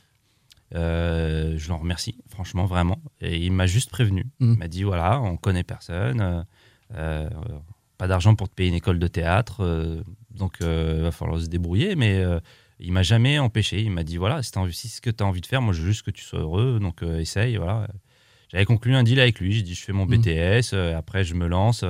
Euh, 0.74 1.54
je 1.56 1.68
l'en 1.68 1.78
remercie, 1.78 2.16
franchement, 2.28 2.64
vraiment. 2.66 3.00
Et 3.20 3.36
il 3.38 3.52
m'a 3.52 3.66
juste 3.66 3.90
prévenu. 3.90 4.26
Il 4.40 4.58
m'a 4.58 4.68
dit 4.68 4.82
voilà, 4.82 5.20
on 5.20 5.36
connaît 5.36 5.62
personne, 5.64 6.20
euh, 6.20 6.42
euh, 6.94 7.28
pas 7.98 8.08
d'argent 8.08 8.34
pour 8.34 8.48
te 8.48 8.54
payer 8.54 8.70
une 8.70 8.74
école 8.74 8.98
de 8.98 9.06
théâtre, 9.06 9.62
euh, 9.62 10.02
donc 10.30 10.56
il 10.60 10.66
va 11.02 11.12
falloir 11.12 11.40
se 11.40 11.46
débrouiller. 11.46 11.94
Mais 11.96 12.24
il 12.80 12.92
m'a 12.92 13.02
jamais 13.02 13.38
empêché. 13.38 13.80
Il 13.82 13.90
m'a 13.90 14.02
dit 14.02 14.16
voilà, 14.16 14.42
si, 14.42 14.50
c'est 14.72 14.88
ce 14.88 15.00
que 15.00 15.10
tu 15.10 15.22
as 15.22 15.26
envie 15.26 15.40
de 15.40 15.46
faire, 15.46 15.62
moi 15.62 15.72
je 15.74 15.80
veux 15.82 15.88
juste 15.88 16.02
que 16.02 16.10
tu 16.10 16.24
sois 16.24 16.40
heureux, 16.40 16.78
donc 16.80 17.02
essaye. 17.02 17.56
Voilà. 17.56 17.86
J'avais 18.50 18.64
conclu 18.64 18.94
un 18.94 19.02
deal 19.04 19.20
avec 19.20 19.38
lui. 19.40 19.52
J'ai 19.52 19.62
dit 19.62 19.74
je 19.74 19.82
fais 19.84 19.92
mon 19.92 20.06
Mhm. 20.06 20.20
BTS, 20.22 20.74
après 20.96 21.24
je 21.24 21.34
me 21.34 21.46
lance. 21.46 21.84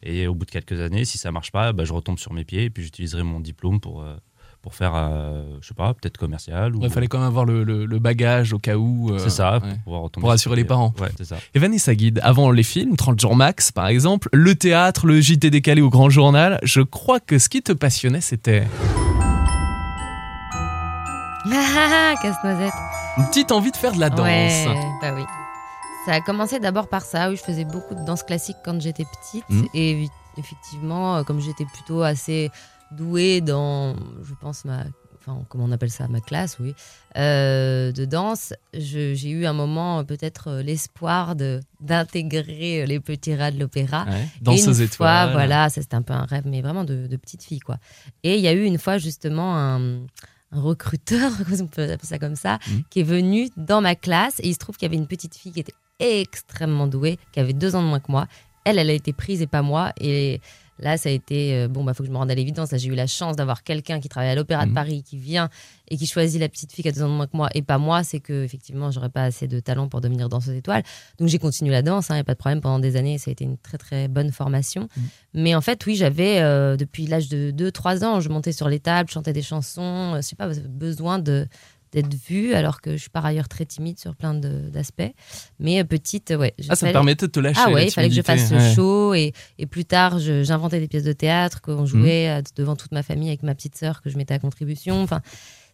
et 0.00 0.28
au 0.28 0.34
bout 0.36 0.46
de 0.46 0.50
quelques 0.52 0.80
années, 0.80 1.04
si 1.04 1.18
ça 1.18 1.32
marche 1.32 1.50
pas, 1.50 1.72
bah, 1.72 1.84
je 1.84 1.92
retombe 1.92 2.20
sur 2.20 2.32
mes 2.32 2.44
pieds 2.44 2.64
et 2.64 2.70
puis 2.70 2.84
j'utiliserai 2.84 3.24
mon 3.24 3.40
diplôme 3.40 3.80
pour, 3.80 4.04
pour 4.62 4.74
faire, 4.74 4.92
euh, 4.94 5.56
je 5.62 5.68
sais 5.68 5.74
pas, 5.74 5.94
peut-être 5.94 6.18
commercial. 6.18 6.74
Ou... 6.74 6.80
Il 6.82 6.90
fallait 6.90 7.06
quand 7.06 7.18
même 7.18 7.28
avoir 7.28 7.44
le, 7.44 7.62
le- 7.64 7.86
le 7.86 7.98
bagage 7.98 8.52
au 8.52 8.58
cas 8.58 8.76
où. 8.76 9.10
euh, 9.10 9.18
C'est 9.18 9.30
ça, 9.30 9.54
ouais. 9.54 9.60
pour 9.60 9.78
pouvoir 9.84 10.02
retomber 10.02 10.22
Pour 10.22 10.28
sur 10.30 10.34
assurer 10.34 10.56
les 10.56 10.64
parents. 10.64 10.92
Ouais, 11.00 11.08
c'est 11.16 11.24
ça. 11.24 11.36
Et 11.54 11.58
Vanessa 11.58 11.94
Guide, 11.94 12.20
avant 12.22 12.50
les 12.50 12.62
films, 12.64 12.96
30 12.96 13.20
jours 13.20 13.36
max 13.36 13.70
par 13.72 13.86
exemple, 13.86 14.28
le 14.32 14.54
théâtre, 14.54 15.06
le 15.06 15.20
JT 15.20 15.50
décalé 15.50 15.80
au 15.80 15.90
grand 15.90 16.10
journal, 16.10 16.58
je 16.62 16.80
crois 16.80 17.20
que 17.20 17.38
ce 17.38 17.48
qui 17.48 17.62
te 17.62 17.72
passionnait 17.72 18.20
c'était 18.20 18.66
Ah, 21.50 22.14
casse-noisette. 22.20 22.72
une 23.16 23.26
petite 23.26 23.52
envie 23.52 23.70
de 23.70 23.76
faire 23.76 23.92
de 23.92 24.00
la 24.00 24.10
danse. 24.10 24.20
Ouais, 24.26 24.64
bah 25.00 25.12
oui. 25.14 25.22
Ça 26.06 26.14
a 26.14 26.20
commencé 26.20 26.58
d'abord 26.58 26.88
par 26.88 27.02
ça. 27.02 27.28
Oui, 27.30 27.36
je 27.36 27.42
faisais 27.42 27.64
beaucoup 27.64 27.94
de 27.94 28.04
danse 28.04 28.22
classique 28.22 28.56
quand 28.64 28.80
j'étais 28.80 29.04
petite. 29.04 29.48
Mhm. 29.48 29.66
Et 29.74 30.08
effectivement, 30.36 31.16
euh, 31.16 31.22
comme 31.22 31.40
j'étais 31.40 31.64
plutôt 31.64 32.02
assez 32.02 32.50
douée 32.92 33.40
dans, 33.40 33.94
je 34.22 34.34
pense, 34.40 34.64
ma. 34.64 34.84
Enfin, 35.20 35.44
comment 35.48 35.64
on 35.64 35.72
appelle 35.72 35.90
ça 35.90 36.06
Ma 36.08 36.20
classe, 36.20 36.56
oui. 36.60 36.74
euh, 37.16 37.92
de 37.92 38.04
danse, 38.04 38.54
j'ai 38.72 39.28
eu 39.30 39.46
un 39.46 39.52
moment, 39.52 40.04
peut-être, 40.04 40.48
euh, 40.48 40.62
l'espoir 40.62 41.34
de- 41.36 41.60
d'intégrer 41.80 42.82
euh, 42.82 42.86
les 42.86 43.00
petits 43.00 43.34
rats 43.34 43.50
de 43.50 43.58
l'opéra. 43.58 44.04
Ouais, 44.06 44.54
Et 44.54 44.60
une 44.64 44.88
fois, 44.88 45.26
voilà, 45.32 45.68
ça 45.68 45.82
c'était 45.82 45.96
un 45.96 46.02
peu 46.02 46.14
un 46.14 46.24
rêve, 46.24 46.44
mais 46.46 46.62
vraiment 46.62 46.84
de, 46.84 47.06
de 47.08 47.16
petite 47.16 47.42
fille, 47.42 47.58
quoi. 47.58 47.78
Et 48.22 48.36
il 48.36 48.40
y 48.40 48.48
a 48.48 48.52
eu 48.52 48.62
une 48.64 48.78
fois 48.78 48.96
justement 48.98 49.56
un, 49.58 49.98
un 50.52 50.60
recruteur, 50.60 51.30
on 51.60 51.66
peut 51.66 51.82
appeler 51.82 51.98
ça 52.08 52.18
comme 52.18 52.36
ça, 52.36 52.58
Mhm. 52.68 52.82
qui 52.88 53.00
est 53.00 53.04
venu 53.04 53.48
dans 53.56 53.80
ma 53.82 53.96
classe 53.96 54.38
et 54.40 54.48
il 54.48 54.54
se 54.54 54.58
trouve 54.58 54.76
qu'il 54.76 54.86
y 54.86 54.90
avait 54.90 54.96
une 55.02 55.08
petite 55.08 55.34
fille 55.34 55.52
qui 55.52 55.60
était 55.60 55.74
extrêmement 55.98 56.86
douée, 56.86 57.18
qui 57.32 57.40
avait 57.40 57.52
deux 57.52 57.74
ans 57.74 57.82
de 57.82 57.88
moins 57.88 58.00
que 58.00 58.10
moi. 58.10 58.26
Elle, 58.64 58.78
elle 58.78 58.88
a 58.90 58.94
été 58.94 59.12
prise 59.12 59.42
et 59.42 59.46
pas 59.46 59.62
moi. 59.62 59.92
Et 60.00 60.40
là, 60.78 60.96
ça 60.96 61.08
a 61.08 61.12
été 61.12 61.54
euh, 61.54 61.68
bon, 61.68 61.84
bah 61.84 61.94
faut 61.94 62.02
que 62.02 62.06
je 62.08 62.12
me 62.12 62.16
rende 62.18 62.30
à 62.30 62.34
l'évidence. 62.34 62.70
Là, 62.72 62.78
j'ai 62.78 62.88
eu 62.88 62.94
la 62.94 63.06
chance 63.06 63.36
d'avoir 63.36 63.62
quelqu'un 63.62 64.00
qui 64.00 64.08
travaille 64.08 64.30
à 64.30 64.34
l'Opéra 64.34 64.64
Mhm. 64.64 64.70
de 64.70 64.74
Paris, 64.74 65.02
qui 65.02 65.16
vient 65.18 65.48
et 65.90 65.96
qui 65.96 66.06
choisit 66.06 66.40
la 66.40 66.48
petite 66.48 66.72
fille 66.72 66.82
qui 66.82 66.88
a 66.88 66.92
deux 66.92 67.02
ans 67.02 67.08
de 67.08 67.14
moins 67.14 67.26
que 67.26 67.36
moi 67.36 67.48
et 67.54 67.62
pas 67.62 67.78
moi. 67.78 68.04
C'est 68.04 68.20
que 68.20 68.44
effectivement, 68.44 68.90
j'aurais 68.90 69.08
pas 69.08 69.24
assez 69.24 69.48
de 69.48 69.60
talent 69.60 69.88
pour 69.88 70.00
devenir 70.00 70.28
danseuse 70.28 70.54
étoile. 70.56 70.82
Donc 71.18 71.28
j'ai 71.28 71.38
continué 71.38 71.70
la 71.72 71.82
danse, 71.82 72.08
il 72.10 72.14
n'y 72.14 72.18
a 72.20 72.24
pas 72.24 72.34
de 72.34 72.38
problème 72.38 72.60
pendant 72.60 72.78
des 72.78 72.96
années. 72.96 73.18
Ça 73.18 73.30
a 73.30 73.32
été 73.32 73.44
une 73.44 73.58
très 73.58 73.78
très 73.78 74.08
bonne 74.08 74.30
formation. 74.32 74.82
Mhm. 74.96 75.02
Mais 75.34 75.54
en 75.54 75.60
fait, 75.60 75.84
oui, 75.86 75.96
j'avais 75.96 76.40
euh, 76.40 76.76
depuis 76.76 77.06
l'âge 77.06 77.28
de 77.28 77.50
2-3 77.50 78.04
ans, 78.04 78.20
je 78.20 78.28
montais 78.28 78.52
sur 78.52 78.68
les 78.68 78.80
tables, 78.80 79.08
je 79.08 79.14
chantais 79.14 79.32
des 79.32 79.42
chansons. 79.42 80.14
euh, 80.14 80.16
Je 80.16 80.22
sais 80.22 80.36
pas, 80.36 80.48
besoin 80.68 81.18
de 81.18 81.46
d'être 81.92 82.14
vue, 82.28 82.54
alors 82.54 82.80
que 82.80 82.92
je 82.92 82.96
suis 82.98 83.10
par 83.10 83.24
ailleurs 83.24 83.48
très 83.48 83.64
timide 83.66 83.98
sur 83.98 84.14
plein 84.14 84.34
d'aspects. 84.34 85.02
Mais 85.58 85.80
euh, 85.80 85.84
petite, 85.84 86.30
ouais. 86.38 86.54
Ah, 86.60 86.74
ça 86.74 86.76
fallait- 86.76 86.92
permettait 86.92 87.26
de 87.26 87.32
te 87.32 87.40
lâcher. 87.40 87.60
ah 87.64 87.70
ouais, 87.70 87.86
il 87.86 87.90
fallait 87.90 88.08
que 88.08 88.14
je 88.14 88.22
fasse 88.22 88.50
Ouais. 88.50 88.68
le 88.68 88.74
show 88.74 89.14
et, 89.14 89.32
et 89.58 89.66
plus 89.66 89.84
tard, 89.84 90.18
j'inventais 90.18 90.80
des 90.80 90.88
pièces 90.88 91.04
de 91.04 91.12
théâtre 91.12 91.60
qu'on 91.60 91.86
jouait 91.86 92.28
Mhm. 92.28 92.38
euh, 92.38 92.42
devant 92.56 92.76
toute 92.76 92.92
ma 92.92 93.02
famille 93.02 93.28
avec 93.28 93.42
ma 93.42 93.54
petite 93.54 93.76
sœur 93.76 94.02
que 94.02 94.10
je 94.10 94.16
mettais 94.16 94.34
à 94.34 94.38
contribution. 94.38 95.00
Enfin, 95.02 95.20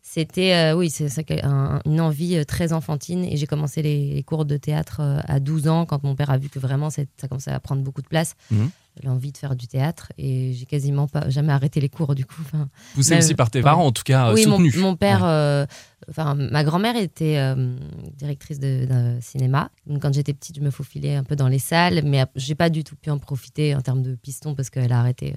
c'était 0.03 0.53
euh, 0.55 0.77
oui, 0.77 0.91
c'est 0.91 1.09
un- 1.43 1.81
une 1.87 2.01
envie 2.01 2.45
très 2.47 2.73
enfantine 2.73 3.25
et 3.25 3.37
j'ai 3.37 3.47
commencé 3.47 3.81
les, 3.83 4.15
les 4.15 4.23
cours 4.23 4.45
de 4.45 4.57
théâtre 4.57 5.01
à 5.27 5.41
12 5.41 5.67
ans 5.69 5.87
quand 5.87 6.03
mon 6.05 6.15
père 6.15 6.31
a 6.31 6.39
vu 6.39 6.49
que 6.51 6.59
vraiment 6.59 6.91
ça 6.91 7.03
commençait 7.29 7.51
à 7.53 7.59
prendre 7.61 7.83
beaucoup 7.83 8.03
de 8.03 8.09
place. 8.09 8.35
Mhm. 8.51 8.71
L'envie 9.03 9.33
de 9.33 9.37
faire 9.39 9.57
du 9.57 9.67
théâtre 9.67 10.13
et 10.19 10.53
j'ai 10.53 10.67
quasiment 10.67 11.09
pas 11.09 11.29
jamais 11.29 11.53
arrêté 11.53 11.81
les 11.81 11.89
cours 11.89 12.15
du 12.15 12.25
coup. 12.25 12.41
Enfin, 12.43 12.69
Poussé 12.95 13.11
Même- 13.11 13.19
aussi 13.19 13.35
par 13.35 13.51
tes 13.51 13.59
ouais. 13.59 13.65
parents, 13.65 13.87
en 13.87 13.91
tout 13.93 14.05
cas, 14.05 14.29
euh, 14.31 14.35
oui, 14.35 14.47
mon, 14.47 14.59
soutenu. 14.59 14.81
mon 14.81 14.95
père, 14.95 15.23
Ouais. 15.23 15.29
euh, 15.29 15.67
enfin, 16.09 16.37
ma 16.37 16.63
grand-mère 16.63 16.97
était 16.97 17.39
euh, 17.39 17.77
directrice 18.17 18.61
de, 18.61 18.85
d'un 18.87 19.21
cinéma. 19.21 19.71
Donc, 19.89 20.01
quand 20.03 20.15
j'étais 20.15 20.33
petite, 20.33 20.55
je 20.57 20.61
me 20.61 20.71
faufilais 20.71 21.17
un 21.17 21.25
peu 21.25 21.35
dans 21.35 21.49
les 21.49 21.59
salles, 21.59 22.03
mais 22.05 22.25
j'ai 22.37 22.55
pas 22.55 22.71
du 22.71 22.85
tout 22.85 22.95
pu 22.95 23.11
en 23.11 23.19
profiter 23.19 23.75
en 23.75 23.81
termes 23.83 24.03
de 24.03 24.15
piston 24.15 24.55
parce 24.55 24.71
qu'elle 24.71 24.93
a 24.93 25.01
arrêté 25.01 25.35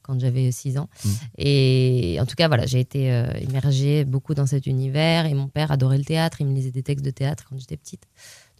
quand 0.00 0.18
j'avais 0.18 0.50
6 0.50 0.78
ans. 0.78 0.88
Mm. 1.04 1.08
Et 1.38 2.18
en 2.20 2.26
tout 2.26 2.36
cas, 2.36 2.48
voilà, 2.48 2.64
j'ai 2.66 2.80
été 2.80 3.12
euh, 3.12 3.26
immergée 3.42 4.04
beaucoup 4.06 4.34
dans 4.34 4.46
cet 4.46 4.66
univers 4.66 5.26
et 5.26 5.34
mon 5.34 5.48
père 5.48 5.70
adorait 5.70 5.98
le 5.98 6.04
théâtre. 6.04 6.40
Il 6.40 6.46
me 6.46 6.54
lisait 6.54 6.70
des 6.72 6.82
textes 6.82 7.04
de 7.04 7.10
théâtre 7.10 7.44
quand 7.50 7.58
j'étais 7.58 7.76
petite. 7.76 8.04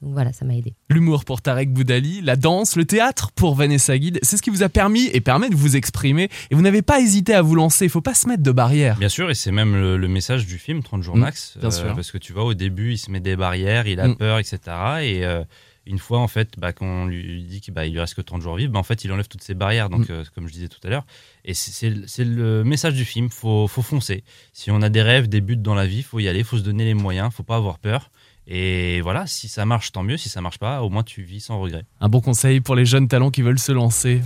Donc 0.05 0.13
voilà, 0.13 0.33
ça 0.35 0.45
m'a 0.45 0.55
aidé. 0.55 0.75
L'humour 0.91 1.25
pour 1.25 1.41
Tarek 1.41 1.73
Boudali, 1.73 2.21
la 2.21 2.37
danse, 2.37 2.77
le 2.77 2.85
théâtre 2.85 3.33
pour 3.33 3.55
Vanessa 3.55 3.97
Guide, 3.99 4.19
c'est 4.23 4.37
ce 4.37 4.43
qui 4.43 4.51
vous 4.51 4.63
a 4.63 4.69
permis 4.69 5.07
et 5.15 5.21
permet 5.23 5.49
de 5.49 5.57
vous 5.57 5.77
exprimer. 5.77 6.29
Et 6.51 6.55
vous 6.55 6.61
n'avez 6.63 6.83
pas 6.83 7.01
hésité 7.01 7.33
à 7.35 7.41
vous 7.43 7.55
lancer, 7.55 7.87
il 7.87 7.91
faut 7.91 8.03
pas 8.03 8.15
se 8.15 8.29
mettre 8.29 8.43
de 8.43 8.53
barrières. 8.53 8.99
Bien 8.99 9.09
sûr, 9.09 9.31
et 9.31 9.35
c'est 9.35 9.51
même 9.53 9.75
le, 9.75 9.97
le 9.97 10.09
message 10.09 10.47
du 10.47 10.59
film 10.59 10.83
30 10.83 11.03
jours 11.03 11.17
Mm, 11.17 11.21
max. 11.21 11.57
bien 11.59 11.71
sûr. 11.71 11.95
Parce 11.95 12.13
que 12.13 12.19
tu 12.19 12.33
vois, 12.35 12.45
au 12.45 12.55
début, 12.55 12.93
il 12.93 12.99
se 12.99 13.11
met 13.11 13.21
des 13.21 13.35
barrières, 13.35 13.87
il 13.87 13.99
a 13.99 14.09
Mm. 14.09 14.17
peur, 14.17 14.39
etc. 14.39 14.59
Et 15.03 15.25
euh, 15.25 15.43
une 15.87 15.99
fois, 15.99 16.19
en 16.19 16.29
fait, 16.29 16.51
bah, 16.59 16.73
quand 16.75 16.85
on 16.87 17.07
lui 17.07 17.43
dit 17.45 17.61
qu'il 17.63 17.73
bah, 17.73 17.87
lui 17.87 17.99
reste 17.99 18.15
que 18.15 18.21
30 18.21 18.43
jours 18.43 18.55
à 18.55 18.57
vivre, 18.59 18.73
bah, 18.73 18.79
en 18.79 18.83
fait, 18.85 19.05
il 19.05 19.13
enlève 19.13 19.29
toutes 19.29 19.43
ces 19.43 19.55
barrières. 19.55 19.89
Donc, 19.89 20.09
Mm. 20.11 20.13
euh, 20.13 20.25
comme 20.35 20.49
je 20.49 20.53
disais 20.53 20.69
tout 20.69 20.81
à 20.85 20.91
l'heure, 20.91 21.07
et 21.47 21.55
c'est- 21.55 21.71
c'est 21.73 21.89
le- 21.91 22.07
c'est 22.07 22.25
le 22.25 22.63
message 22.63 22.93
du 22.95 23.07
film 23.07 23.31
faut, 23.31 23.67
faut 23.69 23.83
foncer. 23.83 24.23
Si 24.53 24.71
on 24.71 24.83
a 24.83 24.91
des 24.91 25.01
rêves, 25.03 25.29
des 25.31 25.41
buts 25.41 25.57
dans 25.57 25.75
la 25.75 25.87
vie, 25.87 26.03
faut 26.03 26.21
y 26.21 26.29
aller, 26.29 26.45
faut 26.45 26.59
se 26.59 26.63
donner 26.63 26.85
les 26.85 26.95
moyens, 26.95 27.33
faut 27.33 27.43
pas 27.43 27.57
avoir 27.57 27.79
peur. 27.79 28.11
Et 28.47 29.01
voilà, 29.01 29.27
si 29.27 29.49
ça 29.49 29.65
marche, 29.65 29.93
tant 29.93 30.03
mieux. 30.03 30.17
Si 30.17 30.29
ça 30.29 30.41
marche 30.41 30.59
pas, 30.59 30.83
au 30.83 30.91
moins 30.91 31.03
tu 31.03 31.23
vis 31.23 31.41
sans 31.41 31.59
regret. 31.61 31.85
Un 32.01 32.09
bon 32.09 32.21
conseil 32.21 32.61
pour 32.61 32.75
les 32.75 32.85
jeunes 32.85 33.09
talents 33.09 33.31
qui 33.31 33.43
veulent 33.43 33.59
se 33.59 33.73
lancer. 33.73 34.21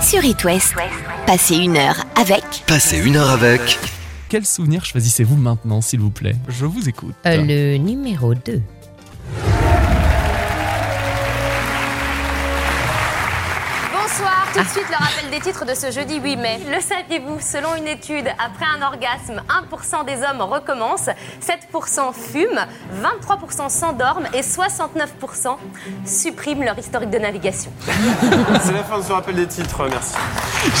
Sur 0.00 0.24
It 0.24 0.42
West, 0.44 0.74
passez 1.26 1.56
une 1.56 1.76
heure 1.76 2.04
avec 2.16 2.44
Passez 2.66 2.98
une 2.98 3.16
heure 3.16 3.30
avec. 3.30 3.78
Quel 4.28 4.44
souvenir 4.44 4.84
choisissez-vous 4.84 5.36
maintenant, 5.36 5.80
s'il 5.80 6.00
vous 6.00 6.10
plaît? 6.10 6.34
Je 6.48 6.64
vous 6.66 6.88
écoute. 6.88 7.14
Euh, 7.26 7.42
le 7.44 7.76
numéro 7.76 8.34
2. 8.34 8.62
Bonsoir, 14.14 14.46
tout 14.52 14.62
de 14.62 14.68
suite 14.68 14.90
le 14.90 14.96
rappel 14.96 15.30
des 15.30 15.40
titres 15.40 15.64
de 15.64 15.74
ce 15.74 15.90
jeudi 15.90 16.18
8 16.20 16.36
mai. 16.36 16.60
Le 16.70 16.82
saviez-vous? 16.82 17.40
Selon 17.40 17.76
une 17.76 17.88
étude, 17.88 18.26
après 18.38 18.66
un 18.66 18.82
orgasme, 18.82 19.40
1% 19.48 20.04
des 20.04 20.22
hommes 20.22 20.42
recommencent, 20.42 21.08
7% 21.40 22.12
fument, 22.12 22.66
23% 23.02 23.70
s'endorment 23.70 24.26
et 24.34 24.42
69% 24.42 25.56
suppriment 26.04 26.62
leur 26.62 26.78
historique 26.78 27.08
de 27.08 27.18
navigation. 27.18 27.72
C'est 28.62 28.74
la 28.74 28.84
fin 28.84 28.98
de 28.98 29.02
ce 29.02 29.12
rappel 29.12 29.36
des 29.36 29.46
titres, 29.46 29.88
merci. 29.88 30.14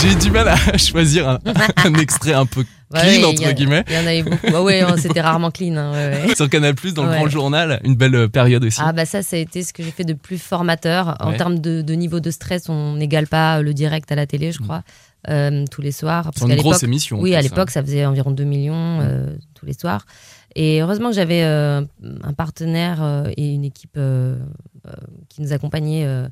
J'ai 0.02 0.12
eu 0.12 0.16
du 0.16 0.30
mal 0.30 0.48
à 0.48 0.56
choisir 0.76 1.30
un, 1.30 1.38
un 1.86 1.94
extrait 1.94 2.34
un 2.34 2.44
peu 2.44 2.64
clean, 3.00 3.20
ouais, 3.20 3.24
entre 3.24 3.46
a- 3.46 3.52
guillemets. 3.52 3.84
Il 3.88 3.94
y 3.94 3.96
en 3.98 4.00
avait 4.06 4.22
beaucoup. 4.22 4.46
Ouais, 4.46 4.58
ouais, 4.60 4.80
hein, 4.82 4.96
c'était 4.98 5.20
rarement 5.20 5.50
clean. 5.50 5.76
hein, 5.76 5.92
ouais. 5.92 6.34
Sur 6.36 6.48
Canal 6.48 6.74
Plus, 6.74 6.94
dans 6.94 7.04
le 7.04 7.10
grand 7.12 7.28
journal, 7.28 7.80
une 7.84 7.94
belle 7.94 8.14
euh, 8.14 8.28
période 8.28 8.64
aussi. 8.64 8.80
Ah 8.82 8.92
bah 8.92 9.04
ça, 9.06 9.22
ça 9.22 9.36
a 9.36 9.38
été 9.38 9.62
ce 9.62 9.72
que 9.72 9.82
j'ai 9.82 9.90
fait 9.90 10.04
de 10.04 10.14
plus 10.14 10.38
formateur. 10.38 11.16
En 11.20 11.32
termes 11.32 11.58
de, 11.58 11.82
de 11.82 11.94
niveau 11.94 12.20
de 12.20 12.30
stress, 12.30 12.68
on 12.68 12.94
n'égale 12.96 13.26
pas 13.26 13.62
le 13.62 13.74
direct 13.74 14.10
à 14.12 14.14
la 14.14 14.26
télé, 14.26 14.52
je 14.52 14.58
crois, 14.58 14.82
euh, 15.28 15.64
tous 15.70 15.82
les 15.82 15.92
soirs. 15.92 16.30
Qu'à 16.34 16.46
une 16.46 16.56
grosse 16.56 16.82
émission. 16.82 17.20
Oui, 17.20 17.34
à 17.34 17.38
plus, 17.38 17.48
l'époque, 17.48 17.70
ça 17.70 17.82
faisait 17.82 18.04
environ 18.06 18.30
2 18.30 18.44
millions 18.44 19.00
euh, 19.00 19.26
tous 19.54 19.66
les 19.66 19.72
soirs. 19.74 20.04
Et 20.54 20.82
heureusement 20.82 21.08
que 21.08 21.14
j'avais 21.16 21.44
euh, 21.44 21.80
un 22.22 22.32
partenaire 22.34 23.02
euh, 23.02 23.30
et 23.38 23.54
une 23.54 23.64
équipe 23.64 23.96
euh, 23.96 24.36
euh, 24.86 24.92
qui 25.30 25.40
nous 25.40 25.52
accompagnait 25.54 26.04
euh, 26.04 26.28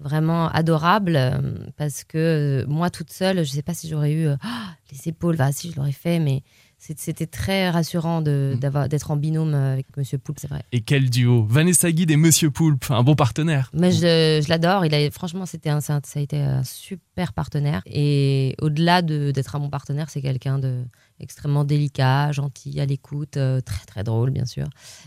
vraiment 0.00 0.48
adorable. 0.48 1.16
euh, 1.16 1.38
parce 1.76 2.04
que 2.04 2.18
euh, 2.18 2.66
moi, 2.66 2.90
toute 2.90 3.12
seule, 3.12 3.36
je 3.36 3.40
ne 3.50 3.54
sais 3.56 3.62
pas 3.62 3.74
si 3.74 3.88
j'aurais 3.88 4.12
eu 4.12 4.26
euh, 4.26 4.36
Ah, 4.42 4.74
les 4.92 5.08
épaules. 5.08 5.36
Bah, 5.36 5.52
si, 5.52 5.70
je 5.70 5.76
l'aurais 5.76 5.92
fait, 5.92 6.18
mais 6.18 6.42
c'était 6.78 7.26
très 7.26 7.70
rassurant 7.70 8.20
Mm. 8.20 8.58
d'être 8.88 9.10
en 9.10 9.16
binôme 9.16 9.54
avec 9.54 9.86
Monsieur 9.96 10.18
Poulpe, 10.18 10.38
c'est 10.40 10.48
vrai. 10.50 10.62
Et 10.72 10.82
quel 10.82 11.08
duo 11.08 11.46
Vanessa 11.48 11.90
Guide 11.90 12.10
et 12.10 12.16
Monsieur 12.16 12.50
Poulpe, 12.50 12.84
un 12.90 13.02
bon 13.02 13.14
partenaire. 13.14 13.70
Mais 13.72 13.90
je, 13.90 14.42
je 14.44 14.48
l'adore. 14.50 14.84
Il 14.84 14.94
a, 14.94 15.10
franchement, 15.10 15.46
c'était 15.46 15.70
un, 15.70 15.80
ça 15.80 16.00
a 16.14 16.20
été 16.20 16.38
un 16.42 16.62
super 16.62 17.32
partenaire. 17.32 17.80
Et 17.86 18.54
au-delà 18.60 19.00
de- 19.00 19.30
d'être 19.30 19.56
un 19.56 19.60
bon 19.60 19.70
partenaire, 19.70 20.10
c'est 20.10 20.20
quelqu'un 20.20 20.58
de 20.58 20.84
extrêmement 21.20 21.64
délicat, 21.64 22.32
gentil, 22.32 22.80
à 22.80 22.86
l'écoute, 22.86 23.36
euh, 23.36 23.60
très 23.60 23.84
très 23.86 24.04
drôle, 24.04 24.30
bien 24.30 24.44
sûr. 24.46 24.66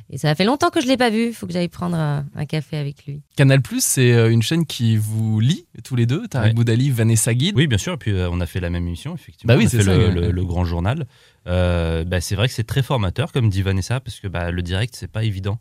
Et 0.10 0.18
ça 0.18 0.34
fait 0.36 0.46
longtemps 0.46 0.70
que 0.70 0.82
je 0.82 0.88
l'ai 0.88 0.98
pas 0.98 1.10
vu. 1.10 1.28
Il 1.28 1.34
faut 1.34 1.48
que 1.48 1.54
j'aille 1.54 1.68
prendre 1.68 1.96
un, 1.98 2.26
un 2.36 2.46
café 2.46 2.78
avec 2.78 3.06
lui. 3.06 3.22
Canal 3.36 3.62
Plus, 3.62 3.84
c'est 3.84 4.14
euh, 4.14 4.32
une 4.32 4.42
chaîne 4.42 4.66
qui 4.66 4.98
vous 4.98 5.40
lie 5.40 5.66
tous 5.84 5.96
les 5.96 6.06
deux. 6.06 6.28
Tarek 6.28 6.48
Ouais. 6.50 6.54
Boudali, 6.54 6.90
Vanessa 6.92 7.34
Guide. 7.34 7.56
Oui, 7.58 7.68
bien 7.68 7.78
sûr. 7.78 7.94
Et 7.94 7.98
puis 7.98 8.12
euh, 8.12 8.30
on 8.32 8.40
a 8.42 8.46
fait 8.46 8.60
la 8.60 8.70
même 8.70 8.88
émission, 8.88 9.14
effectivement. 9.16 9.54
Bah 9.54 9.58
oui, 9.58 9.66
on 9.66 9.68
a 9.68 9.70
c'est 9.70 9.78
fait 9.78 9.84
ça, 9.84 9.96
le, 9.98 10.08
ouais. 10.08 10.14
le- 10.14 10.32
le 10.32 10.46
grand 10.46 10.66
journal. 10.66 11.06
Euh, 11.48 12.04
bah, 12.04 12.22
c'est 12.22 12.36
vrai 12.36 12.48
que 12.48 12.54
c'est 12.54 12.64
très 12.66 12.84
formateur, 12.84 13.32
comme 13.32 13.50
dit 13.50 13.62
Vanessa, 13.62 14.00
parce 14.00 14.20
que 14.20 14.28
bah, 14.28 14.52
le 14.52 14.62
direct, 14.62 14.96
c'est 14.98 15.12
pas 15.12 15.24
évident. 15.24 15.60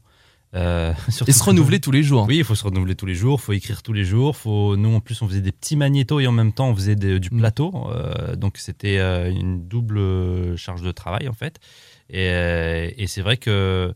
Euh, 0.57 0.93
Et 1.27 1.33
se 1.33 1.43
renouveler 1.45 1.79
tous 1.81 1.91
les 1.93 2.03
jours. 2.03 2.25
Oui, 2.27 2.39
il 2.39 2.45
faut 2.45 2.55
se 2.55 2.65
renouveler 2.65 2.95
tous 2.95 3.07
les 3.07 3.15
jours, 3.15 3.39
il 3.41 3.45
faut 3.45 3.53
écrire 3.53 3.83
tous 3.83 3.93
les 3.93 4.05
jours. 4.05 4.37
Faut... 4.37 4.77
Nous, 4.77 4.93
en 4.95 5.01
plus, 5.01 5.21
on 5.23 5.29
faisait 5.29 5.41
des 5.43 5.53
petits 5.53 5.77
magnétos 5.77 6.21
et 6.21 6.27
en 6.27 6.33
même 6.33 6.53
temps, 6.53 6.69
on 6.71 6.75
faisait 6.75 6.97
des- 6.97 7.21
du 7.21 7.29
Mm. 7.33 7.39
plateau. 7.39 7.73
Euh, 7.91 8.35
donc, 8.37 8.57
c'était 8.59 8.99
euh, 8.99 9.31
une 9.31 9.69
double 9.69 10.57
charge 10.57 10.83
de 10.83 10.93
travail, 10.93 11.29
en 11.29 11.33
fait. 11.35 11.59
Et, 12.11 12.95
et 12.97 13.07
c'est 13.07 13.21
vrai 13.23 13.37
que, 13.37 13.93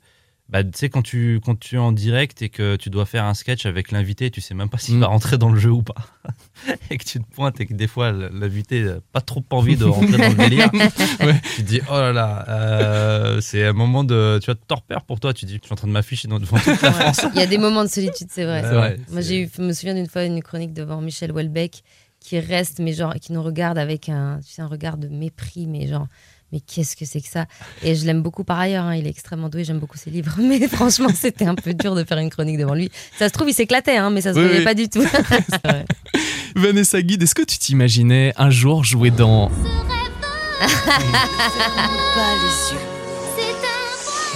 bah, 0.51 0.65
tu 0.65 0.71
sais, 0.75 0.89
quand 0.89 1.03
tu, 1.03 1.41
quand 1.45 1.59
tu 1.59 1.77
es 1.77 1.79
en 1.79 1.93
direct 1.93 2.43
et 2.43 2.49
que 2.49 2.75
tu 2.77 2.91
dois 2.91 3.07
faire 3.07 3.25
un 3.25 3.35
sketch 3.35 3.67
avec 3.67 3.93
l'invité, 3.93 4.31
tu 4.31 4.41
sais 4.41 4.53
même 4.55 4.69
pas 4.69 4.79
s'il 4.79 4.97
Mm. 4.97 5.01
va 5.01 5.07
rentrer 5.07 5.39
dans 5.39 5.51
le 5.51 5.59
jeu 5.59 5.71
ou 5.71 5.83
pas. 5.83 5.95
et 6.91 6.99
que 6.99 7.05
tu 7.05 7.21
te 7.21 7.35
pointes 7.35 7.61
et 7.61 7.67
que 7.67 7.75
des 7.75 7.87
fois, 7.87 8.11
l'invité 8.13 8.83
n'a 8.83 8.95
pas 9.13 9.21
trop 9.21 9.45
envie 9.51 9.77
de 9.77 9.85
rentrer 9.85 10.19
dans 10.19 10.29
le 10.29 10.35
délire. 10.35 10.71
Ouais. 11.21 11.41
Tu 11.57 11.63
te 11.63 11.69
dis, 11.69 11.81
oh 11.89 11.93
là 11.93 12.13
là, 12.13 12.45
euh, 12.49 13.41
c'est 13.41 13.65
un 13.65 13.73
moment 13.73 14.05
de. 14.05 14.39
Tu 14.43 14.51
de 14.51 14.55
torpeur 14.67 15.03
pour 15.05 15.21
toi. 15.21 15.33
Tu 15.35 15.45
te 15.45 15.51
dis, 15.51 15.59
je 15.61 15.65
suis 15.67 15.73
en 15.73 15.77
train 15.77 15.87
de 15.89 15.93
m'afficher 15.93 16.29
devant 16.29 16.41
toute 16.59 16.83
la 16.83 16.93
France. 16.93 17.21
Il 17.35 17.41
y 17.41 17.43
a 17.43 17.47
des 17.47 17.59
moments 17.59 17.85
de 17.85 17.89
solitude, 17.89 18.29
c'est 18.31 18.45
vrai. 18.45 18.97
Moi, 19.11 19.21
j'ai 19.21 19.43
eu, 19.43 19.49
me 19.59 19.73
souviens 19.73 19.95
d'une 19.95 20.09
fois 20.09 20.25
une 20.25 20.43
chronique 20.43 20.73
devant 20.73 21.01
Michel 21.01 21.31
Houellebecq 21.33 21.83
qui 22.21 22.39
reste, 22.39 22.81
mais 22.81 22.93
genre, 22.93 23.15
qui 23.15 23.33
nous 23.33 23.43
regarde 23.43 23.79
avec 23.79 24.09
un, 24.09 24.41
tu 24.45 24.53
sais, 24.53 24.63
un 24.63 24.67
regard 24.67 24.97
de 24.99 25.09
mépris, 25.09 25.67
mais 25.67 25.87
genre, 25.87 26.07
mais 26.53 26.61
qu'est-ce 26.61 26.97
que 26.97 27.05
c'est 27.05 27.21
que 27.21 27.29
ça? 27.29 27.47
Et 27.83 27.95
je 27.95 28.05
l'aime 28.07 28.23
beaucoup 28.23 28.45
par 28.45 28.59
ailleurs, 28.59 28.85
hein, 28.85 28.95
il 28.95 29.07
est 29.07 29.11
extrêmement 29.11 29.49
doué, 29.49 29.65
j'aime 29.65 29.79
beaucoup 29.79 29.99
ses 29.99 30.11
livres, 30.11 30.35
mais 30.39 30.67
franchement, 30.69 31.09
c'était 31.15 31.47
un 31.47 31.55
peu 31.55 31.75
dur 31.75 31.95
de 31.95 32.05
faire 32.05 32.19
une 32.19 32.31
chronique 32.31 32.59
devant 32.59 32.75
lui. 32.75 32.91
Ça 33.19 33.29
se 33.29 33.33
trouve, 33.33 33.49
il 33.51 33.55
s'éclatait, 33.55 33.97
hein, 33.97 34.11
mais 34.11 34.21
ça 34.21 34.33
se 34.33 34.39
Oui, 34.39 34.45
voyait 34.45 34.59
oui. 34.59 34.65
pas 34.65 34.75
du 34.75 34.89
tout. 34.89 35.03
Vrai. 35.65 35.85
Vanessa 36.57 37.01
Guide, 37.01 37.23
est-ce 37.23 37.35
que 37.35 37.43
tu 37.43 37.59
t'imaginais 37.59 38.33
un 38.37 38.51
jour 38.51 38.85
jouer 38.85 39.11
dans. 39.11 39.51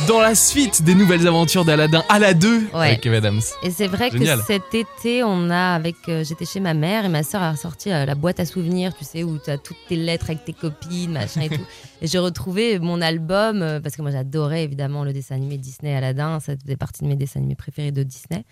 Dans 0.08 0.20
la 0.20 0.34
suite 0.34 0.82
des 0.82 0.94
nouvelles 0.94 1.26
aventures 1.26 1.64
d'Aladin, 1.64 2.02
à 2.08 2.18
la 2.18 2.34
2 2.34 2.58
Ouais. 2.74 2.88
avec 2.88 3.00
Kev 3.00 3.14
Adams. 3.16 3.40
Et 3.62 3.70
c'est 3.70 3.86
vrai 3.86 4.10
Génial. 4.10 4.38
que 4.40 4.44
cet 4.46 4.74
été, 4.74 5.22
on 5.24 5.48
a 5.50 5.74
avec, 5.74 5.96
euh, 6.08 6.24
j'étais 6.24 6.44
chez 6.44 6.60
ma 6.60 6.74
mère 6.74 7.04
et 7.04 7.08
ma 7.08 7.22
sœur 7.22 7.42
a 7.42 7.56
sorti 7.56 7.90
euh, 7.90 8.04
la 8.04 8.14
boîte 8.14 8.38
à 8.40 8.44
souvenirs, 8.44 8.92
tu 8.94 9.04
sais, 9.04 9.22
où 9.22 9.38
tu 9.38 9.50
as 9.50 9.56
toutes 9.56 9.78
tes 9.88 9.96
lettres 9.96 10.26
avec 10.30 10.44
tes 10.44 10.52
copines, 10.52 11.12
machin 11.12 11.42
et 11.42 11.48
tout. 11.48 11.64
Et 12.02 12.06
j'ai 12.06 12.18
retrouvé 12.18 12.78
mon 12.80 13.00
album 13.00 13.62
euh, 13.62 13.80
parce 13.80 13.96
que 13.96 14.02
moi 14.02 14.10
j'adorais 14.10 14.64
évidemment 14.64 15.04
le 15.04 15.12
dessin 15.14 15.36
animé 15.36 15.56
Disney 15.56 15.94
Aladdin, 15.96 16.38
ça 16.40 16.52
faisait 16.62 16.76
partie 16.76 17.02
de 17.02 17.08
mes 17.08 17.16
dessins 17.16 17.38
animés 17.40 17.54
préférés 17.54 17.92
de 17.92 18.02
Disney. 18.02 18.44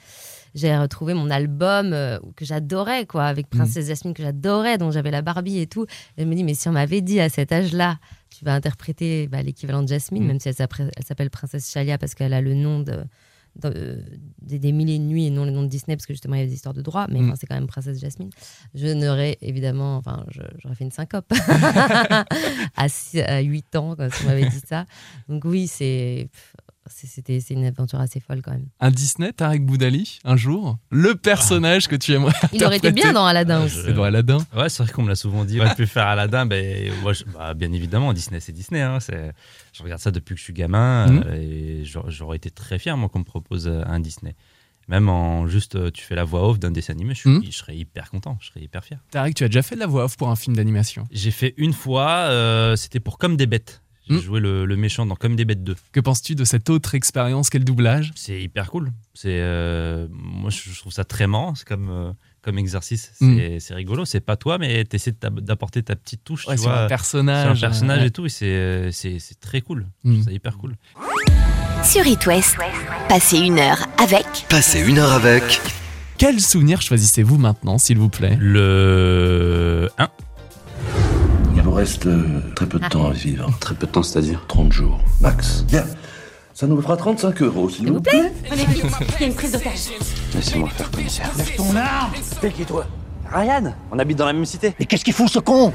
J'ai 0.55 0.77
retrouvé 0.77 1.15
mon 1.15 1.31
album 1.31 1.93
euh, 1.93 2.19
que 2.37 2.45
j'adorais 2.45 3.07
quoi, 3.07 3.25
avec 3.25 3.49
Princesse 3.49 3.87
Jasmine 3.89 4.13
que 4.15 4.23
j'adorais, 4.23 4.77
dont 4.79 4.91
j'avais 4.91 5.11
la 5.11 5.23
Barbie 5.23 5.59
et 5.59 5.67
tout. 5.67 5.87
Et 6.19 6.23
je 6.23 6.27
me 6.27 6.35
dis 6.35 6.45
mais 6.45 6.55
si 6.55 6.69
on 6.69 6.73
m'avait 6.73 7.01
dit 7.01 7.21
à 7.21 7.29
cet 7.29 7.53
âge-là 7.53 7.99
tu 8.37 8.45
vas 8.45 8.55
interpréter 8.55 9.29
bah, 9.29 9.43
l'équivalent 9.43 9.83
de 9.83 9.89
Jasmine, 9.89 10.25
Mm. 10.25 10.27
même 10.27 10.41
si 10.41 10.49
elle 10.49 10.55
elle 10.59 11.05
s'appelle 11.05 11.31
Princesse 11.31 11.71
Chalia 11.71 11.99
parce 11.99 12.15
qu'elle 12.15 12.33
a 12.33 12.41
le 12.41 12.55
nom 12.55 12.81
de, 12.81 13.05
de- 13.63 14.03
des, 14.41 14.59
des 14.59 14.73
mille 14.73 14.89
et 14.89 14.95
une 14.97 15.07
nuits 15.09 15.27
et 15.27 15.31
non 15.31 15.45
le 15.45 15.51
nom 15.51 15.63
de 15.63 15.69
Disney 15.69 15.97
parce 15.97 16.07
que 16.07 16.15
justement 16.15 16.35
il 16.37 16.41
y 16.41 16.43
a 16.43 16.47
des 16.47 16.55
histoires 16.55 16.73
de 16.75 16.81
droit, 16.81 17.07
mais 17.11 17.21
Mm. 17.21 17.27
enfin, 17.29 17.35
c'est 17.39 17.47
quand 17.47 17.55
même 17.55 17.67
Princesse 17.67 18.01
Jasmine. 18.01 18.31
Je 18.75 18.87
n'aurais 18.89 19.37
évidemment, 19.43 19.97
enfin 19.97 20.25
j'aurais 20.63 20.75
fait 20.75 20.85
une 20.85 20.91
syncope 20.91 21.31
à, 22.77 22.89
six- 22.89 23.21
à 23.21 23.41
8 23.41 23.77
ans 23.77 23.95
quand 23.97 24.09
on 24.23 24.27
m'avait 24.27 24.49
dit 24.49 24.63
ça. 24.67 24.87
Donc 25.29 25.45
oui, 25.45 25.67
c'est- 25.67 26.29
c'était 26.89 27.41
c'est 27.41 27.55
une 27.55 27.65
aventure 27.65 28.01
assez 28.01 28.21
folle 28.21 28.43
quand 28.43 28.51
même. 28.53 28.67
Un 28.81 28.91
Disney, 28.91 29.33
Tarek 29.33 29.65
Boudali, 29.65 30.19
un 30.25 30.37
jour 30.37 30.79
Le 30.91 31.15
personnage 31.15 31.89
que 31.89 31.97
tu 31.97 32.13
aimerais 32.13 32.35
Il 32.53 32.65
aurait 32.65 32.79
été 32.79 32.91
bien 32.93 33.13
dans 33.13 33.25
Aladdin 33.25 33.61
Ah, 33.63 33.65
aussi. 33.67 33.77
je- 33.77 33.83
C'est 33.83 33.93
dans 33.93 34.03
Aladin. 34.03 34.39
Ouais, 34.57 34.69
c'est 34.69 34.83
vrai 34.83 34.93
qu'on 34.93 35.03
me 35.03 35.09
l'a 35.09 35.15
souvent 35.15 35.45
dit. 35.45 35.61
On 35.61 35.65
aurait 35.65 35.75
pu 35.75 35.87
faire 35.87 36.07
Aladdin. 36.07 36.47
Ben, 36.47 36.93
moi, 37.03 37.13
je- 37.13 37.25
bah, 37.25 37.55
bien 37.55 37.73
évidemment, 37.73 38.13
Disney, 38.13 38.41
c'est 38.41 38.53
Disney. 38.53 38.81
hein, 38.81 38.99
je 39.01 39.83
regarde 39.83 40.01
ça 40.01 40.11
depuis 40.11 40.35
que 40.35 40.39
je 40.39 40.45
suis 40.45 40.53
gamin 40.53 41.07
Mhm. 41.09 41.23
euh, 41.27 41.35
et 41.35 41.85
j'aurais 42.09 42.37
été 42.37 42.51
très 42.51 42.79
fier, 42.79 42.97
moi, 42.97 43.09
qu'on 43.09 43.21
me 43.21 43.25
propose 43.25 43.67
euh, 43.69 43.83
un 43.87 44.01
Disney. 44.01 44.35
Même 44.89 45.09
en 45.09 45.47
juste, 45.47 45.77
euh, 45.77 45.91
tu 45.93 46.03
fais 46.05 46.17
la 46.17 46.25
voix 46.25 46.49
off 46.49 46.59
d'un 46.59 46.73
dessin 46.73 46.93
animé, 46.95 47.15
je, 47.15 47.21
suis- 47.21 47.31
Mhm. 47.31 47.45
je 47.45 47.51
serais 47.57 47.77
hyper 47.77 48.11
content, 48.11 48.37
je 48.41 48.49
serais 48.49 48.61
hyper 48.61 48.85
fier. 48.85 48.99
Tarek, 49.13 49.35
tu 49.37 49.45
as 49.45 49.49
déjà 49.49 49.63
fait 49.63 49.77
de 49.77 49.81
la 49.81 49.87
voix 49.87 50.05
off 50.05 50.17
pour 50.17 50.29
un 50.29 50.35
film 50.37 50.57
d'animation? 50.57 51.05
J'ai 51.13 51.31
fait 51.31 51.55
une 51.57 51.73
fois, 51.73 52.09
euh, 52.31 52.75
c'était 52.75 52.99
pour 52.99 53.17
Comme 53.19 53.37
des 53.37 53.47
bêtes. 53.47 53.82
J'ai 54.09 54.17
Mhm. 54.17 54.21
joué 54.23 54.41
le, 54.41 54.65
le 54.67 54.77
méchant 54.77 55.07
dans 55.07 55.15
Comme 55.15 55.37
des 55.37 55.45
bêtes 55.45 55.63
2. 55.63 55.77
Que 55.93 56.01
penses-tu 56.01 56.35
de 56.35 56.45
cette 56.45 56.69
autre 56.71 56.95
expérience? 56.97 57.51
Qu'est 57.51 57.59
le 57.61 57.65
doublage? 57.65 58.11
C'est 58.17 58.43
hyper 58.43 58.69
cool. 58.71 58.91
C'est 59.15 59.29
euh, 59.41 60.09
moi 60.11 60.51
je 60.51 60.77
trouve 60.79 60.93
ça 60.93 61.05
très 61.05 61.27
marrant. 61.29 61.55
C'est 61.55 61.67
comme 61.69 61.89
euh, 61.91 62.13
comme 62.43 62.59
exercice. 62.59 63.13
C'est 63.15 63.25
Mm. 63.25 63.61
c'est 63.61 63.75
rigolo. 63.75 64.05
C'est 64.05 64.21
pas 64.21 64.37
toi, 64.37 64.59
mais 64.59 64.85
tu 64.85 64.97
essaies 64.97 65.15
d'apporter 65.21 65.83
ta 65.85 65.95
petite 65.95 66.25
touche. 66.25 66.49
Ouais, 66.49 66.57
tu 66.57 66.63
vois, 66.63 66.81
un 66.83 66.87
personnage. 66.89 67.59
un 67.65 67.69
personnage 67.69 68.01
Ouais. 68.01 68.07
et 68.09 68.11
tout. 68.11 68.27
Et 68.27 68.29
c'est 68.29 68.91
c'est 68.91 69.19
c'est 69.21 69.39
très 69.39 69.61
cool. 69.61 69.87
Mm. 70.03 70.13
trouve 70.15 70.25
ça 70.25 70.33
hyper 70.33 70.59
cool. 70.59 70.75
Sur 71.85 72.05
It 72.07 72.27
West, 72.27 72.57
passez 73.09 73.39
une 73.39 73.59
heure 73.59 73.87
avec 73.99 74.25
Passez 74.49 74.81
une 74.81 74.99
heure 74.99 75.13
avec. 75.13 75.61
Quel 76.19 76.41
souvenir 76.41 76.81
choisissez-vous 76.83 77.37
maintenant, 77.39 77.79
s'il 77.79 77.99
vous 77.99 78.09
plaît? 78.09 78.37
Le 78.41 79.89
1. 79.99 80.09
Il 81.73 81.77
vous 81.77 81.79
reste 81.79 82.05
euh, 82.05 82.23
très 82.55 82.67
peu 82.67 82.79
de 82.79 82.87
temps 82.87 83.07
à 83.09 83.13
vivre. 83.15 83.49
Très 83.61 83.75
peu 83.75 83.87
de 83.87 83.93
temps, 83.93 84.03
c'est-à-dire 84.03 84.45
30 84.47 84.71
jours, 84.71 85.01
max. 85.23 85.65
Bien. 85.69 85.87
Ça 86.53 86.67
nous 86.67 86.79
fera 86.83 86.99
35 86.99 87.41
euros, 87.41 87.71
s'il 87.71 87.91
vous 87.91 87.99
plaît. 88.03 88.31
Laissez-moi 90.35 90.69
faire, 90.69 90.91
commissaire. 90.91 91.31
T'es 92.43 92.51
qui 92.51 92.67
toi? 92.67 92.87
Ryan? 93.33 93.73
On 93.91 93.99
habite 93.99 94.19
dans 94.19 94.27
la 94.27 94.35
même 94.35 94.45
cité? 94.45 94.75
Mais 94.79 94.85
qu'est-ce 94.85 95.03
qu'il 95.03 95.15
fout 95.15 95.31
ce 95.31 95.39
con? 95.39 95.73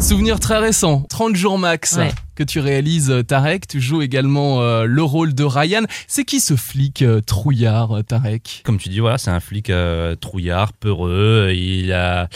Souvenir 0.00 0.40
très 0.40 0.58
récent, 0.58 1.04
30 1.08 1.36
jours 1.36 1.60
max, 1.60 1.94
Ouais. 1.96 2.10
que 2.34 2.42
tu 2.42 2.58
réalises, 2.58 3.10
euh, 3.10 3.22
Tarek. 3.22 3.68
Tu 3.68 3.80
joues 3.80 4.02
également 4.02 4.60
euh, 4.62 4.84
le 4.84 5.02
rôle 5.04 5.32
de 5.32 5.44
Ryan. 5.44 5.82
C'est 6.08 6.24
qui 6.24 6.40
ce 6.40 6.56
flic 6.56 7.02
euh, 7.02 7.20
trouillard, 7.20 7.98
euh, 7.98 8.02
Tarek? 8.02 8.62
Comme 8.64 8.78
tu 8.78 8.88
dis, 8.88 8.98
voilà, 8.98 9.16
c'est 9.16 9.30
un 9.30 9.38
flic 9.38 9.70
euh, 9.70 10.16
trouillard, 10.16 10.72
peureux. 10.72 11.52
Il 11.54 11.92
a, 11.92 12.28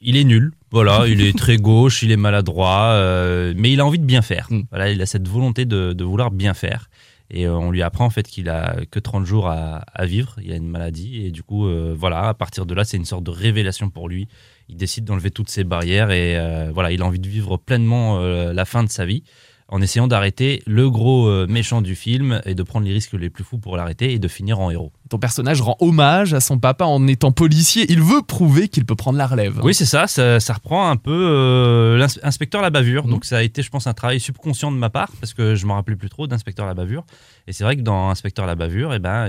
il 0.00 0.16
est 0.16 0.24
nul. 0.24 0.52
Voilà, 0.72 1.06
il 1.06 1.20
est 1.20 1.36
très 1.36 1.56
gauche, 1.56 2.02
il 2.02 2.12
est 2.12 2.16
maladroit, 2.16 2.92
euh, 2.92 3.52
mais 3.56 3.72
il 3.72 3.80
a 3.80 3.86
envie 3.86 3.98
de 3.98 4.04
bien 4.04 4.22
faire. 4.22 4.46
Mm. 4.50 4.60
Voilà, 4.70 4.90
il 4.90 5.02
a 5.02 5.06
cette 5.06 5.26
volonté 5.26 5.64
de, 5.64 5.92
de 5.92 6.04
vouloir 6.04 6.30
bien 6.30 6.54
faire. 6.54 6.88
Et 7.30 7.46
euh, 7.46 7.56
on 7.56 7.70
lui 7.70 7.82
apprend 7.82 8.04
en 8.04 8.10
fait 8.10 8.26
qu'il 8.26 8.48
a 8.48 8.76
que 8.90 8.98
30 8.98 9.24
jours 9.24 9.48
à, 9.48 9.84
à 9.94 10.04
vivre. 10.04 10.36
Il 10.42 10.52
a 10.52 10.56
une 10.56 10.68
maladie 10.68 11.24
et 11.24 11.30
du 11.30 11.42
coup, 11.42 11.66
euh, 11.66 11.94
voilà, 11.96 12.28
à 12.28 12.34
partir 12.34 12.66
de 12.66 12.74
là, 12.74 12.84
c'est 12.84 12.96
une 12.96 13.04
sorte 13.04 13.24
de 13.24 13.30
révélation 13.30 13.88
pour 13.88 14.08
lui. 14.08 14.28
Il 14.68 14.76
décide 14.76 15.04
d'enlever 15.04 15.30
toutes 15.30 15.48
ses 15.48 15.64
barrières 15.64 16.10
et 16.10 16.36
euh, 16.36 16.70
voilà, 16.72 16.90
il 16.92 17.02
a 17.02 17.06
envie 17.06 17.20
de 17.20 17.28
vivre 17.28 17.56
pleinement 17.56 18.20
la 18.20 18.64
fin 18.64 18.82
de 18.84 18.88
sa 18.88 19.04
vie 19.04 19.22
en 19.68 19.80
essayant 19.80 20.08
d'arrêter 20.08 20.62
le 20.66 20.90
gros 20.90 21.46
méchant 21.46 21.80
du 21.80 21.94
film 21.94 22.40
et 22.44 22.54
de 22.54 22.62
prendre 22.62 22.86
les 22.86 22.92
risques 22.92 23.12
les 23.12 23.30
plus 23.30 23.44
fous 23.44 23.58
pour 23.58 23.76
l'arrêter 23.76 24.12
et 24.12 24.18
de 24.18 24.28
finir 24.28 24.58
en 24.58 24.70
héros. 24.70 24.92
Ton 25.10 25.18
personnage 25.18 25.60
rend 25.60 25.76
hommage 25.80 26.32
à 26.34 26.40
son 26.40 26.58
papa 26.58 26.84
en 26.86 27.06
étant 27.06 27.32
policier. 27.32 27.84
Il 27.90 28.00
veut 28.00 28.22
prouver 28.22 28.68
qu'il 28.68 28.86
peut 28.86 28.94
prendre 28.94 29.18
la 29.18 29.26
relève. 29.26 29.60
Oui, 29.62 29.74
c'est 29.74 29.84
ça, 29.84 30.06
ça. 30.06 30.40
ça 30.40 30.52
reprend 30.54 30.88
un 30.88 30.96
peu 30.96 31.10
euh, 31.12 31.98
l'inspecteur 32.22 32.62
la 32.62 32.70
bavure. 32.70 33.04
Mhm. 33.04 33.10
Donc 33.10 33.24
ça 33.24 33.38
a 33.38 33.42
été, 33.42 33.60
je 33.62 33.70
pense, 33.70 33.86
un 33.86 33.92
travail 33.92 34.20
subconscient 34.20 34.70
de 34.72 34.76
ma 34.76 34.88
part 34.88 35.10
parce 35.20 35.34
que 35.34 35.54
je 35.56 35.66
me 35.66 35.72
rappelais 35.72 35.96
plus 35.96 36.08
trop 36.08 36.26
d'inspecteur 36.26 36.64
la 36.64 36.74
bavure. 36.74 37.04
Et 37.46 37.52
c'est 37.52 37.64
vrai 37.64 37.76
que 37.76 37.82
dans 37.82 38.08
Inspecteur 38.10 38.46
la 38.46 38.54
bavure, 38.54 38.94
eh 38.94 38.98
ben, 39.00 39.26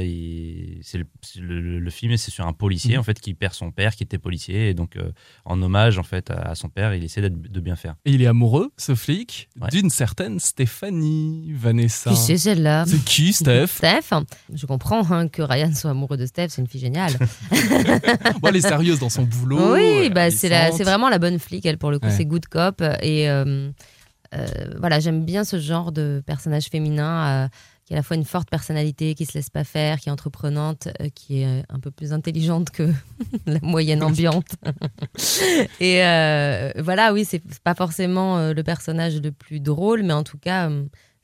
c'est 0.83 0.97
le, 0.99 1.05
le- 1.39 1.79
le 1.79 1.89
film, 1.89 2.15
c'est 2.17 2.29
sur 2.31 2.45
un 2.45 2.53
policier 2.53 2.93
Mhm. 2.93 2.99
en 2.99 3.03
fait 3.03 3.19
qui 3.19 3.33
perd 3.33 3.53
son 3.53 3.71
père, 3.71 3.95
qui 3.95 4.03
était 4.03 4.19
policier, 4.19 4.69
et 4.69 4.73
donc 4.75 4.95
euh, 4.97 5.11
en 5.45 5.59
hommage 5.61 5.97
en 5.97 6.03
fait 6.03 6.29
à, 6.29 6.49
à 6.51 6.55
son 6.55 6.69
père, 6.69 6.93
il 6.93 7.03
essaie 7.03 7.21
d'être- 7.21 7.41
de 7.41 7.59
bien 7.59 7.75
faire. 7.75 7.95
Et 8.05 8.11
il 8.11 8.21
est 8.21 8.27
amoureux, 8.27 8.71
ce 8.77 8.93
flic, 8.93 9.49
Ouais. 9.59 9.69
d'une 9.69 9.89
certaine 9.89 10.39
Stéphanie 10.39 11.51
Vanessa. 11.55 12.11
Qui 12.11 12.15
c'est 12.17 12.37
celle-là? 12.37 12.85
C'est 12.87 13.03
qui, 13.03 13.33
Steph? 13.33 13.67
Steph. 13.67 14.11
Je 14.53 14.65
comprends 14.65 15.09
hein, 15.11 15.27
que 15.27 15.41
Ryan 15.41 15.70
soit 15.75 15.91
amoureux 15.91 16.17
de 16.17 16.25
Steph, 16.25 16.49
c'est 16.49 16.61
une 16.61 16.67
fille 16.67 16.81
géniale. 16.81 17.13
Bon, 18.41 18.49
Elle 18.49 18.55
est 18.57 18.61
sérieuse 18.61 18.99
dans 18.99 19.09
son 19.09 19.23
boulot. 19.23 19.73
oui, 19.73 20.09
bah, 20.09 20.31
c'est 20.31 20.49
la- 20.49 20.57
ravissante. 20.59 20.77
c'est 20.77 20.83
vraiment 20.83 21.09
la 21.09 21.19
bonne 21.19 21.39
flic, 21.39 21.65
elle, 21.65 21.77
pour 21.77 21.91
le 21.91 21.99
coup, 21.99 22.07
Ouais. 22.07 22.13
c'est 22.15 22.25
good 22.25 22.45
cop. 22.47 22.81
Et 23.01 23.29
euh, 23.29 23.69
euh, 24.33 24.47
voilà, 24.79 24.99
j'aime 24.99 25.23
bien 25.25 25.43
ce 25.43 25.59
genre 25.59 25.91
de 25.91 26.23
personnage 26.25 26.65
féminin 26.67 27.45
euh, 27.45 27.47
qui 27.85 27.93
a 27.93 27.97
à 27.97 27.99
la 27.99 28.03
fois 28.03 28.15
une 28.15 28.23
forte 28.25 28.49
personnalité, 28.49 29.13
qui 29.15 29.25
se 29.25 29.33
laisse 29.33 29.49
pas 29.49 29.63
faire, 29.63 29.99
qui 29.99 30.09
est 30.09 30.11
entreprenante, 30.11 30.87
euh, 31.01 31.09
qui 31.13 31.41
est 31.41 31.63
un 31.69 31.79
peu 31.79 31.91
plus 31.91 32.13
intelligente 32.13 32.69
que 32.71 32.89
la 33.45 33.59
moyenne 33.61 34.01
ambiante. 34.03 34.55
et 35.79 36.03
euh, 36.05 36.71
voilà, 36.79 37.13
oui, 37.13 37.25
c'est 37.27 37.41
pas 37.63 37.75
forcément 37.75 38.51
le 38.51 38.63
personnage 38.63 39.21
le 39.21 39.31
plus 39.31 39.59
drôle, 39.59 40.03
mais 40.03 40.13
en 40.13 40.23
tout 40.23 40.37
cas, 40.37 40.69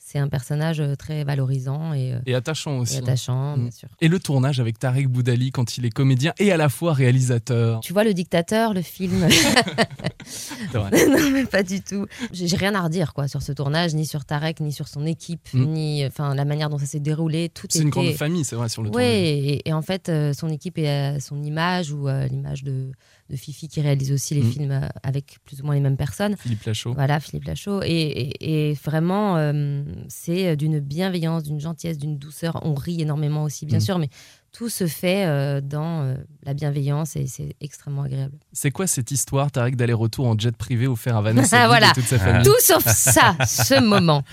c'est 0.10 0.20
un 0.20 0.30
personnage 0.30 0.80
euh, 0.80 0.96
très 0.96 1.26
valorisant 1.26 1.91
et, 1.93 2.13
euh, 2.13 2.20
Et 2.26 2.34
attachant 2.34 2.78
et 2.78 2.80
aussi. 2.80 2.98
attachant, 2.98 3.58
Mm. 3.58 3.62
bien 3.63 3.72
sûr. 3.72 3.89
Et 4.00 4.08
le 4.08 4.20
tournage 4.20 4.60
avec 4.62 4.80
Tarek 4.80 5.10
Boudali 5.10 5.52
quand 5.52 5.78
il 5.78 5.86
est 5.86 5.89
comédien 5.89 6.34
et 6.39 6.50
à 6.54 6.58
la 6.58 6.70
fois 6.70 6.93
réalisateur. 6.93 7.82
Tu 7.82 7.91
vois 7.91 8.06
le 8.06 8.13
dictateur, 8.13 8.74
le 8.74 8.82
film 8.82 9.28
non, 10.74 11.30
mais 11.32 11.46
pas 11.46 11.63
du 11.63 11.82
tout. 11.82 12.06
J'ai 12.32 12.56
rien 12.56 12.74
à 12.76 12.82
redire 12.82 13.13
quoi 13.13 13.28
sur 13.28 13.41
ce 13.41 13.52
tournage, 13.52 13.93
ni 13.96 14.06
sur 14.06 14.26
Tarek, 14.26 14.60
ni 14.60 14.72
sur 14.72 14.88
son 14.88 15.06
équipe, 15.06 15.48
Mm. 15.54 15.63
ni 15.65 16.06
enfin 16.06 16.36
la 16.36 16.46
manière 16.46 16.70
dont 16.70 16.78
ça 16.78 16.86
s'est 16.86 17.00
déroulé. 17.00 17.50
Tout 17.50 17.67
C'est 17.70 17.80
une 17.82 17.89
grande 17.89 18.12
famille, 18.13 18.43
c'est 18.46 18.56
vrai, 18.56 18.70
sur 18.70 18.84
le 18.84 18.89
Ouais, 18.89 18.93
tournage. 19.04 19.52
et, 19.65 19.70
et 19.70 19.74
en 19.74 19.82
fait, 19.82 20.10
euh, 20.10 20.34
son 20.34 20.50
équipe 20.50 20.78
est 20.78 20.88
à 20.89 21.20
son 21.20 21.41
image 21.43 21.91
ou 21.91 22.08
l'image 22.30 22.63
de, 22.63 22.91
de 23.30 23.36
Fifi 23.36 23.68
qui 23.68 23.82
réalise 23.82 24.12
aussi 24.12 24.34
les 24.36 24.42
Mm. 24.44 24.52
films 24.52 24.72
euh, 24.72 24.88
avec 25.04 25.38
plus 25.46 25.62
ou 25.62 25.66
moins 25.66 25.76
les 25.76 25.82
mêmes 25.82 25.98
personnes. 25.98 26.36
Philippe 26.38 26.63
Lachaud. 26.63 26.94
Voilà, 26.94 27.20
Philippe 27.20 27.46
Lachaud. 27.46 27.82
Et, 27.84 27.88
et- 27.90 28.70
et 28.70 28.74
vraiment, 28.74 29.38
euh, 29.38 29.84
c'est 30.08 30.56
d'une 30.56 30.80
bienveillance, 30.80 31.44
d'une 31.44 31.60
gentillesse, 31.60 31.98
d'une 31.98 32.18
douceur. 32.18 32.60
On 32.63 32.74
rit 32.74 33.02
énormément 33.02 33.44
aussi, 33.44 33.66
bien 33.66 33.80
Mm. 33.80 33.82
sûr, 33.82 34.00
mais 34.00 34.10
tout 34.52 34.70
se 34.70 34.88
fait 34.88 35.26
euh, 35.26 35.62
dans 35.62 36.02
euh, 36.02 36.16
la 36.44 36.54
bienveillance 36.54 37.16
et 37.16 37.28
c'est 37.28 37.56
extrêmement 37.62 38.04
agréable. 38.04 38.34
C'est 38.54 38.72
quoi 38.72 38.88
cette 38.88 39.12
histoire, 39.12 39.52
Tarek, 39.52 39.76
d'aller-retour 39.76 40.26
en 40.28 40.38
jet 40.38 40.56
privé 40.56 40.88
offert 40.88 41.16
à 41.18 41.22
Vanessa 41.22 41.68
Voilà. 41.68 41.90
et 41.90 41.94
toute 41.94 42.06
sa 42.06 42.18
famille 42.18 42.44
Tout 42.44 42.60
sauf 42.60 42.84
ça, 42.86 43.36
ce 43.46 43.80
moment. 43.84 44.24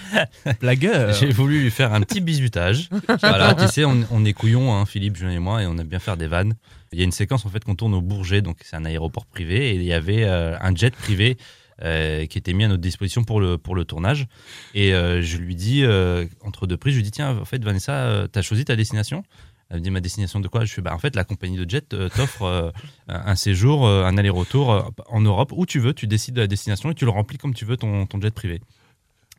Blagueur. 0.60 1.12
J'ai 1.12 1.30
voulu 1.30 1.62
lui 1.62 1.70
faire 1.70 1.92
un 1.92 2.00
petit 2.00 2.20
bisutage. 2.20 2.88
voilà, 3.20 3.54
tu 3.54 3.66
sais, 3.68 3.84
on, 3.84 4.04
on 4.10 4.24
est 4.24 4.32
couillons, 4.32 4.74
hein, 4.74 4.86
Philippe, 4.86 5.16
Julien 5.16 5.32
et 5.32 5.38
moi, 5.38 5.62
et 5.62 5.66
on 5.66 5.76
aime 5.76 5.88
bien 5.88 5.98
faire 5.98 6.16
des 6.16 6.26
vannes. 6.26 6.54
Il 6.92 6.98
y 6.98 7.02
a 7.02 7.04
une 7.04 7.12
séquence 7.12 7.44
en 7.44 7.48
fait 7.48 7.64
qu'on 7.64 7.74
tourne 7.74 7.92
au 7.94 8.00
Bourget, 8.00 8.40
donc 8.40 8.58
c'est 8.62 8.76
un 8.76 8.84
aéroport 8.84 9.26
privé, 9.26 9.70
et 9.70 9.74
il 9.74 9.82
y 9.82 9.92
avait 9.92 10.24
euh, 10.24 10.56
un 10.60 10.74
jet 10.74 10.94
privé 10.94 11.36
euh, 11.82 12.24
qui 12.26 12.38
était 12.38 12.52
mis 12.52 12.62
à 12.64 12.68
notre 12.68 12.80
disposition 12.82 13.24
pour 13.24 13.40
le, 13.40 13.58
pour 13.58 13.74
le 13.74 13.84
tournage. 13.84 14.26
Et 14.74 14.94
euh, 14.94 15.20
je 15.20 15.36
lui 15.38 15.56
dis, 15.56 15.82
euh, 15.84 16.24
entre 16.42 16.68
deux 16.68 16.76
prises, 16.76 16.92
je 16.92 16.98
lui 16.98 17.02
dis 17.04 17.10
tiens, 17.10 17.36
en 17.36 17.44
fait, 17.44 17.62
Vanessa, 17.64 17.92
euh, 17.92 18.26
t'as 18.28 18.42
choisi 18.42 18.64
ta 18.64 18.76
destination? 18.76 19.24
Elle 19.70 19.78
me 19.78 19.82
dit 19.82 19.90
ma 19.90 20.00
destination 20.00 20.40
de 20.40 20.48
quoi? 20.48 20.64
Je 20.64 20.72
fais 20.72 20.82
bah 20.82 20.94
en 20.94 20.98
fait 20.98 21.16
la 21.16 21.24
compagnie 21.24 21.56
de 21.56 21.68
jet 21.68 21.94
euh, 21.94 22.08
t'offre 22.08 22.42
euh, 22.42 22.70
un 23.08 23.34
séjour, 23.34 23.86
euh, 23.86 24.04
un 24.04 24.16
aller-retour 24.18 24.92
en 25.08 25.20
Europe 25.20 25.52
où 25.54 25.66
tu 25.66 25.80
veux, 25.80 25.94
tu 25.94 26.06
décides 26.06 26.34
de 26.34 26.40
la 26.40 26.46
destination 26.46 26.90
et 26.90 26.94
tu 26.94 27.04
le 27.04 27.10
remplis 27.10 27.38
comme 27.38 27.54
tu 27.54 27.64
veux 27.64 27.76
ton, 27.76 28.06
ton 28.06 28.20
jet 28.20 28.32
privé. 28.32 28.60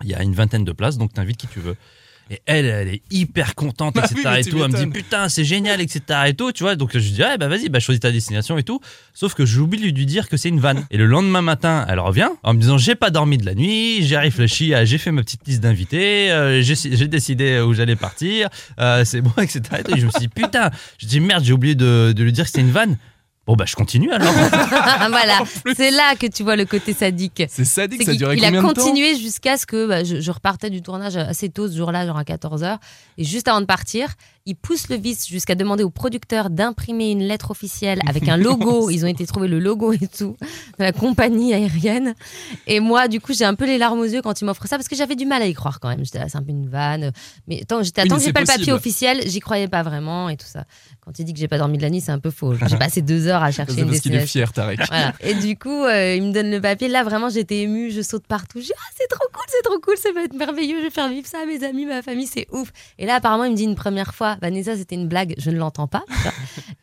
Il 0.04 0.10
y 0.10 0.16
a 0.16 0.24
une 0.24 0.34
vingtaine 0.34 0.66
de 0.66 0.72
places 0.72 0.98
donc 0.98 1.14
t'invites 1.14 1.38
qui 1.38 1.48
tu 1.48 1.60
veux. 1.60 1.76
Et 2.32 2.42
elle, 2.48 2.66
elle 2.66 2.88
est 2.88 3.02
hyper 3.12 3.54
contente, 3.54 3.94
Bah 3.96 4.02
etc. 4.06 4.16
oui, 4.18 4.24
mais 4.26 4.42
et 4.42 4.44
tout. 4.46 4.58
Elle 4.64 4.72
me 4.72 4.78
dit 4.78 4.88
putain, 4.88 5.30
c'est 5.30 5.44
génial, 5.44 5.80
etc. 5.80 6.02
Et 6.28 6.34
tout, 6.34 6.52
tu 6.52 6.64
vois. 6.64 6.76
Donc 6.76 6.92
je 6.94 7.00
dis, 7.10 7.22
ouais, 7.22 7.38
bah 7.38 7.48
vas-y, 7.48 7.70
bah 7.70 7.80
choisis 7.80 8.00
ta 8.00 8.12
destination 8.12 8.58
et 8.58 8.64
tout. 8.64 8.80
Sauf 9.14 9.36
que 9.36 9.46
j'oublie 9.46 9.78
de 9.80 9.96
lui 9.96 10.06
dire 10.08 10.28
que 10.28 10.36
c'est 10.36 10.50
une 10.50 10.60
vanne. 10.60 10.86
Et 10.90 10.98
le 10.98 11.06
lendemain 11.06 11.42
matin, 11.44 11.86
elle 11.88 12.00
revient 12.00 12.30
en 12.42 12.54
me 12.56 12.60
disant, 12.60 12.80
j'ai 12.80 12.96
pas 12.96 13.12
dormi 13.12 13.38
de 13.38 13.46
la 13.46 13.54
nuit, 13.54 14.00
j'ai 14.02 14.18
réfléchi, 14.18 14.74
à- 14.74 14.86
j'ai 14.86 14.98
fait 14.98 15.12
ma 15.12 15.22
petite 15.22 15.46
liste 15.48 15.62
d'invités, 15.62 16.32
euh, 16.32 16.62
j'ai 16.64 16.74
j'ai 16.76 17.08
décidé 17.08 17.60
où 17.62 17.74
j'allais 17.76 17.96
partir, 17.96 18.50
euh, 18.80 19.06
c'est 19.06 19.22
bon, 19.22 19.32
etc. 19.38 19.62
Et, 19.80 19.84
tout. 19.84 19.96
Et 19.96 20.00
je 20.00 20.06
me 20.08 20.12
suis 20.12 20.22
dit, 20.22 20.28
putain, 20.28 20.72
je 20.98 21.06
dis 21.06 21.20
merde, 21.20 21.44
j'ai 21.44 21.54
oublié 21.54 21.76
de, 21.76 22.12
de 22.16 22.24
lui 22.24 22.32
dire 22.32 22.46
que 22.46 22.50
c'était 22.50 22.62
une 22.62 22.72
vanne. 22.72 22.98
Bon, 23.48 23.56
bah 23.56 23.66
je 23.68 23.76
continue 23.76 24.12
alors. 24.12 24.34
voilà, 25.10 25.40
c'est 25.76 25.92
là 25.92 26.16
que 26.20 26.26
tu 26.26 26.44
vois 26.44 26.56
le 26.56 26.66
côté 26.66 26.94
sadique. 26.94 27.44
C'est 27.48 27.64
sadique, 27.66 28.00
C'est 28.02 28.06
ça 28.06 28.12
a 28.12 28.14
qu'il 28.14 28.20
duré 28.20 28.36
il 28.38 28.44
a 28.44 28.48
combien 28.48 28.64
de 28.64 28.68
temps? 28.74 28.82
continué 28.82 29.16
jusqu'à 29.16 29.58
ce 29.58 29.66
que 29.68 29.88
bah, 29.88 30.04
je, 30.04 30.20
je 30.20 30.32
repartais 30.32 30.70
du 30.72 30.82
tournage 30.82 31.16
assez 31.16 31.50
tôt 31.50 31.68
ce 31.68 31.76
jour-là, 31.78 32.08
genre 32.08 32.18
à 32.18 32.24
14h. 32.24 32.78
Et 33.20 33.24
juste 33.24 33.48
avant 33.48 33.62
de 33.62 33.66
partir, 33.68 34.10
il 34.48 34.56
pousse 34.56 34.90
le 34.90 34.96
vice 34.96 35.28
jusqu'à 35.28 35.56
demander 35.56 35.84
au 35.84 35.90
producteur 35.90 36.52
d'imprimer 36.52 37.10
une 37.10 37.24
lettre 37.24 37.50
officielle 37.50 38.00
avec 38.08 38.30
un 38.30 38.38
logo. 38.38 38.90
Ils 38.92 39.04
ont 39.04 39.08
été 39.08 39.26
trouver 39.26 39.48
le 39.48 39.60
logo 39.60 39.92
et 39.92 40.08
tout 40.08 40.38
de 40.78 40.84
la 40.84 40.92
compagnie 40.92 41.52
aérienne. 41.56 42.14
Et 42.68 42.80
moi, 42.80 43.08
du 43.08 43.20
coup, 43.20 43.34
j'ai 43.34 43.46
un 43.46 43.56
peu 43.56 43.66
les 43.66 43.80
larmes 43.80 44.00
aux 44.00 44.06
yeux 44.06 44.22
quand 44.22 44.40
il 44.40 44.46
m'offre 44.46 44.68
ça 44.68 44.78
parce 44.78 44.88
que 44.88 44.96
j'avais 44.96 45.16
du 45.16 45.26
mal 45.26 45.42
à 45.42 45.48
y 45.48 45.54
croire 45.56 45.80
quand 45.80 45.90
même. 45.90 46.06
J'étais 46.06 46.20
là, 46.20 46.30
c'est 46.30 46.38
un 46.38 46.44
peu 46.44 46.52
une 46.52 46.70
vanne. 46.70 47.12
Mais 47.48 47.64
tant, 47.68 47.82
j'étais, 47.82 48.04
Oui, 48.04 48.10
que 48.10 48.20
j'ai 48.20 48.34
pas 48.34 48.42
le 48.42 48.46
papier 48.46 48.72
officiel, 48.72 49.24
j'y 49.26 49.40
croyais 49.40 49.68
pas 49.68 49.82
vraiment 49.82 50.30
et 50.30 50.38
tout 50.38 50.46
ça. 50.46 50.66
Quand 51.02 51.18
il 51.18 51.26
dit 51.26 51.34
que 51.34 51.40
j'ai 51.40 51.48
pas 51.48 51.58
dormi 51.58 51.78
de 51.78 51.84
la 51.84 51.90
nuit, 51.90 52.02
c'est 52.02 52.12
un 52.12 52.20
peu 52.20 52.32
faux. 52.32 52.54
J'ai 52.68 52.78
passé 52.78 53.02
deux 53.02 53.28
heures 53.28 53.44
à 53.44 53.52
chercher 53.52 53.74
C'est 53.74 53.82
une 53.82 53.88
parce 53.88 54.00
qu'il 54.00 54.14
est 54.14 54.26
fier, 54.28 54.52
Tarek. 54.54 54.80
Voilà. 54.88 55.14
Et 55.22 55.34
du 55.34 55.58
coup, 55.58 55.84
euh, 55.84 56.16
il 56.16 56.24
me 56.24 56.32
donne 56.32 56.52
le 56.52 56.62
papier. 56.62 56.88
Là, 56.88 57.04
vraiment, 57.04 57.30
j'étais 57.30 57.62
émue, 57.62 57.90
je 57.90 58.02
saute 58.02 58.26
partout. 58.28 58.60
Je 58.60 58.66
dis, 58.66 58.74
ah, 58.76 58.92
c'est 58.96 59.08
trop 59.08 59.28
cool, 59.32 59.44
c'est 59.48 59.62
trop 59.64 59.80
cool, 59.80 59.98
ça 59.98 60.12
va 60.14 60.24
être 60.24 60.36
merveilleux, 60.36 60.78
je 60.80 60.84
vais 60.86 60.90
faire 60.92 61.10
vivre 61.10 61.28
ça 61.28 61.40
à 61.42 61.46
mes 61.46 61.64
amis, 61.64 61.86
ma 61.86 62.02
famille, 62.02 62.28
c'est 62.28 62.48
ouf. 62.52 62.72
Et 62.98 63.06
là, 63.06 63.16
apparemment, 63.16 63.44
il 63.44 63.52
me 63.52 63.56
dit 63.56 63.64
une 63.64 63.76
première 63.76 64.14
fois, 64.16 64.35
Vanessa, 64.42 64.76
c'était 64.76 64.96
une 64.96 65.08
blague, 65.08 65.34
je 65.38 65.50
ne 65.50 65.58
l'entends 65.58 65.88
pas. 65.88 66.04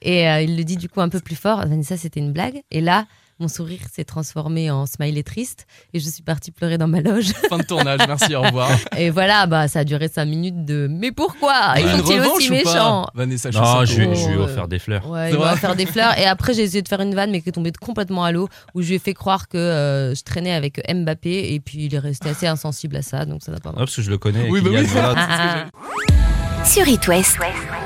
Et 0.03 0.29
euh, 0.29 0.41
il 0.43 0.57
le 0.57 0.65
dit 0.65 0.77
du 0.77 0.89
coup 0.89 1.01
un 1.01 1.09
peu 1.09 1.21
plus 1.21 1.37
fort, 1.37 1.59
Vanessa, 1.67 1.97
c'était 1.97 2.21
une 2.21 2.33
blague. 2.33 2.63
Et 2.71 2.81
là, 2.81 3.07
mon 3.41 3.49
sourire 3.49 3.81
s'est 3.93 4.05
transformé 4.05 4.71
en 4.71 4.87
smiley 4.87 5.25
triste 5.25 5.67
et 5.95 5.99
je 5.99 6.09
suis 6.09 6.23
partie 6.23 6.53
pleurer 6.53 6.79
dans 6.79 6.87
ma 6.87 7.01
loge. 7.01 7.33
Fin 7.49 7.59
de 7.59 7.65
tournage, 7.65 7.99
merci, 8.07 8.37
au 8.37 8.43
revoir. 8.43 8.71
Et 8.97 9.11
voilà, 9.11 9.47
bah, 9.47 9.67
ça 9.67 9.81
a 9.81 9.85
duré 9.85 10.07
cinq 10.09 10.27
minutes 10.27 10.65
de 10.65 10.87
mais 10.89 11.11
pourquoi? 11.11 11.75
Une 11.81 11.89
Ils 11.89 11.91
sont-ils 11.99 12.21
revanche 12.21 12.37
aussi 12.37 12.47
ou 12.51 12.51
pas 12.51 12.57
méchants 12.73 13.07
Vanessa 13.15 13.51
non, 13.51 13.61
Chussato. 13.61 13.87
je, 13.87 13.95
je 14.23 14.29
lui 14.29 14.35
ai 14.35 14.37
offert 14.37 14.69
des 14.69 14.79
fleurs. 14.79 15.09
Ouais, 15.11 15.31
il 15.33 15.39
m'a 15.39 15.45
vrai 15.47 15.55
offert 15.55 15.75
des 15.75 15.87
fleurs. 15.87 16.17
Et 16.19 16.25
après, 16.27 16.55
j'ai 16.55 16.63
essayé 16.63 16.83
de 16.83 16.89
faire 16.89 17.01
une 17.01 17.15
vanne, 17.17 17.33
mais 17.33 17.41
qui 17.41 17.49
est 17.49 17.53
tombée 17.53 17.73
complètement 17.73 18.23
à 18.25 18.31
l'eau, 18.31 18.49
où 18.75 18.83
je 18.83 18.89
lui 18.89 18.95
ai 18.97 19.01
fait 19.01 19.15
croire 19.15 19.49
que 19.49 19.57
euh, 19.59 20.15
je 20.15 20.23
traînais 20.23 20.53
avec 20.53 20.81
Mbappé, 20.93 21.53
et 21.55 21.59
puis 21.59 21.87
il 21.87 21.95
est 21.95 21.99
resté 21.99 22.29
assez 22.29 22.47
insensible 22.47 22.97
à 22.97 23.03
ça, 23.03 23.25
donc 23.25 23.43
ça 23.43 23.51
n'a 23.51 23.59
pas 23.59 23.71
Ah, 23.71 23.79
marché. 23.79 23.85
parce 23.87 23.97
que 23.97 24.03
je 24.03 24.11
le 24.11 24.19
connais. 24.19 24.49
Oui, 24.51 24.61
bah 24.61 24.71
oui. 24.73 24.85
voilà. 24.85 25.67
Sur 26.65 26.87
It 26.89 27.07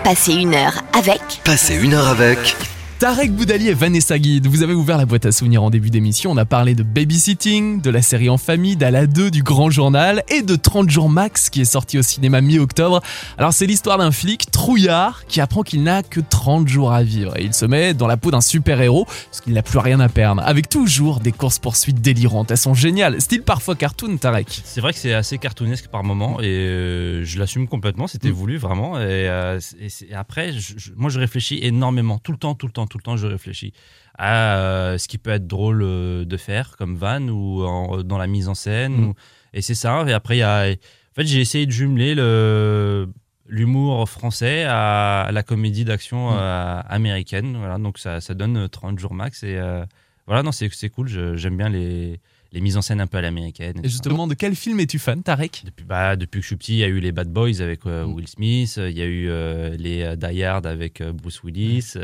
passez 0.05 0.33
une 0.35 0.55
heure 0.55 0.83
avec. 0.93 1.21
Passez 1.45 1.75
une 1.75 1.95
heure 1.95 2.09
avec 2.09 2.57
Tarek 2.99 3.31
Boudali 3.33 3.69
et 3.69 3.75
Vanessa 3.75 4.19
Guide, 4.19 4.47
vous 4.47 4.63
avez 4.63 4.73
ouvert 4.73 4.97
la 4.97 5.05
boîte 5.05 5.27
à 5.27 5.33
souvenirs 5.33 5.63
en 5.63 5.69
début 5.69 5.91
d'émission. 5.91 6.31
On 6.31 6.37
a 6.39 6.47
parlé 6.47 6.75
de 6.75 6.83
babysitting, 6.83 7.83
de 7.83 7.91
la 7.91 8.01
série 8.01 8.31
en 8.31 8.39
famille, 8.39 8.75
d'Ala 8.75 9.07
2, 9.07 9.31
du 9.31 9.43
Grand 9.43 9.69
Journal 9.69 10.23
et 10.31 10.41
de 10.41 10.57
30 10.57 10.89
jours 10.89 11.11
max 11.11 11.51
qui 11.51 11.61
est 11.61 11.67
sorti 11.67 11.99
au 11.99 12.03
cinéma 12.03 12.41
mi-octobre. 12.41 13.03
Alors 13.37 13.53
c'est 13.53 13.67
l'histoire 13.67 13.99
d'un 13.99 14.11
flic 14.13 14.51
trouillard 14.51 15.27
qui 15.27 15.43
apprend 15.43 15.61
qu'il 15.63 15.83
n'a 15.83 16.03
que 16.03 16.21
30 16.21 16.69
jours 16.69 16.91
à 16.91 17.03
vivre 17.03 17.37
et 17.39 17.45
il 17.45 17.53
se 17.53 17.67
met 17.67 17.93
dans 17.93 18.07
la 18.07 18.17
peau 18.17 18.31
d'un 18.31 18.41
super-héros 18.41 19.05
parce 19.05 19.43
qu'il 19.43 19.53
n'a 19.53 19.63
plus 19.63 19.79
rien 19.79 20.01
à 20.01 20.09
perdre. 20.09 20.41
Avec 20.47 20.71
toujours 20.71 21.21
des 21.21 21.33
courses-poursuites 21.33 22.01
délirantes. 22.01 22.51
Elles 22.51 22.57
sont 22.57 22.73
géniales. 22.73 23.21
Style 23.21 23.43
parfois 23.43 23.75
cartoon, 23.77 24.17
Tarek. 24.17 24.63
C'est 24.65 24.81
vrai 24.81 24.95
que 24.95 24.99
c'est 24.99 25.13
assez 25.13 25.37
cartoonesque 25.37 25.89
par 25.89 26.03
moment 26.03 26.41
et 26.41 26.47
euh, 26.47 27.25
je 27.27 27.39
l'assume 27.39 27.69
complètement. 27.69 28.07
C'était 28.07 28.31
Mm. 28.31 28.33
voulu 28.33 28.57
vraiment. 28.57 28.99
Et, 28.99 29.03
euh, 29.29 29.61
et 29.83 30.15
après, 30.15 30.53
je- 30.55 30.75
je- 30.79 30.93
moi, 30.97 31.11
je 31.11 31.19
réfléchis 31.21 31.59
énormément, 31.63 32.19
tout 32.19 32.33
le 32.33 32.39
temps, 32.39 32.55
tout 32.55 32.65
le 32.67 32.73
temps, 32.73 32.86
tout 32.87 32.99
le 32.99 33.03
temps. 33.03 33.17
Je 33.17 33.27
réfléchis 33.27 33.73
à 34.19 34.57
euh, 34.59 34.99
ce 34.99 35.09
qui 35.09 35.19
peut 35.19 35.31
être 35.31 35.47
drôle 35.47 35.83
euh, 35.83 36.25
de 36.25 36.37
faire 36.37 36.77
comme 36.77 36.97
van 36.97 37.21
ou 37.29 37.65
en- 37.65 38.03
dans 38.03 38.19
la 38.19 38.27
mise 38.27 38.49
en 38.49 38.55
scène. 38.55 38.93
Mm. 38.97 39.05
ou- 39.09 39.15
et 39.53 39.63
c'est 39.63 39.75
ça. 39.75 40.05
Et 40.07 40.13
après, 40.13 40.37
il 40.37 40.41
y 40.41 40.43
a, 40.43 40.71
en 40.71 41.15
fait, 41.15 41.27
j'ai 41.27 41.41
essayé 41.41 41.67
de 41.67 41.71
jumeler 41.73 42.15
le 42.15 43.09
l'humour 43.49 44.09
français 44.11 44.65
à 44.69 45.31
la 45.33 45.43
comédie 45.45 45.85
d'action 45.85 46.33
Mm. 46.33 46.37
euh, 46.37 46.81
américaine. 46.89 47.57
Voilà, 47.57 47.79
donc 47.79 47.99
ça, 47.99 48.21
ça 48.21 48.35
donne 48.35 48.69
30 48.69 48.99
jours 48.99 49.15
max. 49.15 49.43
Et 49.45 49.57
euh, 49.57 49.85
voilà, 50.27 50.43
non, 50.43 50.51
c'est 50.51 50.69
cool. 50.91 51.07
J'aime 51.37 51.57
bien 51.57 51.69
les, 51.69 52.19
les 52.53 52.61
mises 52.61 52.77
en 52.77 52.83
scène 52.83 53.01
un 53.01 53.07
peu 53.07 53.19
à 53.19 53.21
l'américaine. 53.21 53.77
Et 53.85 53.89
justement, 53.89 54.27
de 54.27 54.35
quel 54.35 54.57
film 54.57 54.81
es-tu 54.81 54.99
fan, 54.99 55.23
Tarek? 55.23 55.63
Depuis, 55.65 55.85
bah, 55.85 56.17
depuis 56.17 56.39
que 56.39 56.43
je 56.43 56.47
suis 56.49 56.57
petit, 56.57 56.73
il 56.73 56.79
y 56.79 56.85
a 56.85 56.89
eu 56.89 56.99
les 56.99 57.13
Bad 57.13 57.29
Boys 57.29 57.61
avec 57.63 57.87
euh, 57.87 58.05
Mm. 58.05 58.15
Will 58.15 58.27
Smith, 58.29 58.81
il 58.83 58.99
y 58.99 59.03
a 59.03 59.07
eu 59.07 59.29
euh, 59.31 59.77
les 59.79 60.17
Die 60.17 60.43
Hard 60.43 60.67
avec 60.67 61.01
Bruce 61.15 61.45
Willis, 61.45 61.95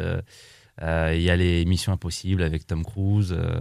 il 0.81 1.21
y 1.23 1.31
a 1.31 1.37
les 1.37 1.65
Missions 1.65 1.93
Impossibles 1.93 2.43
avec 2.43 2.67
Tom 2.67 2.85
Cruise. 2.85 3.35
euh, 3.37 3.61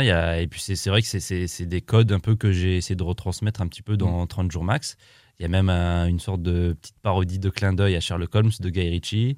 il 0.00 0.06
y 0.06 0.10
a, 0.10 0.40
et 0.40 0.46
puis 0.46 0.60
c'est 0.60 0.76
c'est 0.76 0.90
vrai 0.90 1.00
que 1.02 1.08
c'est- 1.08 1.18
c'est 1.20 1.46
c'est 1.48 1.66
des 1.66 1.80
codes 1.80 2.12
un 2.12 2.20
peu 2.20 2.36
que 2.36 2.52
j'ai 2.52 2.76
essayé 2.76 2.94
de 2.94 3.02
retransmettre 3.02 3.60
un 3.60 3.66
petit 3.66 3.82
peu 3.82 3.96
dans 3.96 4.24
30 4.26 4.50
jours 4.52 4.62
max. 4.64 4.96
Il 5.38 5.42
y 5.42 5.46
a 5.46 5.48
même 5.48 5.68
un- 5.70 6.06
une 6.06 6.20
sorte 6.20 6.42
de 6.42 6.76
petite 6.80 6.98
parodie 7.02 7.38
de 7.38 7.48
clin 7.50 7.72
d'œil 7.72 7.96
à 7.96 8.00
Sherlock 8.00 8.32
Holmes 8.34 8.52
de 8.60 8.68
Guy 8.70 8.88
Ritchie. 8.88 9.36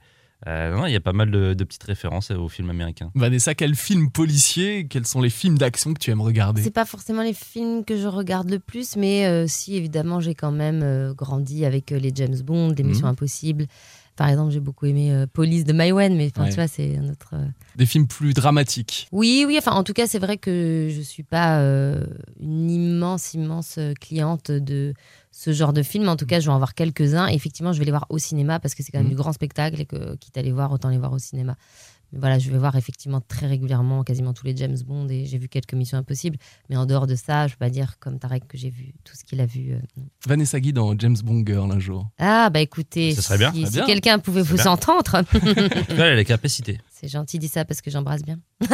Euh, 0.48 0.74
non, 0.76 0.87
il 0.87 0.92
y 0.92 0.96
a 0.96 1.00
pas 1.00 1.12
mal 1.12 1.30
de, 1.30 1.54
de 1.54 1.62
petites 1.64 1.85
références 1.85 2.32
aux 2.32 2.48
films 2.48 2.68
américains. 2.70 3.12
Vanessa, 3.14 3.54
quels 3.54 3.76
films 3.76 4.11
policiers, 4.11 4.88
quels 4.88 5.06
sont 5.06 5.20
les 5.20 5.30
films 5.30 5.56
d'action 5.56 5.94
que 5.94 6.00
tu 6.00 6.11
aimes 6.11 6.20
regarder? 6.20 6.61
C'est 6.62 6.72
pas 6.72 6.85
forcément 6.85 7.22
les 7.22 7.32
films 7.32 7.85
que 7.85 7.96
je 7.96 8.08
regarde 8.08 8.50
le 8.50 8.58
plus, 8.58 8.96
mais 8.96 9.24
euh, 9.26 9.46
si 9.46 9.76
évidemment 9.76 10.18
j'ai 10.18 10.35
quand 10.35 10.50
même 10.50 10.80
euh, 10.82 11.14
grandi 11.14 11.64
avec 11.64 11.92
euh, 11.92 11.98
les 12.00 12.11
James 12.14 12.40
Bond, 12.42 12.74
les 12.76 12.82
Missions 12.82 13.06
Mhm. 13.06 13.12
Impossibles. 13.12 13.66
Par 14.16 14.29
exemple, 14.29 14.53
j'ai 14.53 14.61
beaucoup 14.61 14.85
aimé 14.87 15.11
euh, 15.12 15.27
Police 15.27 15.64
de 15.64 15.72
Maïwen, 15.72 16.14
mais 16.14 16.31
enfin, 16.35 16.44
Ouais. 16.44 16.51
tu 16.51 16.57
vois, 16.57 16.68
c'est 16.68 16.98
un 16.98 17.09
autre. 17.09 17.31
euh, 17.33 17.46
Des 17.77 17.87
films 17.87 18.07
plus 18.07 18.35
dramatiques. 18.35 19.09
Oui, 19.11 19.44
oui. 19.46 19.57
Enfin, 19.59 19.72
en 19.72 19.83
tout 19.85 19.94
cas, 19.94 20.07
c'est 20.07 20.18
vrai 20.18 20.37
que 20.37 20.88
je 20.90 21.01
suis 21.01 21.22
pas 21.22 21.61
euh, 21.61 22.05
une 22.38 22.70
immense, 22.70 23.33
immense 23.35 23.79
cliente 24.01 24.51
de 24.51 24.92
ce 25.31 25.53
genre 25.53 25.72
de 25.72 25.83
film. 25.83 26.09
En 26.09 26.16
tout 26.16 26.27
cas, 26.27 26.40
je 26.40 26.46
vais 26.46 26.53
en 26.53 26.59
voir 26.59 26.75
quelques-uns. 26.75 27.27
Effectivement, 27.29 27.72
je 27.72 27.79
vais 27.79 27.87
les 27.87 27.90
voir 27.90 28.05
au 28.11 28.18
cinéma 28.18 28.61
parce 28.61 28.75
que 28.75 28.83
c'est 28.83 28.92
quand 28.92 28.98
même 28.98 29.07
Mhm. 29.07 29.12
du 29.14 29.16
grand 29.16 29.33
spectacle 29.33 29.81
et 29.81 29.87
que 29.87 30.14
quitte 30.16 30.37
à 30.37 30.42
les 30.42 30.53
voir, 30.53 30.72
autant 30.72 30.90
les 30.90 30.98
voir 30.98 31.12
au 31.12 31.18
cinéma. 31.18 31.57
Voilà, 32.14 32.38
je 32.38 32.51
vais 32.51 32.59
voir 32.59 32.77
effectivement 32.77 33.20
très 33.20 33.46
régulièrement 33.46 34.03
quasiment 34.05 34.33
tous 34.35 34.44
les 34.46 34.57
James 34.57 34.77
Bond 34.87 35.09
et 35.09 35.25
j'ai 35.25 35.38
vu 35.38 35.48
quelques 35.48 35.72
Missions 35.75 35.96
Impossibles. 35.98 36.37
Mais 36.68 36.77
en 36.77 36.85
dehors 36.87 37.07
de 37.07 37.14
ça, 37.14 37.46
je 37.46 37.55
peux 37.55 37.59
pas 37.61 37.70
dire 37.70 37.98
comme 38.01 38.18
Tarek 38.18 38.46
que 38.46 38.59
j'ai 38.59 38.70
vu 38.70 38.92
tout 39.05 39.14
ce 39.16 39.25
qu'il 39.25 39.40
a 39.40 39.46
vu. 39.46 39.72
euh. 39.72 39.79
Vanessa 40.27 40.61
Guy 40.61 40.72
dans 40.72 40.96
James 40.98 41.16
Bond 41.25 41.42
Girl 41.46 41.70
un 41.72 41.79
jour. 41.79 42.09
Ah, 42.18 42.51
bah 42.51 42.61
écoutez, 42.61 43.14
Ça 43.14 43.22
serait 43.22 43.38
bien, 43.38 43.53
si, 43.53 43.81
quelqu'un 43.87 44.18
pouvait 44.18 44.42
vous 44.42 44.57
bien. 44.57 44.66
entendre, 44.66 45.14
En 45.14 45.22
tout 45.25 45.38
cas, 45.40 45.53
elle 45.88 46.01
a 46.01 46.14
les 46.16 46.25
capacités. 46.25 46.79
C'est 47.03 47.09
gentil, 47.09 47.38
dit 47.41 47.49
ça 47.49 47.65
parce 47.65 47.81
que 47.81 47.91
j'embrasse 47.91 48.23
bien. 48.23 48.37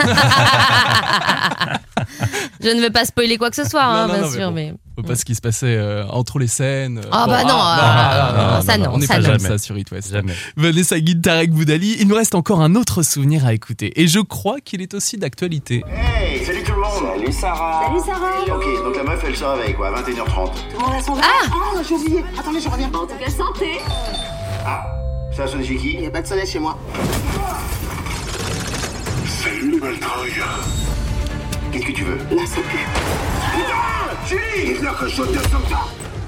je 2.62 2.68
ne 2.68 2.82
veux 2.82 2.90
pas 2.90 3.04
spoiler 3.06 3.38
quoi 3.38 3.48
que 3.48 3.56
ce 3.56 3.64
soit, 3.64 3.82
Non, 3.82 3.90
hein, 3.90 4.06
non, 4.06 4.12
bien 4.14 4.22
non, 4.22 4.28
mais 4.28 4.36
sûr, 4.36 4.48
bon. 4.48 4.54
mais. 4.54 4.74
Faut 4.96 5.02
pas 5.02 5.16
ce 5.16 5.24
qui 5.24 5.34
se 5.34 5.40
passait 5.40 5.76
euh, 5.76 6.04
entre 6.08 6.38
les 6.38 6.46
scènes. 6.46 7.00
Ah 7.10 7.24
bah 7.26 7.44
non, 7.44 7.54
ah, 7.54 8.32
non, 8.36 8.56
non, 8.56 8.62
ça 8.62 8.76
non, 8.76 8.84
non, 8.84 8.90
On 8.94 8.98
n'est 8.98 9.06
ça 9.06 9.14
pas 9.14 9.20
jamais. 9.22 9.38
ça 9.38 9.56
sur 9.56 9.78
It 9.78 9.90
West. 9.92 10.10
Jamais. 10.12 10.34
Vanessa 10.56 10.98
Guy, 11.00 11.18
Tarek 11.20 11.52
Boudali, 11.52 11.96
il 12.00 12.08
nous 12.08 12.16
reste 12.16 12.34
encore 12.34 12.60
un 12.60 12.74
autre 12.74 13.02
souvenir 13.02 13.46
à 13.46 13.54
écouter. 13.54 13.98
Et 14.00 14.08
je 14.08 14.18
crois 14.20 14.60
qu'il 14.60 14.82
est 14.82 14.92
aussi 14.92 15.16
d'actualité. 15.16 15.82
Hey, 15.88 16.44
salut 16.44 16.62
tout 16.64 16.72
le 16.72 16.80
monde 16.80 17.14
Salut 17.16 17.32
Sarah. 17.32 17.84
Salut 17.86 18.00
Sarah 18.04 18.56
Ok, 18.56 18.84
donc 18.84 18.96
la 18.96 19.04
meuf 19.04 19.22
elle 19.26 19.36
se 19.36 19.44
réveille 19.44 19.74
quoi, 19.74 19.90
21h30. 20.02 20.04
Tout 20.04 20.80
le 20.80 20.84
monde 20.84 20.94
a 20.98 21.02
son 21.02 21.14
verre 21.14 21.24
Ah 21.50 21.80
j'ai 21.88 21.94
oublié. 21.94 22.24
Attendez, 22.38 22.60
je 22.60 22.68
reviens. 22.68 22.88
En 22.88 23.06
tout 23.06 23.16
cas, 23.18 23.30
santé. 23.30 23.78
Ah, 24.66 24.84
ça 25.34 25.44
a 25.44 25.46
sonné 25.46 25.64
chez 25.64 25.76
qui? 25.76 25.92
Il 25.94 26.00
n'y 26.00 26.06
a 26.06 26.10
pas 26.10 26.20
de 26.20 26.26
soleil 26.26 26.46
chez 26.46 26.58
moi. 26.58 26.76
Salut 29.28 29.78
Baltroy 29.78 30.30
Qu'est-ce 31.70 31.86
que 31.86 31.92
tu 31.92 32.02
veux? 32.02 32.18
Ça 32.46 32.60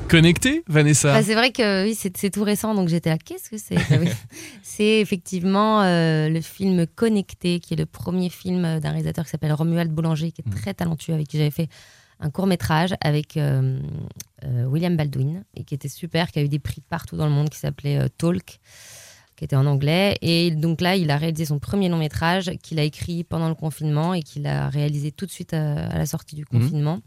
Connecté, 0.07 0.63
Vanessa? 0.69 1.15
Bah, 1.15 1.23
c'est 1.23 1.35
vrai 1.35 1.51
que 1.51 1.85
oui, 1.85 1.95
c'est 1.95 2.15
c'est 2.17 2.31
tout 2.31 2.45
récent, 2.45 2.75
donc 2.75 2.89
j'étais 2.89 3.09
là. 3.09 3.17
Qu'est-ce 3.17 3.49
que 3.49 3.57
c'est? 3.57 3.77
Bah 3.77 3.97
oui. 4.01 4.09
C'est 4.63 5.01
effectivement 5.01 5.83
euh, 5.83 6.29
le 6.29 6.41
film 6.41 6.87
Connecté, 6.87 7.61
qui 7.61 7.75
est 7.75 7.77
le 7.77 7.87
premier 7.87 8.29
film 8.29 8.79
d'un 8.81 8.91
réalisateur 8.91 9.25
qui 9.25 9.31
s'appelle 9.31 9.53
Romuald 9.53 9.91
Boulanger, 9.91 10.31
qui 10.31 10.43
est 10.43 10.51
très 10.51 10.75
talentueux, 10.75 11.15
avec 11.15 11.27
qui 11.27 11.39
j'avais 11.39 11.51
fait 11.51 11.69
un 12.21 12.31
court 12.31 12.47
métrage 12.47 12.95
avec 13.01 13.37
euh, 13.37 13.81
euh, 14.45 14.65
William 14.67 14.97
Baldwin, 14.97 15.45
et 15.55 15.65
qui 15.65 15.75
était 15.75 15.89
super, 15.89 16.31
qui 16.31 16.39
a 16.39 16.43
eu 16.43 16.49
des 16.49 16.59
prix 16.59 16.83
partout 16.83 17.17
dans 17.17 17.27
le 17.27 17.33
monde, 17.33 17.49
qui 17.49 17.59
s'appelait 17.59 17.99
euh, 17.99 18.09
Talk, 18.19 18.61
qui 19.41 19.45
était 19.47 19.57
en 19.57 19.65
anglais. 19.65 20.19
Et 20.21 20.51
donc 20.51 20.83
là, 20.83 20.97
il 20.97 21.11
a 21.11 21.17
réalisé 21.17 21.47
son 21.47 21.59
premier 21.59 21.89
long 21.89 21.97
métrage, 21.97 22.51
qu'il 22.63 22.79
a 22.79 22.83
écrit 22.83 23.25
pendant 23.25 23.49
le 23.49 23.55
confinement 23.55 24.13
et 24.13 24.23
qu'il 24.23 24.47
a 24.47 24.69
réalisé 24.69 25.13
tout 25.13 25.25
de 25.25 25.31
suite 25.31 25.55
à, 25.55 25.87
à 25.87 25.97
la 25.97 26.05
sortie 26.05 26.37
du 26.37 26.45
Mhm. 26.53 26.61
confinement. 26.61 27.01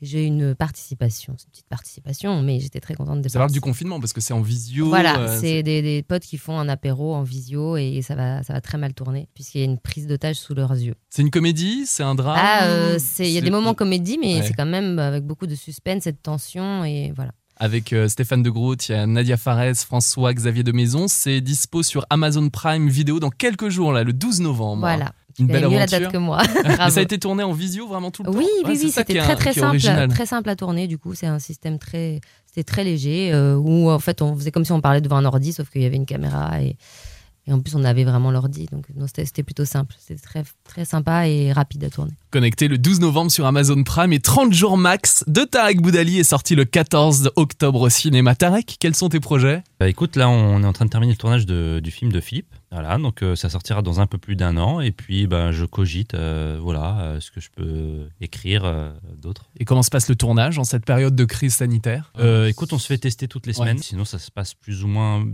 J'ai 0.00 0.22
eu 0.22 0.26
une 0.26 0.54
participation, 0.54 1.34
c'est 1.36 1.44
une 1.46 1.50
petite 1.50 1.68
participation, 1.68 2.40
mais 2.42 2.60
j'étais 2.60 2.78
très 2.80 2.94
contente 2.94 3.20
de 3.22 3.28
Ça 3.28 3.40
parle 3.40 3.50
du 3.50 3.60
confinement 3.60 3.98
parce 4.00 4.12
que 4.14 4.20
c'est 4.22 4.32
en 4.32 4.40
visio. 4.40 4.86
Voilà, 4.86 5.18
euh, 5.18 5.38
c'est 5.40 5.62
des, 5.64 5.82
des 5.82 6.02
potes 6.04 6.22
qui 6.22 6.38
font 6.38 6.58
un 6.58 6.68
apéro 6.70 7.12
en 7.14 7.22
visio 7.24 7.76
et 7.76 8.00
ça 8.02 8.14
va, 8.14 8.42
ça 8.44 8.52
va 8.54 8.60
très 8.62 8.78
mal 8.78 8.94
tourner 8.94 9.26
puisqu'il 9.34 9.58
y 9.58 9.62
a 9.62 9.64
une 9.66 9.78
prise 9.78 10.06
d'otage 10.06 10.36
sous 10.36 10.54
leurs 10.54 10.72
yeux. 10.72 10.94
C'est 11.10 11.20
une 11.22 11.30
comédie, 11.30 11.84
c'est 11.86 12.04
un 12.04 12.14
drame. 12.14 12.38
Ah, 12.40 12.66
euh, 12.68 12.98
il 13.18 13.26
y 13.30 13.36
a 13.36 13.40
des 13.42 13.50
moments 13.50 13.74
comédie, 13.74 14.16
mais 14.18 14.36
Ouais. 14.36 14.42
c'est 14.46 14.54
quand 14.54 14.64
même 14.64 14.98
avec 15.00 15.24
beaucoup 15.26 15.46
de 15.48 15.56
suspense 15.56 16.06
et 16.06 16.12
de 16.12 16.18
tension 16.22 16.82
et 16.84 17.12
voilà. 17.14 17.32
Avec 17.62 17.92
euh, 17.92 18.08
Stéphane 18.08 18.42
de 18.42 18.48
Groot, 18.48 18.88
il 18.88 18.92
y 18.92 18.94
a 18.94 19.06
Nadia 19.06 19.36
Fares, 19.36 19.76
François, 19.76 20.32
Xavier 20.32 20.62
de 20.62 20.72
Maison. 20.72 21.08
C'est 21.08 21.42
dispo 21.42 21.82
sur 21.82 22.06
Amazon 22.08 22.48
Prime 22.48 22.88
Vidéo 22.88 23.20
dans 23.20 23.28
quelques 23.28 23.68
jours, 23.68 23.92
là, 23.92 24.02
le 24.02 24.14
12 24.14 24.40
novembre. 24.40 24.80
Voilà. 24.80 25.12
Une 25.38 25.46
belle 25.46 25.68
mieux 25.68 25.76
la 25.76 25.82
aventure. 25.82 26.00
date 26.00 26.12
que 26.12 26.16
moi. 26.16 26.42
Mais 26.64 26.76
ça 26.90 27.00
a 27.00 27.02
été 27.02 27.18
tourné 27.18 27.42
en 27.42 27.52
visio 27.52 27.86
vraiment 27.86 28.10
tout 28.10 28.22
le 28.22 28.30
Oui, 28.30 28.46
temps. 28.62 28.68
oui, 28.70 28.78
oui, 28.82 28.90
c'était 28.90 29.18
très 29.18 29.36
très 29.36 29.52
simple, 29.52 29.78
très 30.08 30.26
simple 30.26 30.48
à 30.48 30.56
tourner. 30.56 30.86
Du 30.86 30.96
coup, 30.96 31.14
c'est 31.14 31.26
un 31.26 31.38
système 31.38 31.78
très, 31.78 32.20
c'était 32.46 32.64
très 32.64 32.82
léger 32.82 33.30
euh, 33.32 33.56
où 33.56 33.90
en 33.90 33.98
fait 33.98 34.22
on 34.22 34.34
faisait 34.34 34.50
comme 34.50 34.64
si 34.64 34.72
on 34.72 34.80
parlait 34.80 35.02
devant 35.02 35.16
un 35.16 35.24
ordi, 35.26 35.52
sauf 35.52 35.68
qu'il 35.68 35.82
y 35.82 35.86
avait 35.86 35.96
une 35.96 36.06
caméra 36.06 36.62
et, 36.62 36.76
et 37.50 37.52
en 37.52 37.60
plus 37.60 37.74
on 37.74 37.84
avait 37.84 38.04
vraiment 38.04 38.30
l'ordi. 38.30 38.66
Donc 38.72 38.86
non, 38.96 39.06
c'était 39.12 39.42
plutôt 39.42 39.64
simple. 39.66 39.94
C'était 39.98 40.20
très 40.22 40.44
très 40.64 40.84
sympa 40.84 41.28
et 41.28 41.52
rapide 41.52 41.84
à 41.84 41.90
tourner. 41.90 42.12
Connecté 42.30 42.68
le 42.68 42.78
12 42.78 43.00
novembre 43.00 43.30
sur 43.30 43.44
Amazon 43.44 43.82
Prime 43.82 44.12
et 44.12 44.20
30 44.20 44.52
jours 44.54 44.78
max 44.78 45.24
de 45.26 45.42
Tarek 45.42 45.82
Boudali 45.82 46.18
est 46.20 46.24
sorti 46.24 46.54
le 46.54 46.64
14 46.64 47.32
octobre 47.36 47.80
au 47.82 47.88
cinéma. 47.88 48.34
Tarek, 48.34 48.76
quels 48.78 48.94
sont 48.94 49.08
tes 49.08 49.20
projets? 49.20 49.62
Bah 49.80 49.88
écoute, 49.88 50.16
là 50.16 50.28
on 50.30 50.62
est 50.62 50.66
en 50.66 50.72
train 50.72 50.84
de 50.86 50.90
terminer 50.90 51.12
le 51.12 51.18
tournage 51.18 51.44
de- 51.44 51.80
du 51.82 51.90
film 51.90 52.12
de 52.12 52.20
Philippe. 52.20 52.54
Voilà, 52.72 52.98
donc 52.98 53.24
euh, 53.24 53.34
ça 53.34 53.48
sortira 53.48 53.82
dans 53.82 53.98
un 53.98 54.06
peu 54.06 54.16
plus 54.16 54.36
d'un 54.36 54.56
an. 54.56 54.78
Et 54.80 54.92
puis 54.92 55.26
bah, 55.26 55.50
je 55.50 55.64
cogite, 55.64 56.14
euh, 56.14 56.56
voilà, 56.62 57.00
euh, 57.00 57.20
ce 57.20 57.32
que 57.32 57.40
je 57.40 57.48
peux 57.50 58.06
écrire 58.20 58.64
euh, 58.64 58.92
d'autres. 59.20 59.50
Et 59.58 59.64
comment 59.64 59.82
se 59.82 59.90
passe 59.90 60.08
le 60.08 60.14
tournage 60.14 60.56
en 60.56 60.62
cette 60.62 60.84
période 60.84 61.16
de 61.16 61.24
crise 61.24 61.54
sanitaire? 61.54 62.12
Euh, 62.20 62.46
écoute, 62.46 62.72
on 62.72 62.78
se 62.78 62.86
fait 62.86 62.98
tester 62.98 63.26
toutes 63.26 63.46
les 63.46 63.54
Ouais. 63.58 63.64
semaines, 63.66 63.78
sinon 63.78 64.04
ça 64.04 64.20
se 64.20 64.30
passe 64.30 64.54
plus 64.54 64.84
ou 64.84 64.86
moins 64.86 65.24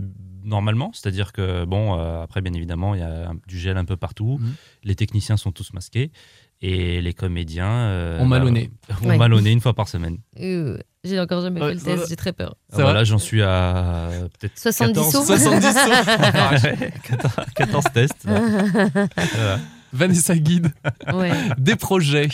normalement. 0.47 0.91
C'est-à-dire 0.93 1.31
que, 1.33 1.65
bon, 1.65 1.99
euh, 1.99 2.23
après, 2.23 2.41
bien 2.41 2.53
évidemment, 2.53 2.95
il 2.95 2.99
y 3.01 3.03
a 3.03 3.29
un- 3.29 3.35
du 3.47 3.59
gel 3.59 3.77
un 3.77 3.85
peu 3.85 3.97
partout. 3.97 4.37
Mhm. 4.39 4.53
Les 4.83 4.95
techniciens 4.95 5.37
sont 5.37 5.51
tous 5.51 5.73
masqués. 5.73 6.11
Et 6.59 7.01
les 7.01 7.13
comédiens. 7.13 7.69
euh, 7.69 8.19
Ont 8.19 8.25
mal 8.25 8.43
au 8.43 8.49
nez. 8.49 8.71
ont 9.03 9.07
Ouais. 9.09 9.17
mal 9.17 9.31
au 9.33 9.41
nez 9.41 9.51
une 9.51 9.61
fois 9.61 9.75
par 9.75 9.87
semaine. 9.87 10.17
Euh, 10.39 10.79
j'ai 11.03 11.19
encore 11.19 11.41
jamais 11.43 11.61
Ouais, 11.61 11.67
fait 11.77 11.91
le 11.91 11.97
test, 11.97 12.09
j'ai 12.09 12.15
très 12.15 12.33
peur. 12.33 12.55
Voilà, 12.71 13.03
j'en 13.03 13.19
suis 13.19 13.43
à 13.43 14.09
peut-être 14.39 14.57
70 14.57 14.93
14, 14.95 15.13
sauts. 15.13 15.37
70 15.37 15.67
sauts. 15.67 16.79
Ouais, 16.79 16.91
14, 17.03 17.33
14 17.55 17.85
tests. 17.93 18.25
Voilà. 18.25 19.59
Vanessa 19.93 20.35
Guide, 20.35 20.71
Ouais. 21.13 21.31
des 21.57 21.75
projets. 21.75 22.27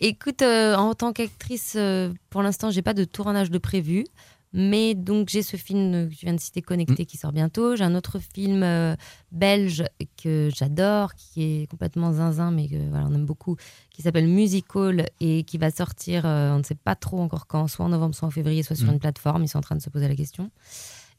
Écoute, 0.00 0.42
euh, 0.42 0.74
en 0.76 0.94
tant 0.94 1.12
qu'actrice, 1.12 1.74
euh, 1.76 2.12
pour 2.30 2.42
l'instant, 2.42 2.70
j'ai 2.70 2.82
pas 2.82 2.94
de 2.94 3.04
tournage 3.04 3.50
de 3.50 3.58
prévu. 3.58 4.04
Mais 4.52 4.94
donc, 4.96 5.28
j'ai 5.28 5.42
ce 5.42 5.56
film 5.56 6.08
que 6.08 6.14
tu 6.14 6.24
viens 6.26 6.34
de 6.34 6.40
citer, 6.40 6.60
Mm. 6.60 6.64
Connecté, 6.64 7.06
qui 7.06 7.16
sort 7.16 7.30
bientôt. 7.32 7.76
J'ai 7.76 7.84
un 7.84 7.94
autre 7.94 8.18
film 8.18 8.62
euh, 8.64 8.96
belge 9.30 9.84
que 10.20 10.50
j'adore, 10.54 11.14
qui 11.14 11.42
est 11.62 11.66
complètement 11.70 12.12
zinzin, 12.12 12.50
mais 12.50 12.68
que 12.68 12.88
voilà, 12.88 13.06
on 13.08 13.14
aime 13.14 13.26
beaucoup, 13.26 13.56
qui 13.90 14.02
s'appelle 14.02 14.26
Musical 14.26 15.06
et 15.20 15.44
qui 15.44 15.56
va 15.58 15.70
sortir, 15.70 16.26
euh, 16.26 16.52
on 16.52 16.58
ne 16.58 16.62
sait 16.64 16.74
pas 16.74 16.96
trop 16.96 17.20
encore 17.20 17.46
quand, 17.46 17.68
soit 17.68 17.84
en 17.84 17.90
novembre, 17.90 18.14
soit 18.14 18.26
en 18.26 18.32
février, 18.32 18.62
soit 18.64 18.74
sur 18.76 18.88
Mm. 18.88 18.94
une 18.94 18.98
plateforme. 18.98 19.44
Ils 19.44 19.48
sont 19.48 19.58
en 19.58 19.62
train 19.62 19.76
de 19.76 19.82
se 19.82 19.90
poser 19.90 20.08
la 20.08 20.16
question. 20.16 20.50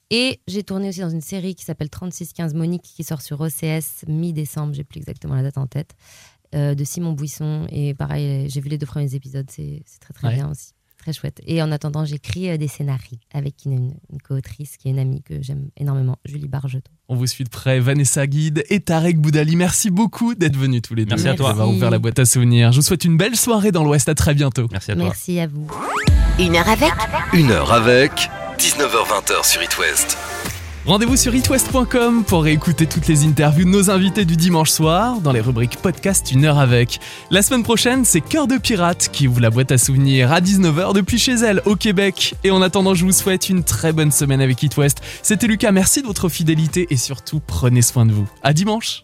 Et 0.10 0.42
j'ai 0.46 0.64
tourné 0.64 0.90
aussi 0.90 1.00
dans 1.00 1.10
une 1.10 1.22
série 1.22 1.56
qui 1.56 1.64
s'appelle 1.64 1.90
3615 1.90 2.54
Monique, 2.54 2.82
qui 2.84 3.04
sort 3.06 3.22
sur 3.22 3.40
OCS 3.40 4.04
mi-décembre, 4.10 4.74
j'ai 4.74 4.84
plus 4.84 4.98
exactement 5.00 5.36
la 5.36 5.44
date 5.44 5.58
en 5.58 5.68
tête, 5.68 5.96
euh, 6.54 6.76
de 6.76 6.84
Simon 6.84 7.14
Buisson. 7.14 7.66
Et 7.70 7.94
pareil, 7.94 8.50
j'ai 8.50 8.60
vu 8.60 8.68
les 8.68 8.78
deux 8.78 8.86
premiers 8.86 9.16
épisodes, 9.16 9.50
c'est 9.50 9.82
c'est 9.86 10.00
très 10.00 10.14
très 10.14 10.28
Ouais. 10.28 10.34
bien 10.36 10.52
aussi. 10.52 10.74
Très 11.02 11.14
chouette. 11.14 11.42
Et 11.48 11.64
en 11.64 11.72
attendant, 11.72 12.06
j'écris 12.06 12.48
euh, 12.52 12.58
des 12.58 12.68
scénarios 12.68 13.18
avec 13.34 13.56
une, 13.66 13.72
une, 13.72 13.94
une 14.12 14.22
co-autrice 14.22 14.78
qui 14.78 14.88
est 14.88 14.92
une 14.92 15.00
amie 15.00 15.24
que 15.24 15.42
j'aime 15.42 15.70
énormément, 15.76 16.18
Julie 16.26 16.48
Bargeton. 16.48 16.92
On 17.10 17.16
vous 17.16 17.26
suit 17.26 17.44
de 17.44 17.50
près, 17.50 17.80
Vanessa 17.80 18.28
Guide 18.28 18.64
et 18.70 18.82
Tarek 18.82 19.18
Boudali. 19.20 19.56
Merci 19.56 19.90
beaucoup 19.90 20.36
d'être 20.36 20.56
venus 20.56 20.84
tous 20.84 20.94
les 20.94 21.06
deux. 21.06 21.10
Merci 21.16 21.28
à 21.28 21.34
toi. 21.34 21.50
D'avoir 21.50 21.66
Merci. 21.68 21.78
ouvert 21.78 21.90
la 21.90 21.98
boîte 21.98 22.20
à 22.20 22.26
souvenirs. 22.26 22.72
Je 22.72 22.78
vous 22.78 22.86
souhaite 22.86 23.04
une 23.04 23.18
belle 23.18 23.36
soirée 23.36 23.72
dans 23.72 23.84
l'Ouest. 23.84 24.10
À 24.10 24.16
très 24.16 24.36
bientôt. 24.36 24.68
Merci 24.72 24.92
à 24.92 24.96
toi. 24.96 25.06
Merci 25.06 25.40
à 25.40 25.48
vous. 25.48 25.68
Une 26.40 26.56
heure 26.56 26.70
avec 26.70 26.92
Une 27.34 27.50
heure 27.50 27.74
avec 27.74 28.30
19h20 28.60 29.44
sur 29.44 29.64
It 29.64 29.78
West. 29.80 30.18
Rendez-vous 30.86 31.16
sur 31.16 31.36
itwest.com 31.36 32.24
pour 32.24 32.44
réécouter 32.44 32.88
toutes 32.88 33.08
les 33.08 33.24
interviews 33.24 33.66
de 33.66 33.70
nos 33.70 33.92
invités 33.92 34.26
du 34.26 34.36
dimanche 34.36 34.72
soir 34.72 35.22
dans 35.22 35.32
les 35.32 35.40
rubriques 35.40 35.78
podcast 35.78 36.32
Une 36.32 36.44
heure 36.44 36.58
avec. 36.58 37.00
La 37.30 37.44
semaine 37.44 37.62
prochaine, 37.62 38.04
c'est 38.04 38.20
Cœur 38.20 38.48
de 38.48 38.58
Pirate 38.58 39.10
qui 39.14 39.28
ouvre 39.28 39.42
la 39.42 39.52
boîte 39.52 39.72
à 39.72 39.78
souvenirs 39.78 40.32
à 40.32 40.42
19h 40.42 40.96
depuis 40.96 41.20
chez 41.20 41.34
elle 41.34 41.62
au 41.66 41.76
Québec. 41.76 42.34
Et 42.44 42.50
en 42.50 42.64
attendant, 42.64 42.96
je 42.96 43.06
vous 43.06 43.12
souhaite 43.12 43.48
une 43.48 43.64
très 43.64 43.94
bonne 43.94 44.12
semaine 44.12 44.42
avec 44.42 44.64
It. 44.64 44.76
C'était 45.22 45.46
Lucas, 45.46 45.72
merci 45.72 46.02
de 46.02 46.08
votre 46.08 46.30
fidélité 46.30 46.88
et 46.90 46.98
surtout 46.98 47.40
prenez 47.46 47.84
soin 47.84 48.08
de 48.08 48.14
vous. 48.14 48.28
À 48.42 48.52
dimanche. 48.52 49.04